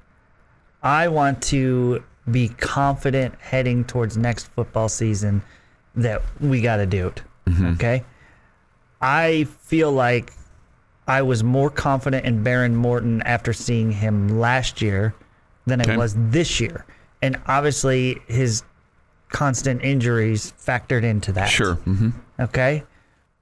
I 0.82 1.08
want 1.08 1.42
to 1.44 2.04
be 2.30 2.50
confident 2.50 3.36
heading 3.40 3.86
towards 3.86 4.18
next 4.18 4.48
football 4.48 4.90
season 4.90 5.42
that 5.96 6.22
we 6.42 6.62
got 6.62 6.78
to 6.78 6.86
do 6.86 7.08
it. 7.08 7.24
Mm-hmm. 7.46 7.66
Okay? 7.76 8.04
I 9.02 9.46
feel 9.62 9.92
like 9.92 10.34
I 11.08 11.22
was 11.22 11.44
more 11.44 11.70
confident 11.70 12.26
in 12.26 12.44
Behren 12.44 12.74
Morton 12.74 13.22
after 13.24 13.52
seeing 13.54 13.92
him 13.92 14.40
last 14.40 14.82
year 14.82 15.14
than 15.66 15.82
Okay. 15.82 15.94
I 15.94 15.98
was 15.98 16.16
this 16.18 16.60
year. 16.60 16.86
And 17.22 17.40
obviously 17.48 18.22
his 18.28 18.64
constant 19.30 19.82
injuries 19.84 20.54
factored 20.58 21.04
into 21.04 21.32
that. 21.34 21.50
Sure. 21.50 21.76
hmm 21.76 22.10
Okay. 22.40 22.84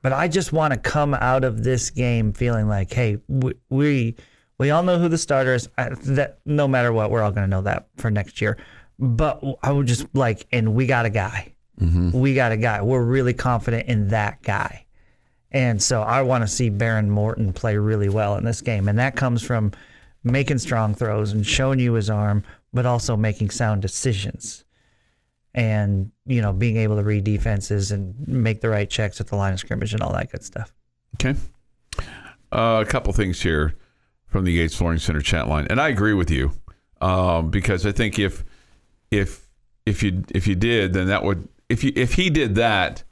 But 0.01 0.13
I 0.13 0.27
just 0.27 0.51
want 0.51 0.73
to 0.73 0.79
come 0.79 1.13
out 1.13 1.43
of 1.43 1.63
this 1.63 1.91
game 1.91 2.33
feeling 2.33 2.67
like, 2.67 2.91
hey, 2.91 3.17
we 3.27 3.53
we, 3.69 4.15
we 4.57 4.71
all 4.71 4.81
know 4.81 4.97
who 4.97 5.07
the 5.09 5.17
starter 5.17 5.53
is. 5.53 5.69
I, 5.77 5.89
that 5.89 6.39
no 6.45 6.67
matter 6.67 6.91
what, 6.91 7.11
we're 7.11 7.21
all 7.21 7.31
going 7.31 7.43
to 7.45 7.49
know 7.49 7.61
that 7.63 7.87
for 7.97 8.09
next 8.09 8.41
year. 8.41 8.57
But 8.97 9.43
I 9.61 9.71
would 9.71 9.85
just 9.87 10.07
like, 10.13 10.47
and 10.51 10.73
we 10.73 10.87
got 10.87 11.05
a 11.05 11.09
guy. 11.11 11.53
We 12.11 12.35
got 12.35 12.51
a 12.51 12.57
guy. 12.57 12.81
We're 12.83 13.03
really 13.03 13.33
confident 13.33 13.87
in 13.87 14.09
that 14.09 14.41
guy. 14.43 14.85
And 15.51 15.81
so 15.81 16.01
I 16.01 16.21
want 16.21 16.43
to 16.43 16.47
see 16.47 16.69
Behren 16.69 17.07
Morton 17.07 17.51
play 17.53 17.77
really 17.77 18.09
well 18.09 18.37
in 18.37 18.45
this 18.45 18.61
game. 18.61 18.87
And 18.87 18.97
that 18.99 19.15
comes 19.15 19.41
from 19.41 19.71
making 20.23 20.59
strong 20.59 20.95
throws 20.95 21.33
and 21.33 21.45
showing 21.45 21.79
you 21.79 21.93
his 21.93 22.09
arm, 22.09 22.43
but 22.73 22.85
also 22.85 23.17
making 23.17 23.49
sound 23.49 23.81
decisions 23.81 24.63
and, 25.53 26.11
you 26.25 26.41
know, 26.41 26.53
being 26.53 26.77
able 26.77 26.95
to 26.95 27.03
read 27.03 27.23
defenses 27.23 27.91
and 27.91 28.15
make 28.27 28.61
the 28.61 28.69
right 28.69 28.89
checks 28.89 29.19
at 29.19 29.27
the 29.27 29.35
line 29.35 29.53
of 29.53 29.59
scrimmage 29.59 29.93
and 29.93 30.01
all 30.01 30.13
that 30.13 30.31
good 30.31 30.43
stuff. 30.43 30.73
Okay. 31.15 31.35
Uh, 32.51 32.83
a 32.85 32.89
couple 32.89 33.11
things 33.13 33.41
here 33.41 33.75
from 34.27 34.45
the 34.45 34.51
Yates 34.51 34.75
Flooring 34.75 34.99
Center 34.99 35.21
chat 35.21 35.47
line, 35.47 35.67
and 35.69 35.79
I 35.79 35.89
agree 35.89 36.13
with 36.13 36.31
you 36.31 36.51
um, 37.01 37.49
because 37.49 37.85
I 37.85 37.91
think 37.91 38.17
if 38.17 38.43
if 39.09 39.47
if 39.85 40.03
you 40.03 40.23
if 40.29 40.47
you 40.47 40.55
did, 40.55 40.93
then 40.93 41.07
that 41.07 41.23
would 41.23 41.47
if 41.69 41.83
you 41.83 41.91
if 41.95 42.13
he 42.13 42.29
did 42.29 42.55
that, 42.55 43.03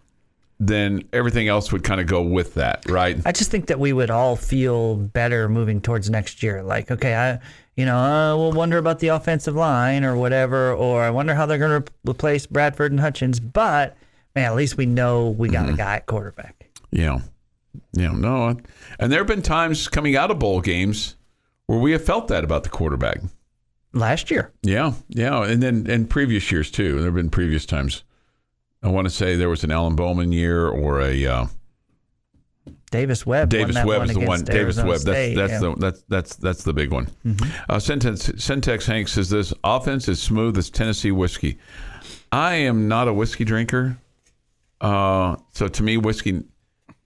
then 0.59 1.03
everything 1.13 1.47
else 1.47 1.71
would 1.71 1.83
kind 1.83 2.01
of 2.01 2.07
go 2.07 2.21
with 2.21 2.55
that, 2.55 2.83
right? 2.89 3.17
I 3.25 3.31
just 3.31 3.49
think 3.49 3.67
that 3.67 3.79
we 3.79 3.93
would 3.93 4.09
all 4.09 4.35
feel 4.35 4.95
better 4.95 5.47
moving 5.47 5.79
towards 5.81 6.09
next 6.09 6.43
year. 6.43 6.61
Like, 6.63 6.91
okay, 6.91 7.15
I, 7.15 7.39
you 7.77 7.85
know, 7.85 7.97
uh, 7.97 8.35
we'll 8.35 8.51
wonder 8.51 8.77
about 8.77 8.99
the 8.99 9.07
offensive 9.09 9.55
line 9.55 10.03
or 10.03 10.17
whatever, 10.17 10.73
or 10.73 11.01
I 11.01 11.11
wonder 11.11 11.33
how 11.33 11.45
they're 11.45 11.57
going 11.57 11.83
to 11.83 11.91
replace 12.07 12.45
Bradford 12.45 12.91
and 12.91 12.99
Hutchings. 12.99 13.39
But 13.39 13.95
man, 14.35 14.45
at 14.45 14.55
least 14.55 14.75
we 14.75 14.85
know 14.85 15.29
we 15.29 15.47
got 15.47 15.69
a 15.69 15.73
guy 15.73 15.95
at 15.95 16.05
quarterback. 16.07 16.69
Yeah. 16.91 17.21
Yeah, 17.93 18.11
no. 18.11 18.57
And 18.99 19.11
there 19.11 19.19
have 19.19 19.27
been 19.27 19.41
times 19.41 19.87
coming 19.87 20.15
out 20.15 20.31
of 20.31 20.39
bowl 20.39 20.59
games 20.59 21.15
where 21.67 21.79
we 21.79 21.91
have 21.93 22.03
felt 22.03 22.27
that 22.27 22.43
about 22.43 22.63
the 22.63 22.69
quarterback. 22.69 23.21
Last 23.93 24.29
year, 24.29 24.51
Yeah, 24.61 24.93
yeah, 25.07 25.43
and 25.43 25.63
then 25.63 25.87
and 25.89 26.07
previous 26.07 26.51
years 26.51 26.69
too. 26.69 26.97
There 26.97 27.05
have 27.05 27.15
been 27.15 27.31
previous 27.31 27.65
times. 27.65 28.03
I 28.83 28.87
want 28.89 29.05
to 29.05 29.09
say 29.13 29.35
there 29.35 29.49
was 29.49 29.63
an 29.63 29.71
Alan 29.71 29.95
Bowman 29.95 30.31
year 30.31 30.67
or 30.67 31.01
a 31.01 31.25
uh, 31.25 31.45
Davis 32.91 33.25
Webb. 33.25 33.49
Davis 33.49 33.75
won 33.75 33.85
that 33.85 33.87
Webb 33.87 33.99
one 33.99 34.09
is 34.09 34.15
the 34.15 34.25
one. 34.25 34.39
Davis 34.43 34.77
Arizona 34.77 34.87
Webb. 34.89 35.01
That's 35.01 35.17
State, 35.17 35.35
that's 35.35 35.51
yeah. 35.51 35.59
the 35.59 35.75
that's 35.77 36.01
that's 36.07 36.35
that's 36.37 36.63
the 36.63 36.73
big 36.73 36.91
one. 36.91 37.07
Uh, 37.69 37.79
Syntax, 37.79 38.31
Syntax 38.37 38.85
Hank 38.85 39.07
says 39.07 39.29
this 39.29 39.53
offense 39.63 40.07
is 40.07 40.21
smooth 40.21 40.57
as 40.57 40.69
Tennessee 40.69 41.11
whiskey. 41.11 41.57
I 42.31 42.53
am 42.55 42.87
not 42.87 43.07
a 43.07 43.13
whiskey 43.13 43.43
drinker, 43.43 43.97
uh, 44.81 45.35
so 45.51 45.67
to 45.67 45.83
me, 45.83 45.97
whiskey 45.97 46.43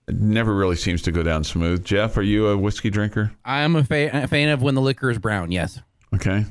never 0.08 0.54
really 0.54 0.76
seems 0.76 1.02
to 1.02 1.12
go 1.12 1.22
down 1.22 1.42
smooth. 1.44 1.82
Jeff, 1.84 2.16
are 2.18 2.22
you 2.22 2.48
a 2.48 2.56
whiskey 2.58 2.90
drinker? 2.90 3.32
I'm 3.44 3.74
a, 3.74 3.82
fa- 3.84 4.10
a 4.12 4.28
fan 4.28 4.50
of 4.50 4.60
when 4.62 4.74
the 4.74 4.82
liquor 4.82 5.10
is 5.10 5.18
brown. 5.18 5.50
Yes, 5.50 5.80
Okay, 6.14 6.44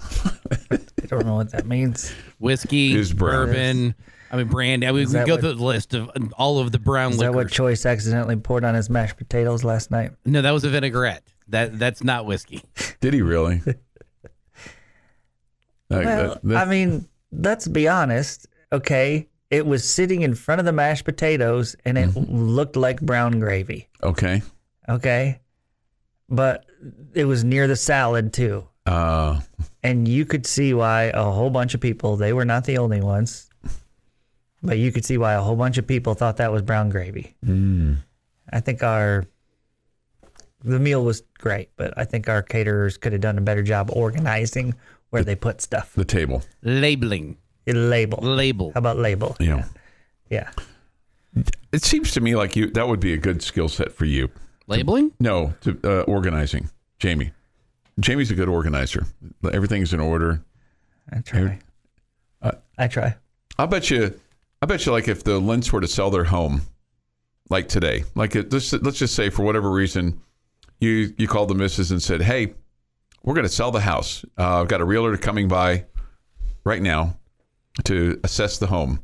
I 0.70 0.78
don't 1.08 1.24
know 1.26 1.36
what 1.36 1.50
that 1.52 1.66
means. 1.66 2.14
whiskey, 2.38 2.94
Is 2.94 3.12
brown. 3.12 3.46
bourbon. 3.46 3.94
I 4.34 4.38
mean, 4.38 4.48
brandy. 4.48 4.86
I 4.86 4.92
mean, 4.92 5.06
we 5.06 5.12
go 5.12 5.20
what- 5.34 5.40
through 5.40 5.54
the 5.54 5.64
list 5.64 5.94
of 5.94 6.10
all 6.36 6.58
of 6.58 6.72
the 6.72 6.78
brown 6.80 7.12
Is 7.12 7.18
that 7.18 7.32
what. 7.32 7.50
Choice 7.50 7.86
accidentally 7.86 8.36
poured 8.36 8.64
on 8.64 8.74
his 8.74 8.90
mashed 8.90 9.16
potatoes 9.16 9.62
last 9.64 9.90
night? 9.90 10.12
no, 10.24 10.42
that 10.42 10.50
was 10.50 10.64
a 10.64 10.70
vinaigrette. 10.70 11.22
That 11.48 11.78
that's 11.78 12.02
not 12.02 12.26
whiskey. 12.26 12.62
did 13.00 13.14
he 13.14 13.22
really? 13.22 13.62
Like, 13.64 13.76
Well, 15.90 16.02
that- 16.34 16.42
that- 16.42 16.66
I 16.66 16.70
mean, 16.70 17.08
let's 17.32 17.68
be 17.68 17.88
honest. 17.88 18.46
Okay, 18.72 19.28
it 19.50 19.66
was 19.66 19.88
sitting 19.88 20.22
in 20.22 20.34
front 20.34 20.58
of 20.58 20.64
the 20.64 20.72
mashed 20.72 21.04
potatoes, 21.04 21.76
and 21.84 21.96
it 21.96 22.14
looked 22.16 22.76
like 22.76 23.00
brown 23.00 23.38
gravy. 23.38 23.88
okay. 24.02 24.42
Okay, 24.88 25.40
but 26.28 26.66
it 27.14 27.24
was 27.24 27.42
near 27.44 27.66
the 27.66 27.76
salad 27.76 28.32
too, 28.34 28.66
Uh, 28.84 29.40
and 29.82 30.06
you 30.08 30.26
could 30.26 30.46
see 30.46 30.74
why 30.74 31.04
a 31.14 31.22
whole 31.30 31.48
bunch 31.50 31.74
of 31.74 31.80
people. 31.80 32.16
They 32.16 32.32
were 32.34 32.44
not 32.44 32.64
the 32.64 32.76
only 32.78 33.00
ones, 33.00 33.48
but 34.64 34.78
you 34.78 34.90
could 34.90 35.04
see 35.04 35.18
why 35.18 35.34
a 35.34 35.40
whole 35.40 35.56
bunch 35.56 35.78
of 35.78 35.86
people 35.86 36.14
thought 36.14 36.38
that 36.38 36.50
was 36.50 36.62
brown 36.62 36.88
gravy. 36.90 37.36
I 38.52 38.60
think 38.60 38.82
our 38.82 39.24
the 40.64 40.80
meal 40.80 41.04
was 41.04 41.22
great, 41.38 41.68
but 41.76 41.92
I 41.96 42.04
think 42.04 42.28
our 42.28 42.42
caterers 42.42 42.96
could 42.96 43.12
have 43.12 43.20
done 43.20 43.36
a 43.36 43.42
better 43.42 43.62
job 43.62 43.90
organizing 43.92 44.74
where 45.10 45.22
they 45.22 45.36
put 45.36 45.60
stuff. 45.60 45.92
the 45.94 46.04
table. 46.04 46.42
Labeling, 46.62 47.36
Label. 47.66 48.18
label. 48.22 48.72
How 48.72 48.78
about 48.78 48.96
label? 48.96 49.36
Yeah. 49.38 49.64
Yeah. 50.30 50.50
It 51.72 51.84
seems 51.84 52.12
to 52.12 52.20
me 52.20 52.34
like 52.34 52.56
you 52.56 52.70
that 52.70 52.88
would 52.88 53.00
be 53.00 53.12
a 53.12 53.18
good 53.18 53.42
skill 53.42 53.68
set 53.68 53.92
for 53.92 54.04
you. 54.06 54.30
Labeling? 54.66 55.12
No, 55.20 55.52
to 55.60 55.78
uh, 55.84 56.02
organizing. 56.02 56.70
Jamie. 56.98 57.32
Jamie's 58.00 58.30
a 58.30 58.34
good 58.34 58.48
organizer. 58.48 59.06
Everything's 59.52 59.92
in 59.92 60.00
order. 60.00 60.42
I 61.12 61.18
try. 61.20 61.58
Uh, 62.40 62.52
I 62.78 62.88
try. 62.88 63.16
I'll 63.58 63.66
bet 63.66 63.90
you. 63.90 64.18
I 64.64 64.66
bet 64.66 64.86
you, 64.86 64.92
like 64.92 65.08
if 65.08 65.24
the 65.24 65.38
Lynch 65.38 65.74
were 65.74 65.82
to 65.82 65.86
sell 65.86 66.08
their 66.08 66.24
home, 66.24 66.62
like 67.50 67.68
today, 67.68 68.04
like 68.14 68.34
it, 68.34 68.50
let's 68.50 68.72
let's 68.72 68.98
just 68.98 69.14
say 69.14 69.28
for 69.28 69.42
whatever 69.42 69.70
reason, 69.70 70.22
you 70.80 71.12
you 71.18 71.28
called 71.28 71.50
the 71.50 71.54
missus 71.54 71.90
and 71.90 72.02
said, 72.02 72.22
"Hey, 72.22 72.54
we're 73.22 73.34
going 73.34 73.44
to 73.44 73.52
sell 73.52 73.70
the 73.70 73.80
house. 73.80 74.24
Uh, 74.38 74.62
I've 74.62 74.68
got 74.68 74.80
a 74.80 74.86
realtor 74.86 75.18
coming 75.18 75.48
by 75.48 75.84
right 76.64 76.80
now 76.80 77.18
to 77.84 78.18
assess 78.24 78.56
the 78.56 78.68
home. 78.68 79.02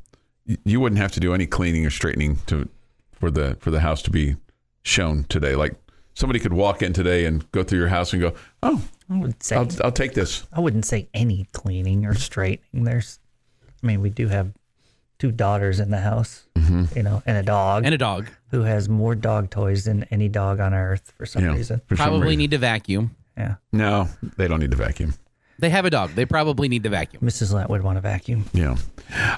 You 0.64 0.80
wouldn't 0.80 0.98
have 0.98 1.12
to 1.12 1.20
do 1.20 1.34
any 1.34 1.46
cleaning 1.46 1.84
or 1.84 1.90
straightening 1.90 2.36
to 2.46 2.66
for 3.12 3.30
the 3.30 3.58
for 3.60 3.70
the 3.70 3.80
house 3.80 4.00
to 4.04 4.10
be 4.10 4.36
shown 4.82 5.24
today. 5.24 5.56
Like 5.56 5.74
somebody 6.14 6.38
could 6.38 6.54
walk 6.54 6.80
in 6.80 6.94
today 6.94 7.26
and 7.26 7.52
go 7.52 7.64
through 7.64 7.80
your 7.80 7.88
house 7.88 8.14
and 8.14 8.22
go, 8.22 8.32
"Oh, 8.62 8.82
I 9.10 9.18
would 9.18 9.42
say 9.42 9.56
I'll 9.56 9.68
I'll 9.84 9.92
take 9.92 10.14
this." 10.14 10.46
I 10.54 10.60
wouldn't 10.60 10.86
say 10.86 11.10
any 11.12 11.48
cleaning 11.52 12.06
or 12.06 12.14
straightening. 12.14 12.84
There's, 12.84 13.18
I 13.82 13.86
mean, 13.86 14.00
we 14.00 14.08
do 14.08 14.28
have 14.28 14.54
two 15.20 15.30
daughters 15.30 15.78
in 15.78 15.90
the 15.90 16.00
house, 16.00 16.46
Mm-hmm. 16.56 16.96
you 16.96 17.02
know, 17.04 17.22
and 17.26 17.36
a 17.36 17.42
dog 17.42 17.84
And 17.84 17.94
a 17.94 17.98
dog. 17.98 18.28
who 18.50 18.62
has 18.62 18.88
more 18.88 19.14
dog 19.14 19.50
toys 19.50 19.84
than 19.84 20.04
any 20.10 20.28
dog 20.28 20.58
on 20.60 20.74
earth 20.74 21.12
for 21.16 21.24
some 21.26 21.42
You 21.42 21.48
know, 21.50 21.54
reason. 21.54 21.80
for 21.86 21.94
some 21.96 22.04
Probably 22.08 22.26
reason. 22.28 22.38
need 22.38 22.50
to 22.52 22.58
vacuum. 22.58 23.14
Yeah, 23.36 23.54
No, 23.72 24.08
they 24.36 24.48
don't 24.48 24.60
need 24.60 24.70
to 24.72 24.76
vacuum. 24.76 25.14
They 25.58 25.70
have 25.70 25.84
a 25.84 25.90
dog. 25.90 26.10
They 26.14 26.24
probably 26.24 26.68
need 26.68 26.82
to 26.84 26.88
vacuum. 26.88 27.22
Mrs. 27.22 27.52
Lent 27.52 27.68
would 27.70 27.82
want 27.82 27.96
to 27.96 28.00
vacuum. 28.00 28.46
Yeah. 28.54 28.76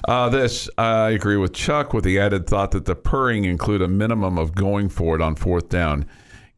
Uh, 0.07 0.29
this, 0.29 0.69
I 0.77 1.09
agree 1.09 1.35
with 1.37 1.53
Chuck 1.53 1.93
with 1.93 2.03
the 2.05 2.17
added 2.19 2.47
thought 2.47 2.71
that 2.71 2.85
the 2.85 2.95
purring 2.95 3.43
include 3.45 3.81
a 3.81 3.87
minimum 3.89 4.37
of 4.37 4.55
going 4.55 4.87
for 4.89 5.15
it 5.15 5.21
on 5.21 5.35
fourth 5.35 5.67
down. 5.69 6.05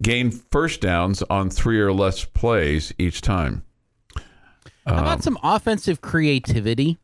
Gain 0.03 0.29
first 0.29 0.81
downs 0.81 1.23
on 1.29 1.49
three 1.49 1.79
or 1.79 1.91
less 1.93 2.25
plays 2.25 2.93
each 2.99 3.21
time. 3.21 3.63
How 4.85 4.99
about 4.99 5.23
some 5.23 5.37
offensive 5.41 5.99
creativity? 6.01 6.99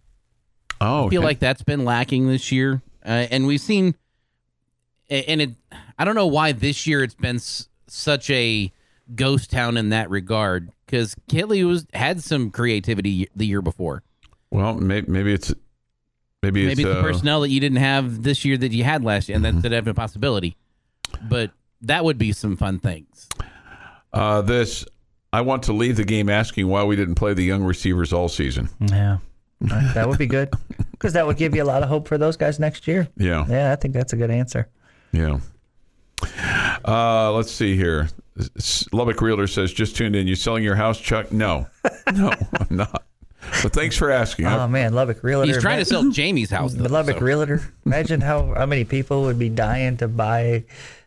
Oh, 0.81 1.05
I 1.07 1.09
feel 1.09 1.21
like 1.21 1.39
that's 1.39 1.61
been 1.63 1.85
lacking 1.85 2.27
this 2.27 2.51
year, 2.51 2.81
uh, 3.05 3.09
and 3.29 3.45
we've 3.47 3.61
seen, 3.61 3.95
and 5.09 5.41
it. 5.41 5.49
I 5.97 6.03
don't 6.05 6.15
know 6.15 6.27
why 6.27 6.51
this 6.53 6.87
year 6.87 7.03
it's 7.03 7.13
been 7.13 7.35
s- 7.35 7.69
such 7.87 8.29
a 8.31 8.71
ghost 9.15 9.51
town 9.51 9.77
in 9.77 9.89
that 9.89 10.09
regard 10.09 10.71
because 10.85 11.15
Kittley 11.29 11.65
was 11.67 11.85
had 11.93 12.23
some 12.23 12.49
creativity 12.49 13.27
the 13.35 13.45
year 13.45 13.61
before. 13.61 14.01
Well, 14.49 14.73
maybe, 14.73 15.09
maybe 15.11 15.33
it's 15.33 15.53
maybe 16.41 16.65
it's 16.67 16.77
Maybe 16.77 16.89
the 16.89 16.99
uh, 16.99 17.03
personnel 17.03 17.41
that 17.41 17.49
you 17.49 17.59
didn't 17.59 17.77
have 17.77 18.23
this 18.23 18.43
year 18.43 18.57
that 18.57 18.71
you 18.71 18.83
had 18.83 19.03
last 19.03 19.29
year, 19.29 19.35
and 19.35 19.45
Mm-hmm. 19.45 19.57
that's 19.57 19.63
that 19.63 19.71
have 19.73 19.87
a 19.87 19.93
possibility. 19.93 20.55
But 21.29 21.51
that 21.81 22.03
would 22.05 22.17
be 22.17 22.31
some 22.31 22.57
fun 22.57 22.79
things. 22.79 23.27
uh, 24.13 24.41
this. 24.41 24.85
I 25.33 25.41
want 25.41 25.63
to 25.63 25.73
leave 25.73 25.95
the 25.95 26.03
game 26.03 26.27
asking 26.29 26.67
why 26.67 26.83
we 26.83 26.95
didn't 26.97 27.15
play 27.15 27.33
the 27.33 27.43
young 27.43 27.63
receivers 27.63 28.11
all 28.11 28.27
season. 28.27 28.69
Yeah, 28.81 29.19
that 29.61 30.07
would 30.07 30.17
be 30.17 30.25
good 30.27 30.49
because 30.91 31.13
that 31.13 31.25
would 31.25 31.37
give 31.37 31.55
you 31.55 31.63
a 31.63 31.65
lot 31.65 31.83
of 31.83 31.89
hope 31.89 32.07
for 32.07 32.17
those 32.17 32.37
guys 32.37 32.59
next 32.59 32.87
year. 32.87 33.07
Yeah, 33.17 33.45
Yeah, 33.47 33.71
I 33.71 33.75
think 33.75 33.93
that's 33.93 34.13
a 34.13 34.17
good 34.17 34.31
answer. 34.31 34.67
yeah. 35.11 35.39
Uh, 36.85 37.31
let's 37.31 37.51
see 37.51 37.75
here. 37.75 38.09
Lubbock 38.91 39.21
Realtor 39.21 39.47
says, 39.47 39.73
"Just 39.73 39.95
tuned 39.95 40.15
in. 40.15 40.27
You 40.27 40.35
selling 40.35 40.63
your 40.63 40.75
house, 40.75 40.99
Chuck? 40.99 41.31
No, 41.31 41.67
no, 42.13 42.31
I'm 42.59 42.67
not. 42.77 43.03
But 43.63 43.73
thanks 43.73 43.97
for 43.97 44.11
asking. 44.11 44.45
I- 44.45 44.63
Oh 44.63 44.67
man, 44.67 44.93
Lubbock 44.93 45.23
Realtor. 45.23 45.47
He's 45.51 45.61
trying 45.61 45.79
to 45.79 45.85
sell 45.85 46.09
Jamie's 46.11 46.49
house. 46.51 46.73
Though, 46.73 46.83
the 46.83 46.89
Lubbock 46.89 47.17
so. 47.17 47.25
Realtor. 47.25 47.61
Imagine 47.85 48.21
how 48.21 48.53
how 48.55 48.65
many 48.67 48.83
people 48.85 49.23
would 49.23 49.39
be 49.39 49.49
dying 49.49 49.97
to 49.97 50.07
buy 50.07 50.63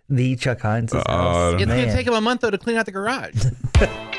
the 0.09 0.37
Chuck 0.37 0.61
Heinz' 0.61 0.93
house. 0.93 1.55
It's 1.55 1.65
going 1.65 1.69
to 1.87 1.93
take 1.93 2.07
him 2.07 2.15
a 2.15 2.21
month 2.21 2.43
though 2.43 2.51
to 2.51 2.59
clean 2.59 2.77
out 2.77 2.87
the 2.87 2.93
garage. 2.93 3.35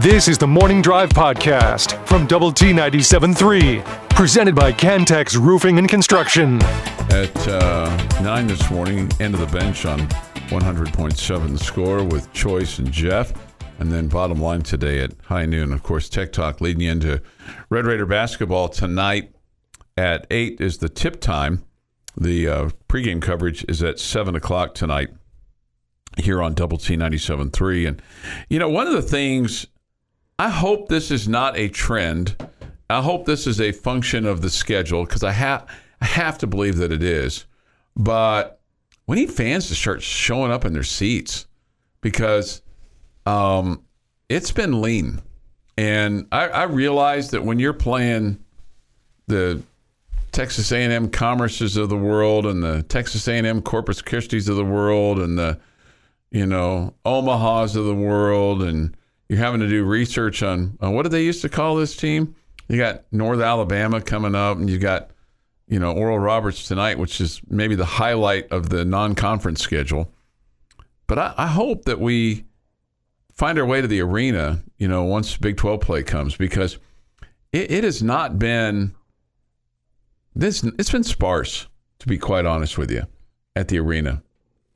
This 0.00 0.28
is 0.28 0.38
the 0.38 0.46
Morning 0.46 0.80
Drive 0.80 1.10
Podcast 1.10 2.06
from 2.06 2.26
Double 2.26 2.50
T 2.50 2.72
97.3, 2.72 3.84
presented 4.08 4.54
by 4.54 4.72
Cantex 4.72 5.36
Roofing 5.36 5.76
and 5.76 5.86
Construction. 5.90 6.62
at 7.10 7.46
uh, 7.46 8.22
9 8.22 8.46
this 8.46 8.70
morning, 8.70 9.10
end 9.20 9.34
of 9.34 9.40
the 9.40 9.58
bench 9.58 9.84
on 9.84 9.98
100.7 10.48 11.52
the 11.52 11.58
score 11.58 12.02
with 12.02 12.32
Choice 12.32 12.78
and 12.78 12.90
Jeff. 12.90 13.34
And 13.78 13.92
then 13.92 14.08
bottom 14.08 14.40
line 14.40 14.62
today 14.62 15.00
at 15.00 15.12
high 15.24 15.44
noon. 15.44 15.70
Of 15.70 15.82
course, 15.82 16.08
Tech 16.08 16.32
Talk 16.32 16.62
leading 16.62 16.88
into 16.88 17.20
Red 17.68 17.84
Raider 17.84 18.06
basketball 18.06 18.70
tonight 18.70 19.34
at 19.98 20.26
8 20.30 20.62
is 20.62 20.78
the 20.78 20.88
tip 20.88 21.20
time. 21.20 21.62
The 22.16 22.48
uh, 22.48 22.70
pregame 22.88 23.20
coverage 23.20 23.66
is 23.68 23.82
at 23.82 23.98
7 23.98 24.34
o'clock 24.34 24.74
tonight 24.74 25.10
here 26.16 26.40
on 26.40 26.54
Double 26.54 26.78
T 26.78 26.96
97.3. 26.96 27.86
And, 27.86 28.02
you 28.48 28.58
know, 28.58 28.70
one 28.70 28.86
of 28.86 28.94
the 28.94 29.02
things, 29.02 29.66
I 30.40 30.48
hope 30.48 30.88
this 30.88 31.10
is 31.10 31.28
not 31.28 31.58
a 31.58 31.68
trend. 31.68 32.34
I 32.88 33.02
hope 33.02 33.26
this 33.26 33.46
is 33.46 33.60
a 33.60 33.72
function 33.72 34.24
of 34.24 34.40
the 34.40 34.48
schedule 34.48 35.04
because 35.04 35.22
I, 35.22 35.32
ha- 35.32 35.66
I 36.00 36.06
have 36.06 36.38
to 36.38 36.46
believe 36.46 36.78
that 36.78 36.90
it 36.90 37.02
is. 37.02 37.44
But 37.94 38.58
we 39.06 39.16
need 39.16 39.30
fans 39.30 39.68
to 39.68 39.74
start 39.74 40.00
showing 40.00 40.50
up 40.50 40.64
in 40.64 40.72
their 40.72 40.82
seats 40.82 41.46
because 42.00 42.62
um, 43.26 43.84
it's 44.30 44.50
been 44.50 44.80
lean. 44.80 45.20
And 45.76 46.26
I, 46.32 46.48
I 46.48 46.62
realize 46.62 47.32
that 47.32 47.44
when 47.44 47.58
you're 47.58 47.74
playing 47.74 48.42
the 49.26 49.62
Texas 50.32 50.72
A&M 50.72 51.10
Commerces 51.10 51.76
of 51.76 51.90
the 51.90 51.98
world 51.98 52.46
and 52.46 52.62
the 52.62 52.82
Texas 52.84 53.28
A&M 53.28 53.60
Corpus 53.60 54.00
Christi's 54.00 54.48
of 54.48 54.56
the 54.56 54.64
world 54.64 55.18
and 55.18 55.38
the 55.38 55.60
you 56.30 56.46
know 56.46 56.94
Omahas 57.04 57.76
of 57.76 57.84
the 57.84 57.94
world 57.94 58.62
and 58.62 58.96
you're 59.30 59.38
having 59.38 59.60
to 59.60 59.68
do 59.68 59.84
research 59.84 60.42
on, 60.42 60.76
on 60.80 60.92
what 60.92 61.04
did 61.04 61.12
they 61.12 61.22
used 61.22 61.40
to 61.42 61.48
call 61.48 61.76
this 61.76 61.94
team? 61.94 62.34
You 62.66 62.78
got 62.78 63.04
North 63.12 63.40
Alabama 63.40 64.00
coming 64.00 64.34
up 64.34 64.58
and 64.58 64.68
you 64.68 64.76
got 64.76 65.10
you 65.68 65.78
know 65.78 65.92
Oral 65.92 66.18
Roberts 66.18 66.66
tonight, 66.66 66.98
which 66.98 67.20
is 67.20 67.40
maybe 67.48 67.76
the 67.76 67.84
highlight 67.84 68.50
of 68.50 68.70
the 68.70 68.84
non-conference 68.84 69.60
schedule. 69.62 70.12
But 71.06 71.20
I, 71.20 71.34
I 71.36 71.46
hope 71.46 71.84
that 71.84 72.00
we 72.00 72.44
find 73.32 73.56
our 73.56 73.64
way 73.64 73.80
to 73.80 73.86
the 73.86 74.00
arena, 74.00 74.64
you 74.78 74.88
know, 74.88 75.04
once 75.04 75.36
Big 75.36 75.56
12 75.56 75.80
play 75.80 76.02
comes 76.02 76.36
because 76.36 76.78
it, 77.52 77.70
it 77.70 77.84
has 77.84 78.02
not 78.02 78.36
been 78.36 78.96
this 80.34 80.64
it's 80.76 80.90
been 80.90 81.04
sparse 81.04 81.68
to 82.00 82.08
be 82.08 82.18
quite 82.18 82.46
honest 82.46 82.76
with 82.76 82.90
you 82.90 83.04
at 83.54 83.68
the 83.68 83.78
arena 83.78 84.24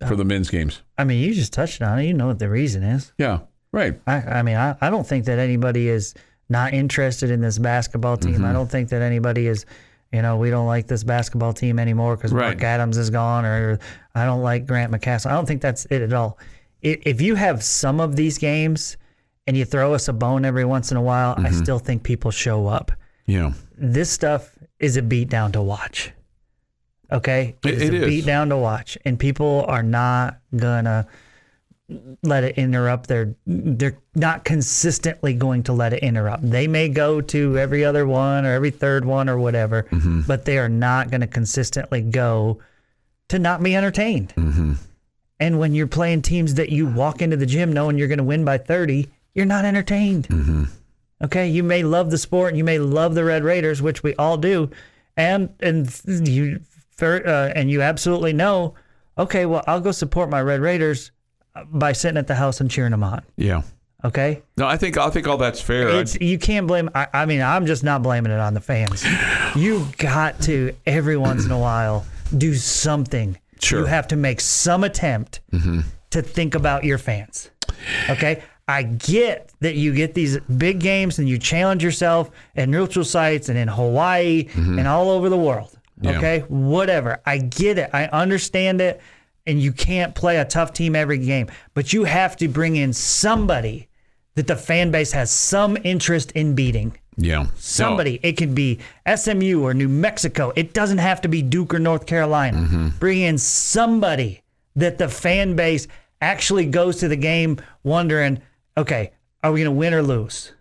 for 0.07 0.15
the 0.15 0.25
men's 0.25 0.49
games. 0.49 0.83
I 0.97 1.03
mean, 1.03 1.21
you 1.25 1.35
just 1.35 1.53
touched 1.53 1.83
on 1.83 1.99
it. 1.99 2.05
You 2.05 2.15
know 2.15 2.29
what 2.29 2.39
the 2.39 2.49
reason 2.49 2.85
is. 2.85 3.13
Yeah, 3.19 3.41
right. 3.75 4.01
I, 4.07 4.17
I 4.39 4.43
mean, 4.43 4.57
I, 4.57 4.77
I 4.81 4.91
don't 4.91 5.07
think 5.07 5.25
that 5.27 5.39
anybody 5.39 5.89
is 5.89 6.15
not 6.49 6.73
interested 6.73 7.31
in 7.31 7.41
this 7.41 7.59
basketball 7.59 8.17
team. 8.17 8.35
Mm-hmm. 8.35 8.45
I 8.45 8.53
don't 8.53 8.71
think 8.71 8.89
that 8.91 9.03
anybody 9.03 9.47
is, 9.47 9.67
you 10.13 10.23
know, 10.23 10.37
we 10.37 10.51
don't 10.51 10.67
like 10.67 10.87
this 10.87 11.03
basketball 11.05 11.53
team 11.53 11.79
anymore 11.79 12.17
because 12.17 12.33
Right. 12.33 12.49
Mark 12.49 12.63
Adams 12.63 12.97
is 12.97 13.11
gone, 13.11 13.45
or 13.45 13.79
I 14.15 14.25
don't 14.25 14.43
like 14.43 14.67
Grant 14.67 14.93
McCasland. 14.93 15.31
I 15.31 15.35
don't 15.35 15.47
think 15.47 15.61
that's 15.63 15.87
it 15.87 16.03
at 16.03 16.13
all. 16.13 16.39
I- 16.85 16.99
If 17.03 17.21
you 17.21 17.35
have 17.35 17.63
some 17.63 17.99
of 18.01 18.15
these 18.17 18.39
games 18.39 18.97
and 19.47 19.57
you 19.57 19.65
throw 19.65 19.95
us 19.95 20.09
a 20.09 20.13
bone 20.13 20.45
every 20.45 20.65
once 20.65 20.91
in 20.91 20.97
a 20.97 21.03
while, 21.03 21.35
I 21.37 21.43
Mm-hmm. 21.49 21.63
still 21.63 21.79
think 21.79 22.03
people 22.03 22.31
show 22.31 22.67
up. 22.67 22.93
Yeah. 23.27 23.53
This 23.77 24.11
stuff 24.11 24.57
is 24.79 24.97
a 24.97 25.03
beat 25.03 25.29
down 25.31 25.53
to 25.53 25.63
watch. 25.63 26.13
Okay, 27.13 27.55
It- 27.65 27.75
It's 27.75 27.83
it 27.83 27.95
a 27.95 27.97
is. 28.03 28.07
beat 28.07 28.27
down 28.27 28.49
to 28.51 28.57
watch, 28.57 28.97
and 29.05 29.19
people 29.19 29.65
are 29.69 29.83
not 29.83 30.39
gonna 30.57 31.07
let 32.23 32.45
it 32.45 32.57
interrupt 32.57 33.09
their 33.09 33.35
they're 33.47 33.99
not 34.15 34.45
consistently 34.45 35.35
going 35.35 35.63
to 35.63 35.73
let 35.73 35.93
it 35.93 36.03
interrupt 36.03 36.49
they 36.51 36.67
may 36.67 36.89
go 36.89 37.21
to 37.21 37.59
every 37.59 37.85
other 37.85 38.07
one 38.07 38.47
or 38.47 38.53
every 38.55 38.71
third 38.71 39.05
one 39.05 39.29
or 39.29 39.37
whatever 39.39 39.83
Mm-hmm. 39.91 40.23
but 40.23 40.47
they 40.47 40.57
are 40.57 40.69
not 40.69 41.11
going 41.11 41.21
to 41.21 41.27
consistently 41.27 42.01
go 42.01 42.59
to 43.29 43.39
not 43.39 43.63
be 43.63 43.77
entertained 43.77 44.33
Mm-hmm. 44.37 44.73
and 45.41 45.59
when 45.59 45.75
you're 45.75 45.87
playing 45.87 46.23
teams 46.23 46.55
that 46.55 46.71
you 46.71 46.87
walk 46.87 47.21
into 47.21 47.37
the 47.37 47.45
gym 47.47 47.71
knowing 47.73 47.99
you're 47.99 48.09
going 48.09 48.17
to 48.19 48.25
win 48.25 48.47
by 48.47 48.57
30 48.57 49.07
you're 49.35 49.45
not 49.45 49.67
entertained 49.67 50.27
Mm-hmm. 50.29 50.65
okay 51.23 51.47
you 51.49 51.63
may 51.63 51.83
love 51.83 52.11
the 52.11 52.19
sport 52.19 52.49
and 52.49 52.57
you 52.59 52.65
may 52.65 52.79
love 52.79 53.15
the 53.15 53.25
red 53.25 53.45
raiders 53.45 53.83
which 53.83 54.03
we 54.03 54.15
all 54.15 54.39
do 54.39 54.71
and 55.19 55.55
and 55.61 55.91
you 56.27 56.61
uh, 57.03 57.53
and 57.55 57.71
you 57.71 57.83
absolutely 57.83 58.33
know 58.33 58.73
okay 59.19 59.45
well 59.45 59.63
i'll 59.67 59.81
go 59.81 59.93
support 59.93 60.31
my 60.31 60.41
red 60.41 60.61
raiders 60.61 61.11
by 61.67 61.93
sitting 61.93 62.19
at 62.19 62.27
the 62.27 62.35
house 62.35 62.61
and 62.61 62.71
cheering 62.71 62.91
them 62.91 63.05
on. 63.05 63.23
Yeah. 63.37 63.63
Okay, 64.05 64.43
No, 64.59 64.67
I 64.67 64.77
think 64.77 64.99
I 64.99 65.09
think 65.09 65.27
all 65.27 65.39
that's 65.39 65.63
fair. 65.63 65.89
It's 65.89 66.21
you 66.21 66.39
can't 66.39 66.67
blame. 66.67 66.91
I, 66.95 67.07
I 67.15 67.25
mean, 67.25 67.41
I'm 67.41 67.65
just 67.65 67.83
not 67.83 68.03
blaming 68.03 68.33
it 68.33 68.39
on 68.39 68.53
the 68.53 68.61
fans. 68.61 69.03
You 69.57 69.87
got 69.97 70.43
to 70.43 70.77
every 70.85 71.17
once 71.17 71.47
in 71.47 71.51
a 71.51 71.59
while 71.59 72.05
do 72.37 72.55
something. 72.55 73.39
Sure. 73.63 73.81
You 73.81 73.87
have 73.87 74.09
to 74.09 74.17
make 74.17 74.43
some 74.43 74.85
attempt 74.85 75.41
mm-hmm. 75.51 75.81
to 76.11 76.21
think 76.21 76.55
about 76.55 76.85
your 76.85 76.99
fans. 76.99 77.51
Okay. 78.11 78.43
I 78.69 78.83
get 78.83 79.53
that 79.61 79.75
you 79.75 79.95
get 79.95 80.15
these 80.15 80.39
big 80.41 80.81
games 80.81 81.19
and 81.19 81.29
you 81.29 81.39
challenge 81.39 81.83
yourself 81.83 82.31
at 82.57 82.69
neutral 82.69 83.05
sites 83.05 83.49
and 83.49 83.59
in 83.59 83.69
Hawaii 83.69 84.45
mm-hmm. 84.45 84.79
and 84.79 84.89
all 84.89 85.11
over 85.11 85.29
the 85.31 85.37
world. 85.37 85.79
Yeah. 86.01 86.19
Okay. 86.19 86.41
Whatever. 86.49 87.21
I 87.25 87.39
get 87.39 87.79
it. 87.79 87.91
I 87.93 88.07
understand 88.07 88.81
it. 88.81 89.01
And 89.47 89.61
you 89.61 89.73
can't 89.73 90.15
play 90.15 90.39
a 90.39 90.45
tough 90.45 90.73
team 90.73 90.97
every 90.97 91.19
game, 91.19 91.49
but 91.75 91.93
you 91.93 92.05
have 92.05 92.37
to 92.39 92.49
bring 92.49 92.77
in 92.77 92.93
somebody 92.93 93.89
that 94.37 94.47
the 94.47 94.57
fan 94.57 94.91
base 94.91 95.13
has 95.13 95.31
some 95.31 95.77
interest 95.85 96.33
in 96.33 96.55
beating. 96.55 96.97
yeah. 97.17 97.47
Somebody. 97.57 98.19
It 98.23 98.33
could 98.39 98.55
be 98.55 98.79
SMU 99.15 99.63
or 99.63 99.75
New 99.75 99.89
Mexico. 99.89 100.53
It 100.57 100.73
doesn't 100.73 100.99
have 100.99 101.21
to 101.21 101.29
be 101.29 101.43
Duke 101.43 101.75
or 101.75 101.79
North 101.79 102.07
Carolina. 102.07 102.57
Mm-hmm. 102.59 102.89
Bring 102.99 103.21
in 103.21 103.39
somebody 103.39 104.43
that 104.77 104.99
the 104.99 105.09
fan 105.09 105.55
base 105.57 105.87
actually 106.21 106.67
goes 106.67 106.97
to 106.97 107.09
the 107.09 107.17
game 107.17 107.59
wondering, 107.85 108.41
okay, 108.77 109.13
are 109.43 109.53
we 109.53 109.61
going 109.61 109.73
to 109.73 109.79
win 109.79 109.93
or 109.95 110.03
lose? 110.03 110.53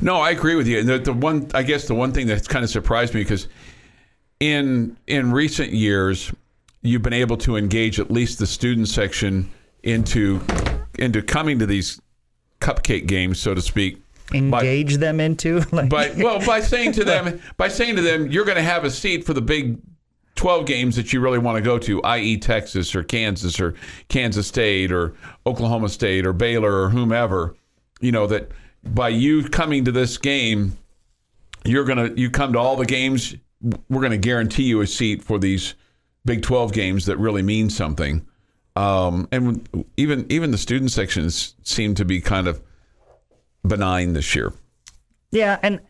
No, 0.00 0.16
I 0.16 0.30
agree 0.30 0.54
with 0.54 0.66
you. 0.66 0.82
The, 0.82 0.98
the 0.98 1.12
one, 1.12 1.50
I 1.54 1.62
guess, 1.62 1.86
the 1.86 1.94
one 1.94 2.12
thing 2.12 2.26
that's 2.26 2.48
kind 2.48 2.64
of 2.64 2.70
surprised 2.70 3.14
me 3.14 3.20
because 3.20 3.46
in 4.40 4.96
in 5.06 5.32
recent 5.32 5.72
years, 5.72 6.32
you've 6.88 7.02
been 7.02 7.12
able 7.12 7.36
to 7.38 7.56
engage 7.56 7.98
at 8.00 8.10
least 8.10 8.38
the 8.38 8.46
student 8.46 8.88
section 8.88 9.50
into 9.82 10.40
into 10.98 11.22
coming 11.22 11.58
to 11.58 11.66
these 11.66 12.00
cupcake 12.60 13.06
games, 13.06 13.38
so 13.38 13.54
to 13.54 13.60
speak. 13.62 13.98
by- 14.30 14.36
Engage 14.40 14.96
them 14.96 15.20
into 15.20 15.60
like 15.72 15.88
by 15.88 16.12
well 16.18 16.44
by 16.44 16.60
saying 16.60 16.92
to 16.92 17.04
them 17.04 17.40
by 17.56 17.68
saying 17.68 17.96
to 17.96 18.02
them 18.02 18.30
you're 18.30 18.44
going 18.44 18.56
to 18.56 18.62
have 18.62 18.84
a 18.84 18.90
seat 18.90 19.24
for 19.24 19.34
the 19.34 19.42
big 19.42 19.78
12 20.34 20.66
games 20.66 20.96
that 20.96 21.12
you 21.12 21.20
really 21.20 21.38
want 21.38 21.56
to 21.56 21.62
go 21.62 21.78
to 21.78 22.02
i.e. 22.02 22.36
Texas 22.36 22.94
or 22.94 23.02
Kansas 23.02 23.58
or 23.60 23.74
Kansas 24.08 24.46
State 24.46 24.92
or 24.92 25.14
Oklahoma 25.46 25.88
State 25.88 26.26
or 26.26 26.32
Baylor 26.32 26.82
or 26.82 26.90
whomever 26.90 27.54
you 28.00 28.12
know 28.12 28.26
that 28.26 28.50
by 28.84 29.08
you 29.08 29.44
coming 29.48 29.84
to 29.84 29.92
this 29.92 30.18
game 30.18 30.76
you're 31.64 31.84
going 31.84 32.14
to 32.14 32.20
you 32.20 32.28
come 32.30 32.52
to 32.52 32.58
all 32.58 32.76
the 32.76 32.84
games 32.84 33.34
we're 33.88 34.00
going 34.00 34.10
to 34.12 34.18
guarantee 34.18 34.64
you 34.64 34.80
a 34.82 34.86
seat 34.86 35.22
for 35.22 35.38
these 35.38 35.74
Big 36.26 36.42
12 36.42 36.72
games 36.74 37.06
that 37.06 37.16
really 37.16 37.42
mean 37.42 37.70
something 37.70 38.26
um, 38.76 39.26
and 39.32 39.86
even 39.96 40.26
even 40.28 40.50
the 40.50 40.58
student 40.58 40.90
sections 40.90 41.54
seem 41.62 41.94
to 41.94 42.04
be 42.04 42.20
kind 42.20 42.46
of 42.46 42.60
benign 43.66 44.12
this 44.12 44.34
year 44.34 44.52
Yeah, 45.32 45.58
and 45.62 45.80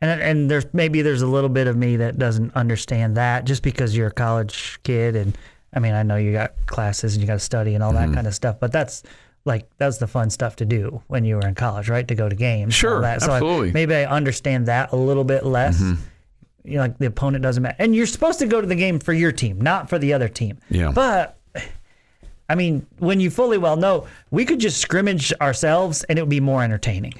and 0.00 0.20
and 0.20 0.50
there's 0.50 0.66
maybe 0.74 1.00
there's 1.02 1.22
a 1.22 1.26
little 1.26 1.48
bit 1.48 1.66
of 1.66 1.76
me 1.76 1.96
that 1.96 2.18
doesn't 2.18 2.54
understand 2.54 3.16
that 3.16 3.44
just 3.44 3.62
because 3.62 3.96
you're 3.96 4.08
a 4.08 4.12
college 4.12 4.78
kid 4.82 5.16
and 5.16 5.36
I 5.74 5.80
mean 5.80 5.94
I 5.94 6.02
know 6.02 6.16
you 6.16 6.32
got 6.32 6.52
classes 6.66 7.14
and 7.14 7.22
you 7.22 7.26
got 7.26 7.34
to 7.34 7.38
study 7.40 7.74
and 7.74 7.82
all 7.82 7.92
Mm-hmm. 7.92 8.10
that 8.10 8.14
kind 8.14 8.26
of 8.26 8.34
stuff, 8.34 8.56
but 8.60 8.72
that's 8.72 9.02
like 9.44 9.68
that's 9.78 9.98
the 9.98 10.06
fun 10.08 10.28
stuff 10.30 10.56
to 10.56 10.64
do 10.64 11.02
when 11.06 11.24
you 11.24 11.36
were 11.36 11.46
in 11.46 11.54
college, 11.54 11.88
right? 11.88 12.06
To 12.08 12.14
go 12.14 12.28
to 12.28 12.34
games, 12.36 12.74
Sure, 12.74 13.00
that. 13.00 13.22
So 13.22 13.32
absolutely. 13.32 13.68
Mm-hmm. 13.68 13.74
maybe 13.74 13.94
I 13.94 14.04
understand 14.06 14.66
that 14.66 14.92
a 14.92 14.96
little 14.96 15.24
bit 15.24 15.44
less. 15.46 15.80
You 16.66 16.76
know, 16.76 16.80
like 16.82 16.98
the 16.98 17.06
opponent 17.06 17.42
doesn't 17.42 17.62
matter, 17.62 17.76
and 17.78 17.94
you're 17.94 18.06
supposed 18.06 18.38
to 18.40 18.46
go 18.46 18.60
to 18.60 18.66
the 18.66 18.74
game 18.74 18.98
for 18.98 19.12
your 19.12 19.32
team, 19.32 19.60
not 19.60 19.88
for 19.88 19.98
the 19.98 20.12
other 20.12 20.28
team. 20.28 20.58
Yeah. 20.70 20.92
but. 20.92 21.38
I 22.48 22.54
mean, 22.54 22.86
when 22.98 23.18
you 23.18 23.28
fully 23.30 23.58
well 23.58 23.76
know, 23.76 24.06
we 24.30 24.44
could 24.44 24.60
just 24.60 24.80
scrimmage 24.80 25.32
ourselves 25.40 26.04
and 26.04 26.16
it 26.16 26.22
would 26.22 26.28
be 26.28 26.38
more 26.38 26.62
entertaining. 26.62 27.14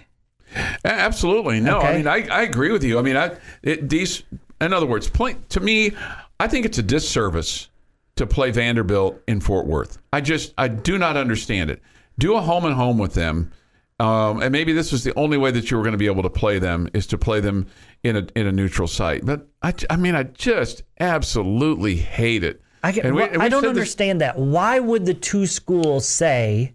Absolutely. 0.85 1.61
No, 1.61 1.81
I 1.81 1.97
mean, 1.97 2.07
I, 2.07 2.27
I 2.29 2.43
agree 2.43 2.71
with 2.71 2.85
you. 2.85 2.99
I 2.99 3.03
mean, 3.03 3.17
I, 3.17 3.37
it, 3.63 3.89
these, 3.89 4.23
in 4.61 4.73
other 4.73 4.87
words, 4.87 5.11
play, 5.11 5.37
to 5.49 5.61
me, 5.61 5.93
I 6.39 6.49
think 6.49 6.65
it's 6.65 6.79
a 6.79 6.83
disservice 6.83 7.69
to 8.17 8.27
play 8.27 8.51
Vanderbilt 8.51 9.21
in 9.27 9.41
Fort 9.41 9.67
Worth. 9.67 9.99
I 10.13 10.21
just, 10.21 10.55
I 10.57 10.69
do 10.69 10.97
not 10.97 11.17
understand 11.17 11.71
it. 11.71 11.83
Do 12.19 12.37
a 12.37 12.41
home 12.41 12.65
and 12.65 12.75
home 12.75 12.99
with 12.99 13.15
them. 13.15 13.53
Um, 13.99 14.43
and 14.43 14.53
maybe 14.53 14.73
this 14.73 14.93
was 14.93 15.05
the 15.05 15.15
only 15.17 15.39
way 15.39 15.51
that 15.51 15.71
you 15.71 15.77
were 15.77 15.83
going 15.83 15.93
to 15.93 15.99
be 15.99 16.07
able 16.07 16.23
to 16.23 16.31
play 16.31 16.59
them 16.59 16.89
is 16.93 17.07
to 17.09 17.19
play 17.19 17.41
them 17.41 17.67
in 18.09 18.17
a 18.17 18.27
in 18.35 18.47
a 18.47 18.53
neutral 18.53 18.89
site. 18.89 19.25
But 19.25 19.47
I, 19.63 19.75
I 19.91 19.97
mean, 19.97 20.15
I 20.15 20.25
just 20.25 20.83
absolutely 21.01 21.97
hate 21.97 22.45
it. 22.45 22.61
I, 22.83 22.93
get, 22.93 23.05
we- 23.07 23.13
well, 23.13 23.29
we 23.31 23.37
I 23.39 23.49
don't 23.49 23.63
said 23.63 23.71
this- 23.71 23.77
understand 23.79 24.21
that. 24.21 24.39
Why 24.39 24.79
would 24.79 25.07
the 25.07 25.15
two 25.15 25.47
schools 25.47 26.07
say, 26.07 26.75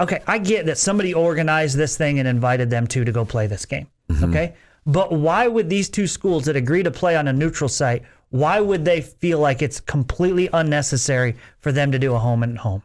okay, 0.00 0.20
I 0.26 0.38
get 0.38 0.66
that 0.66 0.78
somebody 0.78 1.14
organized 1.14 1.76
this 1.76 1.96
thing 1.96 2.18
and 2.18 2.28
invited 2.28 2.70
them 2.70 2.86
to 2.88 3.04
to 3.04 3.12
go 3.12 3.24
play 3.24 3.46
this 3.46 3.64
game. 3.64 3.88
Mm-hmm. 4.10 4.24
Okay. 4.24 4.54
But 4.84 5.12
why 5.12 5.46
would 5.46 5.70
these 5.70 5.88
two 5.88 6.06
schools 6.08 6.44
that 6.46 6.56
agree 6.56 6.82
to 6.82 6.90
play 6.90 7.14
on 7.16 7.28
a 7.28 7.32
neutral 7.32 7.68
site, 7.68 8.02
why 8.30 8.58
would 8.60 8.84
they 8.84 9.00
feel 9.00 9.38
like 9.38 9.62
it's 9.62 9.78
completely 9.80 10.48
unnecessary 10.52 11.36
for 11.60 11.70
them 11.70 11.92
to 11.92 11.98
do 12.00 12.14
a 12.14 12.18
home 12.18 12.42
and 12.42 12.58
home 12.58 12.82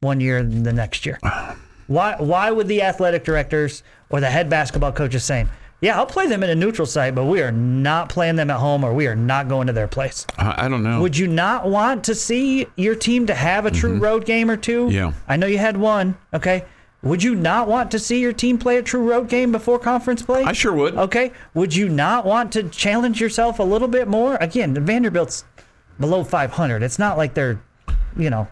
one 0.00 0.18
year 0.20 0.38
and 0.38 0.64
the 0.64 0.72
next 0.72 1.04
year? 1.06 1.18
Why 1.88 2.16
why 2.18 2.50
would 2.50 2.66
the 2.66 2.82
athletic 2.82 3.22
directors 3.22 3.84
or 4.10 4.18
the 4.20 4.28
head 4.28 4.50
basketball 4.50 4.90
coaches 4.90 5.22
saying, 5.22 5.48
Yeah, 5.80 5.96
I'll 5.98 6.06
play 6.06 6.26
them 6.26 6.42
in 6.42 6.48
a 6.48 6.54
neutral 6.54 6.86
site, 6.86 7.14
but 7.14 7.26
we 7.26 7.42
are 7.42 7.52
not 7.52 8.08
playing 8.08 8.36
them 8.36 8.50
at 8.50 8.58
home 8.58 8.82
or 8.82 8.94
we 8.94 9.06
are 9.06 9.14
not 9.14 9.46
going 9.48 9.66
to 9.66 9.72
their 9.74 9.88
place. 9.88 10.26
I, 10.38 10.64
I 10.64 10.68
don't 10.68 10.82
know. 10.82 11.02
Would 11.02 11.18
you 11.18 11.26
not 11.26 11.68
want 11.68 12.04
to 12.04 12.14
see 12.14 12.66
your 12.76 12.94
team 12.94 13.26
to 13.26 13.34
have 13.34 13.66
a 13.66 13.70
true 13.70 13.98
road 13.98 14.24
game 14.24 14.50
or 14.50 14.56
two? 14.56 14.86
Mm-hmm. 14.86 14.94
Yeah. 14.94 15.12
I 15.28 15.36
know 15.36 15.46
you 15.46 15.58
had 15.58 15.76
one, 15.76 16.16
okay? 16.32 16.64
Would 17.02 17.22
you 17.22 17.34
not 17.34 17.68
want 17.68 17.90
to 17.90 17.98
see 17.98 18.20
your 18.20 18.32
team 18.32 18.56
play 18.58 18.78
a 18.78 18.82
true 18.82 19.08
road 19.08 19.28
game 19.28 19.52
before 19.52 19.78
conference 19.78 20.22
play? 20.22 20.42
I 20.44 20.52
sure 20.52 20.72
would. 20.72 20.96
Okay. 20.96 21.32
Would 21.54 21.76
you 21.76 21.88
not 21.90 22.24
want 22.24 22.52
to 22.52 22.64
challenge 22.70 23.20
yourself 23.20 23.58
a 23.58 23.62
little 23.62 23.86
bit 23.86 24.08
more? 24.08 24.36
Again, 24.36 24.74
Vanderbilt's 24.74 25.44
below 26.00 26.24
500. 26.24 26.82
It's 26.82 26.98
not 26.98 27.18
like 27.18 27.34
they're, 27.34 27.60
you 28.16 28.30
know, 28.30 28.48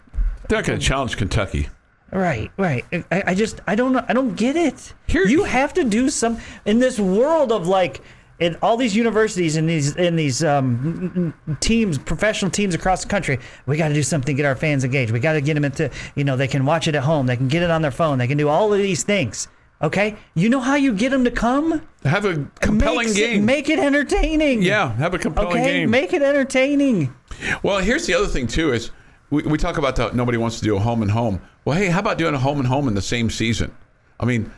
They're 0.47 0.59
not 0.59 0.65
going 0.65 0.79
to 0.79 0.85
challenge 0.85 1.17
Kentucky. 1.17 1.69
Right, 2.15 2.49
right. 2.57 2.85
I, 3.11 3.23
I 3.27 3.35
just 3.35 3.59
I 3.67 3.75
don't 3.75 3.91
know. 3.91 4.05
I 4.07 4.13
don't 4.13 4.35
get 4.35 4.55
it. 4.55 4.93
Here- 5.07 5.27
you 5.27 5.43
have 5.43 5.73
to 5.73 5.83
do 5.83 6.09
some 6.09 6.39
in 6.65 6.79
this 6.79 6.97
world 6.99 7.51
of 7.51 7.67
like 7.67 8.01
in 8.39 8.55
all 8.61 8.77
these 8.77 8.95
universities 8.95 9.55
and 9.57 9.67
these 9.69 9.95
in 9.95 10.15
these 10.15 10.43
um, 10.43 11.33
teams, 11.59 11.97
professional 11.97 12.51
teams 12.51 12.73
across 12.73 13.03
the 13.03 13.09
country. 13.09 13.39
We 13.65 13.77
got 13.77 13.89
to 13.89 13.93
do 13.93 14.03
something 14.03 14.33
to 14.35 14.37
get 14.41 14.45
our 14.45 14.55
fans 14.55 14.83
engaged. 14.83 15.11
We 15.11 15.19
got 15.19 15.33
to 15.33 15.41
get 15.41 15.55
them 15.55 15.65
into 15.65 15.89
you 16.15 16.23
know 16.23 16.37
they 16.37 16.47
can 16.47 16.65
watch 16.65 16.87
it 16.87 16.95
at 16.95 17.03
home. 17.03 17.25
They 17.27 17.35
can 17.37 17.47
get 17.49 17.63
it 17.63 17.69
on 17.71 17.81
their 17.81 17.91
phone. 17.91 18.17
They 18.17 18.27
can 18.27 18.37
do 18.37 18.47
all 18.49 18.71
of 18.73 18.79
these 18.79 19.03
things. 19.03 19.47
Okay, 19.81 20.15
you 20.35 20.47
know 20.47 20.61
how 20.61 20.75
you 20.75 20.93
get 20.93 21.09
them 21.11 21.25
to 21.25 21.31
come? 21.31 21.81
Have 22.05 22.23
a 22.23 22.47
compelling 22.61 23.07
Makes 23.07 23.11
it- 23.17 23.19
game. 23.19 23.45
make 23.45 23.67
it 23.69 23.77
entertaining. 23.77 24.61
yeah, 24.61 24.93
have 24.95 25.13
a 25.13 25.19
compelling 25.19 25.49
Okay, 25.59 25.79
game. 25.81 25.89
make 25.91 26.13
it 26.13 26.21
entertaining. 26.21 27.13
Well, 27.61 27.79
here's 27.79 28.05
the 28.07 28.13
other 28.13 28.27
thing 28.27 28.47
too 28.47 28.71
is 28.71 28.91
we, 29.35 29.43
we 29.43 29.57
talk 29.57 29.77
about 29.77 29.97
the, 29.97 30.11
nobody 30.13 30.37
wants 30.37 30.59
to 30.59 30.65
do 30.65 30.77
a 30.77 30.79
home 30.79 31.01
and 31.01 31.11
home. 31.11 31.41
Well, 31.65 31.77
hey, 31.77 31.87
how 31.87 31.99
about 31.99 32.17
doing 32.17 32.33
a 32.33 32.39
home 32.39 32.59
and 32.59 32.67
home 32.67 32.87
in 32.87 32.95
the 32.95 33.01
same 33.01 33.29
season? 33.29 33.75
I 34.19 34.25
mean, 34.25 34.49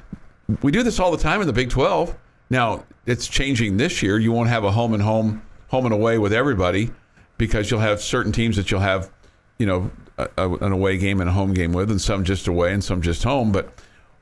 we 0.61 0.71
do 0.71 0.83
this 0.83 0.99
all 0.99 1.11
the 1.11 1.17
time 1.17 1.41
in 1.41 1.47
the 1.47 1.53
Big 1.53 1.71
12. 1.71 2.15
Now 2.51 2.85
it's 3.07 3.27
changing 3.27 3.77
this 3.77 4.03
year. 4.03 4.19
You 4.19 4.31
won't 4.31 4.49
have 4.49 4.63
a 4.63 4.71
home 4.71 4.93
and 4.93 5.01
home, 5.01 5.41
home 5.69 5.85
and 5.85 5.93
away 5.93 6.19
with 6.19 6.31
everybody 6.31 6.91
because 7.39 7.71
you'll 7.71 7.79
have 7.79 8.01
certain 8.01 8.31
teams 8.31 8.55
that 8.55 8.69
you'll 8.69 8.81
have, 8.81 9.11
you 9.57 9.65
know, 9.65 9.91
a, 10.17 10.29
a, 10.37 10.53
an 10.57 10.71
away 10.71 10.97
game 10.97 11.21
and 11.21 11.29
a 11.29 11.33
home 11.33 11.53
game 11.53 11.73
with, 11.73 11.89
and 11.89 11.99
some 11.99 12.23
just 12.23 12.47
away 12.47 12.71
and 12.71 12.83
some 12.83 13.01
just 13.01 13.23
home. 13.23 13.51
But 13.51 13.73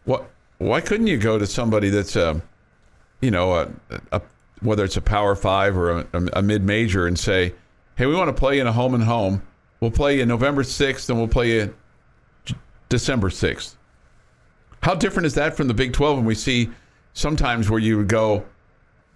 what? 0.05 0.29
Why 0.57 0.79
couldn't 0.79 1.07
you 1.07 1.17
go 1.17 1.37
to 1.37 1.45
somebody 1.45 1.89
that's 1.89 2.15
a, 2.15 2.41
you 3.19 3.29
know, 3.29 3.69
a, 4.11 4.21
whether 4.61 4.85
it's 4.85 4.95
a 4.95 5.01
Power 5.01 5.35
Five 5.35 5.77
or 5.77 5.99
a, 5.99 6.07
a 6.33 6.41
mid 6.41 6.63
major 6.63 7.07
and 7.07 7.19
say, 7.19 7.53
hey, 7.97 8.05
we 8.05 8.15
want 8.15 8.29
to 8.29 8.39
play 8.39 8.59
in 8.59 8.67
a 8.67 8.71
home 8.71 8.93
and 8.93 9.03
home. 9.03 9.41
We'll 9.79 9.91
play 9.91 10.17
you 10.17 10.25
November 10.25 10.63
6th 10.63 11.09
and 11.09 11.17
we'll 11.17 11.27
play 11.27 11.51
you 11.51 11.75
December 12.89 13.29
6th. 13.29 13.75
How 14.81 14.95
different 14.95 15.25
is 15.25 15.33
that 15.35 15.57
from 15.57 15.67
the 15.67 15.73
Big 15.73 15.93
12 15.93 16.17
when 16.17 16.25
we 16.25 16.35
see 16.35 16.69
sometimes 17.13 17.69
where 17.69 17.79
you 17.79 17.97
would 17.97 18.07
go, 18.07 18.45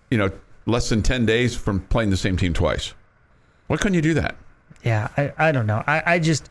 you 0.10 0.18
know, 0.18 0.32
less 0.66 0.89
than 0.89 1.01
10 1.01 1.26
days 1.26 1.55
from 1.55 1.82
playing 1.82 2.10
the 2.10 2.18
same 2.18 2.38
team 2.38 2.53
twice? 2.53 2.93
Why 3.68 3.78
couldn't 3.78 3.93
you 3.93 4.01
do 4.01 4.16
that? 4.16 4.36
Yeah, 4.84 5.10
I, 5.18 5.32
I 5.38 5.51
don't 5.51 5.68
know. 5.68 5.84
I, 5.86 6.03
I 6.05 6.20
just, 6.20 6.49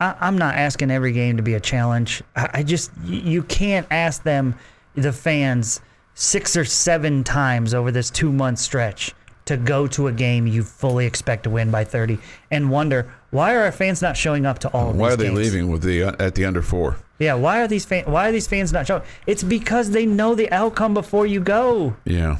I, 0.00 0.14
I'm 0.20 0.36
not 0.36 0.54
asking 0.54 0.90
every 0.90 1.12
game 1.12 1.36
to 1.36 1.42
be 1.42 1.54
a 1.54 1.60
challenge. 1.60 2.22
I, 2.36 2.50
I 2.54 2.62
just, 2.62 2.90
you 3.04 3.42
can't 3.42 3.86
ask 3.90 4.22
them, 4.22 4.54
the 4.94 5.12
fans, 5.12 5.80
six 6.14 6.56
or 6.56 6.64
seven 6.64 7.22
times 7.22 7.72
over 7.72 7.90
this 7.90 8.10
two 8.10 8.32
month 8.32 8.58
stretch 8.58 9.14
to 9.44 9.56
go 9.56 9.86
to 9.86 10.08
a 10.08 10.12
game 10.12 10.46
you 10.46 10.62
fully 10.62 11.06
expect 11.06 11.44
to 11.44 11.50
win 11.50 11.70
by 11.70 11.84
30 11.84 12.18
and 12.50 12.70
wonder 12.70 13.10
why 13.30 13.54
are 13.54 13.60
our 13.60 13.72
fans 13.72 14.00
not 14.00 14.16
showing 14.16 14.46
up 14.46 14.58
to 14.60 14.68
all 14.68 14.90
of 14.90 14.96
Why 14.96 15.08
these 15.08 15.14
are 15.14 15.16
they 15.16 15.24
games? 15.28 15.38
leaving 15.38 15.70
with 15.70 15.82
the 15.82 16.02
uh, 16.04 16.12
at 16.18 16.34
the 16.34 16.44
under 16.44 16.62
four? 16.62 16.96
Yeah, 17.18 17.34
why 17.34 17.60
are 17.60 17.68
these 17.68 17.84
fan, 17.84 18.04
why 18.10 18.28
are 18.28 18.32
these 18.32 18.46
fans 18.46 18.72
not 18.72 18.86
showing? 18.86 19.02
It's 19.26 19.42
because 19.42 19.90
they 19.90 20.06
know 20.06 20.34
the 20.34 20.50
outcome 20.52 20.94
before 20.94 21.26
you 21.26 21.40
go. 21.40 21.96
Yeah. 22.04 22.38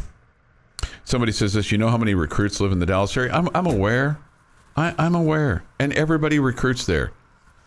Somebody 1.05 1.32
says 1.32 1.55
this. 1.55 1.72
You 1.72 1.78
know 1.78 1.89
how 1.89 1.97
many 1.97 2.14
recruits 2.14 2.61
live 2.61 2.70
in 2.72 2.78
the 2.78 2.86
Dallas 2.86 3.16
area? 3.16 3.32
I'm, 3.32 3.49
I'm 3.55 3.66
aware. 3.66 4.18
I, 4.76 4.95
I'm 4.99 5.14
aware, 5.14 5.64
and 5.80 5.93
everybody 5.95 6.39
recruits 6.39 6.86
there. 6.86 7.11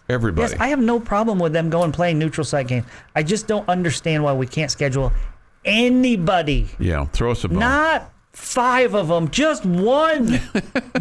Everybody. 0.07 0.51
Yes, 0.51 0.59
I 0.59 0.67
have 0.67 0.80
no 0.80 0.99
problem 0.99 1.39
with 1.39 1.51
them 1.53 1.69
going 1.69 1.91
playing 1.91 2.19
neutral 2.19 2.45
site 2.45 2.67
games. 2.67 2.86
I 3.15 3.24
just 3.24 3.47
don't 3.47 3.67
understand 3.67 4.24
why 4.24 4.34
we 4.34 4.47
can't 4.47 4.72
schedule 4.72 5.11
anybody 5.65 6.67
yeah. 6.80 7.05
Throw 7.05 7.32
us 7.32 7.43
a 7.43 7.49
bone. 7.49 7.59
Not 7.59 8.11
five 8.34 8.93
of 8.95 9.07
them, 9.07 9.29
just 9.29 9.65
one. 9.65 10.39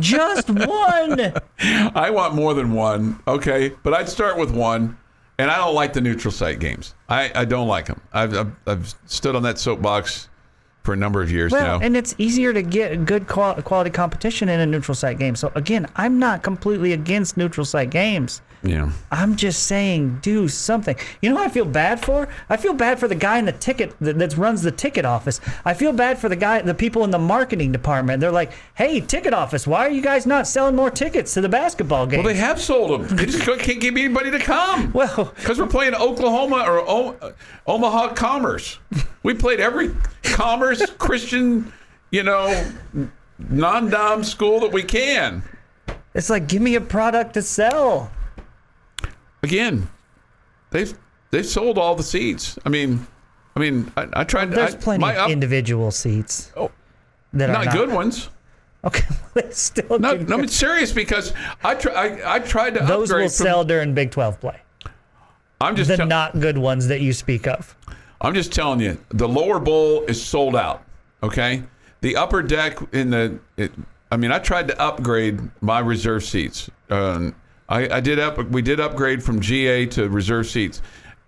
just 0.01 0.49
one. 0.51 1.33
I 1.59 2.11
want 2.11 2.35
more 2.35 2.55
than 2.55 2.73
one, 2.73 3.21
okay? 3.27 3.71
But 3.83 3.95
I'd 3.95 4.09
start 4.09 4.37
with 4.37 4.51
one, 4.51 4.97
and 5.39 5.51
I 5.51 5.57
don't 5.57 5.75
like 5.75 5.93
the 5.93 6.01
neutral 6.01 6.33
site 6.33 6.59
games. 6.59 6.95
I, 7.09 7.31
I 7.35 7.45
don't 7.45 7.69
like 7.69 7.87
them. 7.87 8.01
I've, 8.13 8.37
I've, 8.37 8.53
I've 8.67 8.95
stood 9.07 9.37
on 9.37 9.43
that 9.45 9.59
soapbox 9.59 10.29
for 10.83 10.95
a 10.95 10.97
number 10.97 11.21
of 11.21 11.31
years 11.31 11.53
Well, 11.53 11.79
now. 11.79 11.85
and 11.85 11.97
it's 11.97 12.15
easier 12.17 12.53
to 12.55 12.63
get 12.63 13.05
good 13.05 13.27
quality 13.29 13.91
competition 13.91 14.49
in 14.49 14.61
a 14.61 14.67
neutral 14.67 14.95
site 14.95 15.19
game. 15.19 15.37
So 15.37 15.53
again, 15.55 15.87
I'm 15.97 16.19
not 16.19 16.43
completely 16.43 16.93
against 16.95 17.37
neutral 17.37 17.67
site 17.67 17.91
games. 17.91 18.41
Yeah. 18.63 18.93
I'm 19.11 19.37
just 19.37 19.65
saying, 19.67 20.19
do 20.23 20.47
something. 20.49 20.95
You 21.23 21.31
know 21.31 21.37
who 21.39 21.43
I 21.45 21.49
feel 21.49 21.65
bad 21.65 22.01
for? 22.05 22.29
I 22.49 22.57
feel 22.57 22.75
bad 22.75 22.99
for 23.01 23.09
the 23.09 23.15
guy 23.15 23.39
in 23.39 23.47
the 23.47 23.53
ticket 23.53 23.95
that, 24.01 24.19
that 24.19 24.37
runs 24.37 24.63
the 24.63 24.71
ticket 24.71 25.05
office. 25.05 25.41
I 25.65 25.73
feel 25.75 25.93
bad 25.93 26.19
for 26.19 26.29
the 26.29 26.37
guy, 26.37 26.61
the 26.61 26.75
people 26.75 27.05
in 27.05 27.11
the 27.11 27.19
marketing 27.19 27.73
department. 27.73 28.21
They're 28.21 28.31
like, 28.31 28.53
"Hey, 28.75 29.01
ticket 29.01 29.33
office, 29.33 29.67
why 29.67 29.87
are 29.87 29.91
you 29.91 30.03
guys 30.03 30.27
not 30.27 30.47
selling 30.47 30.77
more 30.77 30.91
tickets 30.91 31.33
to 31.35 31.41
the 31.41 31.49
basketball 31.49 32.07
game?" 32.07 32.23
Well, 32.23 32.33
they 32.35 32.39
have 32.39 32.61
sold 32.61 33.01
them. 33.09 33.17
They 33.17 33.27
just 33.27 33.43
can't 33.45 33.81
get 33.81 33.97
anybody 33.97 34.31
to 34.31 34.39
come. 34.39 34.93
Well- 35.01 35.33
because 35.37 35.59
we're 35.59 35.67
playing 35.67 35.95
Oklahoma 35.95 36.65
or 36.67 36.81
o- 36.81 37.33
Omaha 37.67 38.15
Commerce. 38.15 38.79
We 39.23 39.35
played 39.35 39.61
every 39.61 39.95
Commerce 40.23 40.83
Christian, 40.99 41.73
you 42.11 42.23
know, 42.23 42.71
non-dom 43.49 44.25
school 44.25 44.61
that 44.61 44.73
we 44.73 44.83
can. 44.83 45.43
it's 46.15 46.29
like, 46.31 46.47
give 46.49 46.61
me 46.63 46.75
a 46.75 46.81
product 46.81 47.35
to 47.35 47.43
sell. 47.43 48.11
Again, 49.43 49.89
they've 50.71 50.93
they've 51.31 51.47
sold 51.47 51.79
all 51.79 51.95
the 51.95 52.03
seats. 52.03 52.59
I 52.65 52.69
mean, 52.69 53.07
I 53.57 53.61
mean, 53.61 53.93
I, 53.97 54.09
I 54.13 54.25
tried. 54.25 54.51
There's 54.51 54.75
I, 54.75 54.79
plenty 54.79 55.01
my 55.01 55.15
of 55.17 55.31
individual 55.31 55.91
seats 55.91 56.53
Oh, 56.57 56.71
that 57.33 57.51
are 57.51 57.53
not 57.55 57.65
not 57.67 57.75
good 57.75 57.91
ones. 57.91 58.29
Okay, 58.85 59.05
well, 59.35 59.51
still 59.53 59.99
No, 59.99 60.15
no, 60.15 60.39
I'm 60.39 60.49
serious 60.49 60.93
because 60.93 61.33
I 61.63 61.75
try. 61.75 61.93
I, 61.93 62.37
I 62.37 62.39
tried 62.39 62.75
to 62.75 62.85
Those 62.85 63.11
will 63.13 63.21
from- 63.21 63.29
sell 63.29 63.65
during 63.65 63.95
Big 63.95 64.11
12 64.11 64.41
play. 64.41 64.59
I'm 65.61 65.77
just 65.77 65.89
The 65.89 65.99
tell- 65.99 66.07
not 66.07 66.41
good 66.41 66.57
ones 66.57 66.89
that 66.89 67.01
you 67.03 67.13
speak 67.13 67.47
of. 67.47 67.77
I'm 68.23 68.35
just 68.35 68.53
telling 68.53 68.81
you, 68.81 68.99
the 69.11 69.29
lower 69.29 69.59
bowl 69.59 70.03
is 70.05 70.23
sold 70.23 70.57
out. 70.57 70.83
Okay, 71.23 71.63
the 72.01 72.17
upper 72.17 72.43
deck 72.43 72.79
in 72.93 73.11
the. 73.11 73.39
It, 73.57 73.73
I 74.13 74.17
mean, 74.17 74.33
I 74.33 74.39
tried 74.39 74.69
to 74.69 74.81
upgrade 74.81 75.39
my 75.63 75.79
reserve 75.79 76.25
seats. 76.25 76.69
Um, 76.89 77.35
I, 77.71 77.97
I 77.97 78.01
did 78.01 78.19
up. 78.19 78.37
We 78.51 78.61
did 78.63 78.81
upgrade 78.81 79.23
from 79.23 79.41
GA 79.41 79.87
to 79.87 80.09
reserve 80.09 80.47
seats. 80.47 80.83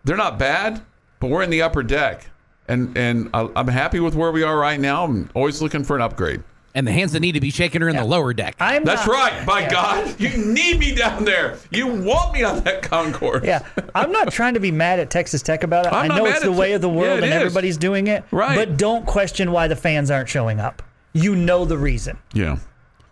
They're 0.05 0.17
not 0.17 0.39
bad, 0.39 0.83
but 1.21 1.31
we're 1.31 1.43
in 1.43 1.51
the 1.51 1.63
upper 1.63 1.83
deck, 1.83 2.29
and 2.69 2.97
and 2.99 3.31
I, 3.33 3.49
I'm 3.57 3.69
happy 3.69 4.01
with 4.01 4.15
where 4.15 4.33
we 4.33 4.43
are 4.43 4.59
right 4.59 4.79
now. 4.81 5.05
I'm 5.05 5.31
always 5.35 5.63
looking 5.63 5.85
for 5.85 5.95
an 5.97 6.03
upgrade. 6.03 6.43
And 6.75 6.87
the 6.87 6.93
hands 6.93 7.13
that 7.13 7.21
need 7.21 7.33
to 7.33 7.41
be 7.41 7.51
shaken 7.51 7.83
are 7.83 7.89
in 7.91 7.97
the 7.97 8.05
lower 8.05 8.33
deck. 8.33 8.57
I'm 8.59 8.83
That's 8.83 9.07
not- 9.07 9.13
right. 9.13 9.47
By 9.47 9.69
God, 9.69 10.19
you 10.19 10.31
need 10.39 10.79
me 10.79 10.95
down 10.95 11.23
there. 11.27 11.59
You 11.71 11.87
want 11.87 12.33
me 12.33 12.45
on 12.45 12.65
that 12.65 12.81
concourse. 12.83 13.45
Yeah, 13.45 13.63
I'm 13.95 14.11
not 14.11 14.33
trying 14.33 14.55
to 14.55 14.61
be 14.61 14.71
mad 14.71 14.99
at 14.99 15.11
Texas 15.11 15.43
Tech 15.43 15.65
about 15.65 15.85
it. 15.85 15.93
I'm 15.93 16.05
I 16.05 16.09
not 16.09 16.17
know 16.17 16.25
mad 16.25 16.37
it's 16.37 16.45
the 16.47 16.51
at 16.53 16.57
way 16.59 16.69
Te- 16.69 16.73
of 16.73 16.81
the 16.81 16.89
Yeah, 16.89 16.97
world 16.97 17.19
it 17.19 17.25
and 17.25 17.33
is. 17.35 17.39
everybody's 17.41 17.77
doing 17.77 18.07
it. 18.07 18.25
Right. 18.31 18.57
But 18.57 18.79
don't 18.79 19.05
question 19.07 19.53
why 19.53 19.69
the 19.69 19.77
fans 19.77 20.11
aren't 20.11 20.31
showing 20.31 20.61
up. 20.61 20.83
You 21.13 21.37
know 21.37 21.67
the 21.67 21.77
reason. 21.77 22.17
Yeah. 22.33 22.57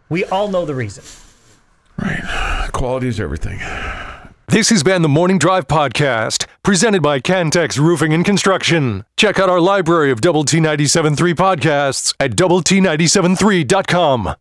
We 0.08 0.24
all 0.24 0.48
know 0.48 0.64
the 0.64 0.74
reason. 0.74 1.04
Quality 2.72 3.08
is 3.08 3.20
everything. 3.20 3.60
This 4.48 4.70
has 4.70 4.82
been 4.82 5.02
the 5.02 5.08
Morning 5.08 5.38
Drive 5.38 5.68
Podcast, 5.68 6.46
presented 6.64 7.02
by 7.02 7.20
Cantex 7.20 7.78
Roofing 7.78 8.12
and 8.12 8.24
Construction. 8.24 9.04
Check 9.16 9.38
out 9.38 9.48
our 9.48 9.60
library 9.60 10.10
of 10.10 10.20
Double 10.20 10.44
T 10.44 10.58
97.3 10.58 11.34
podcasts 11.34 12.14
at 12.18 12.34
Double 12.34 12.60
T 12.60 12.80
97.3.com. 12.80 14.34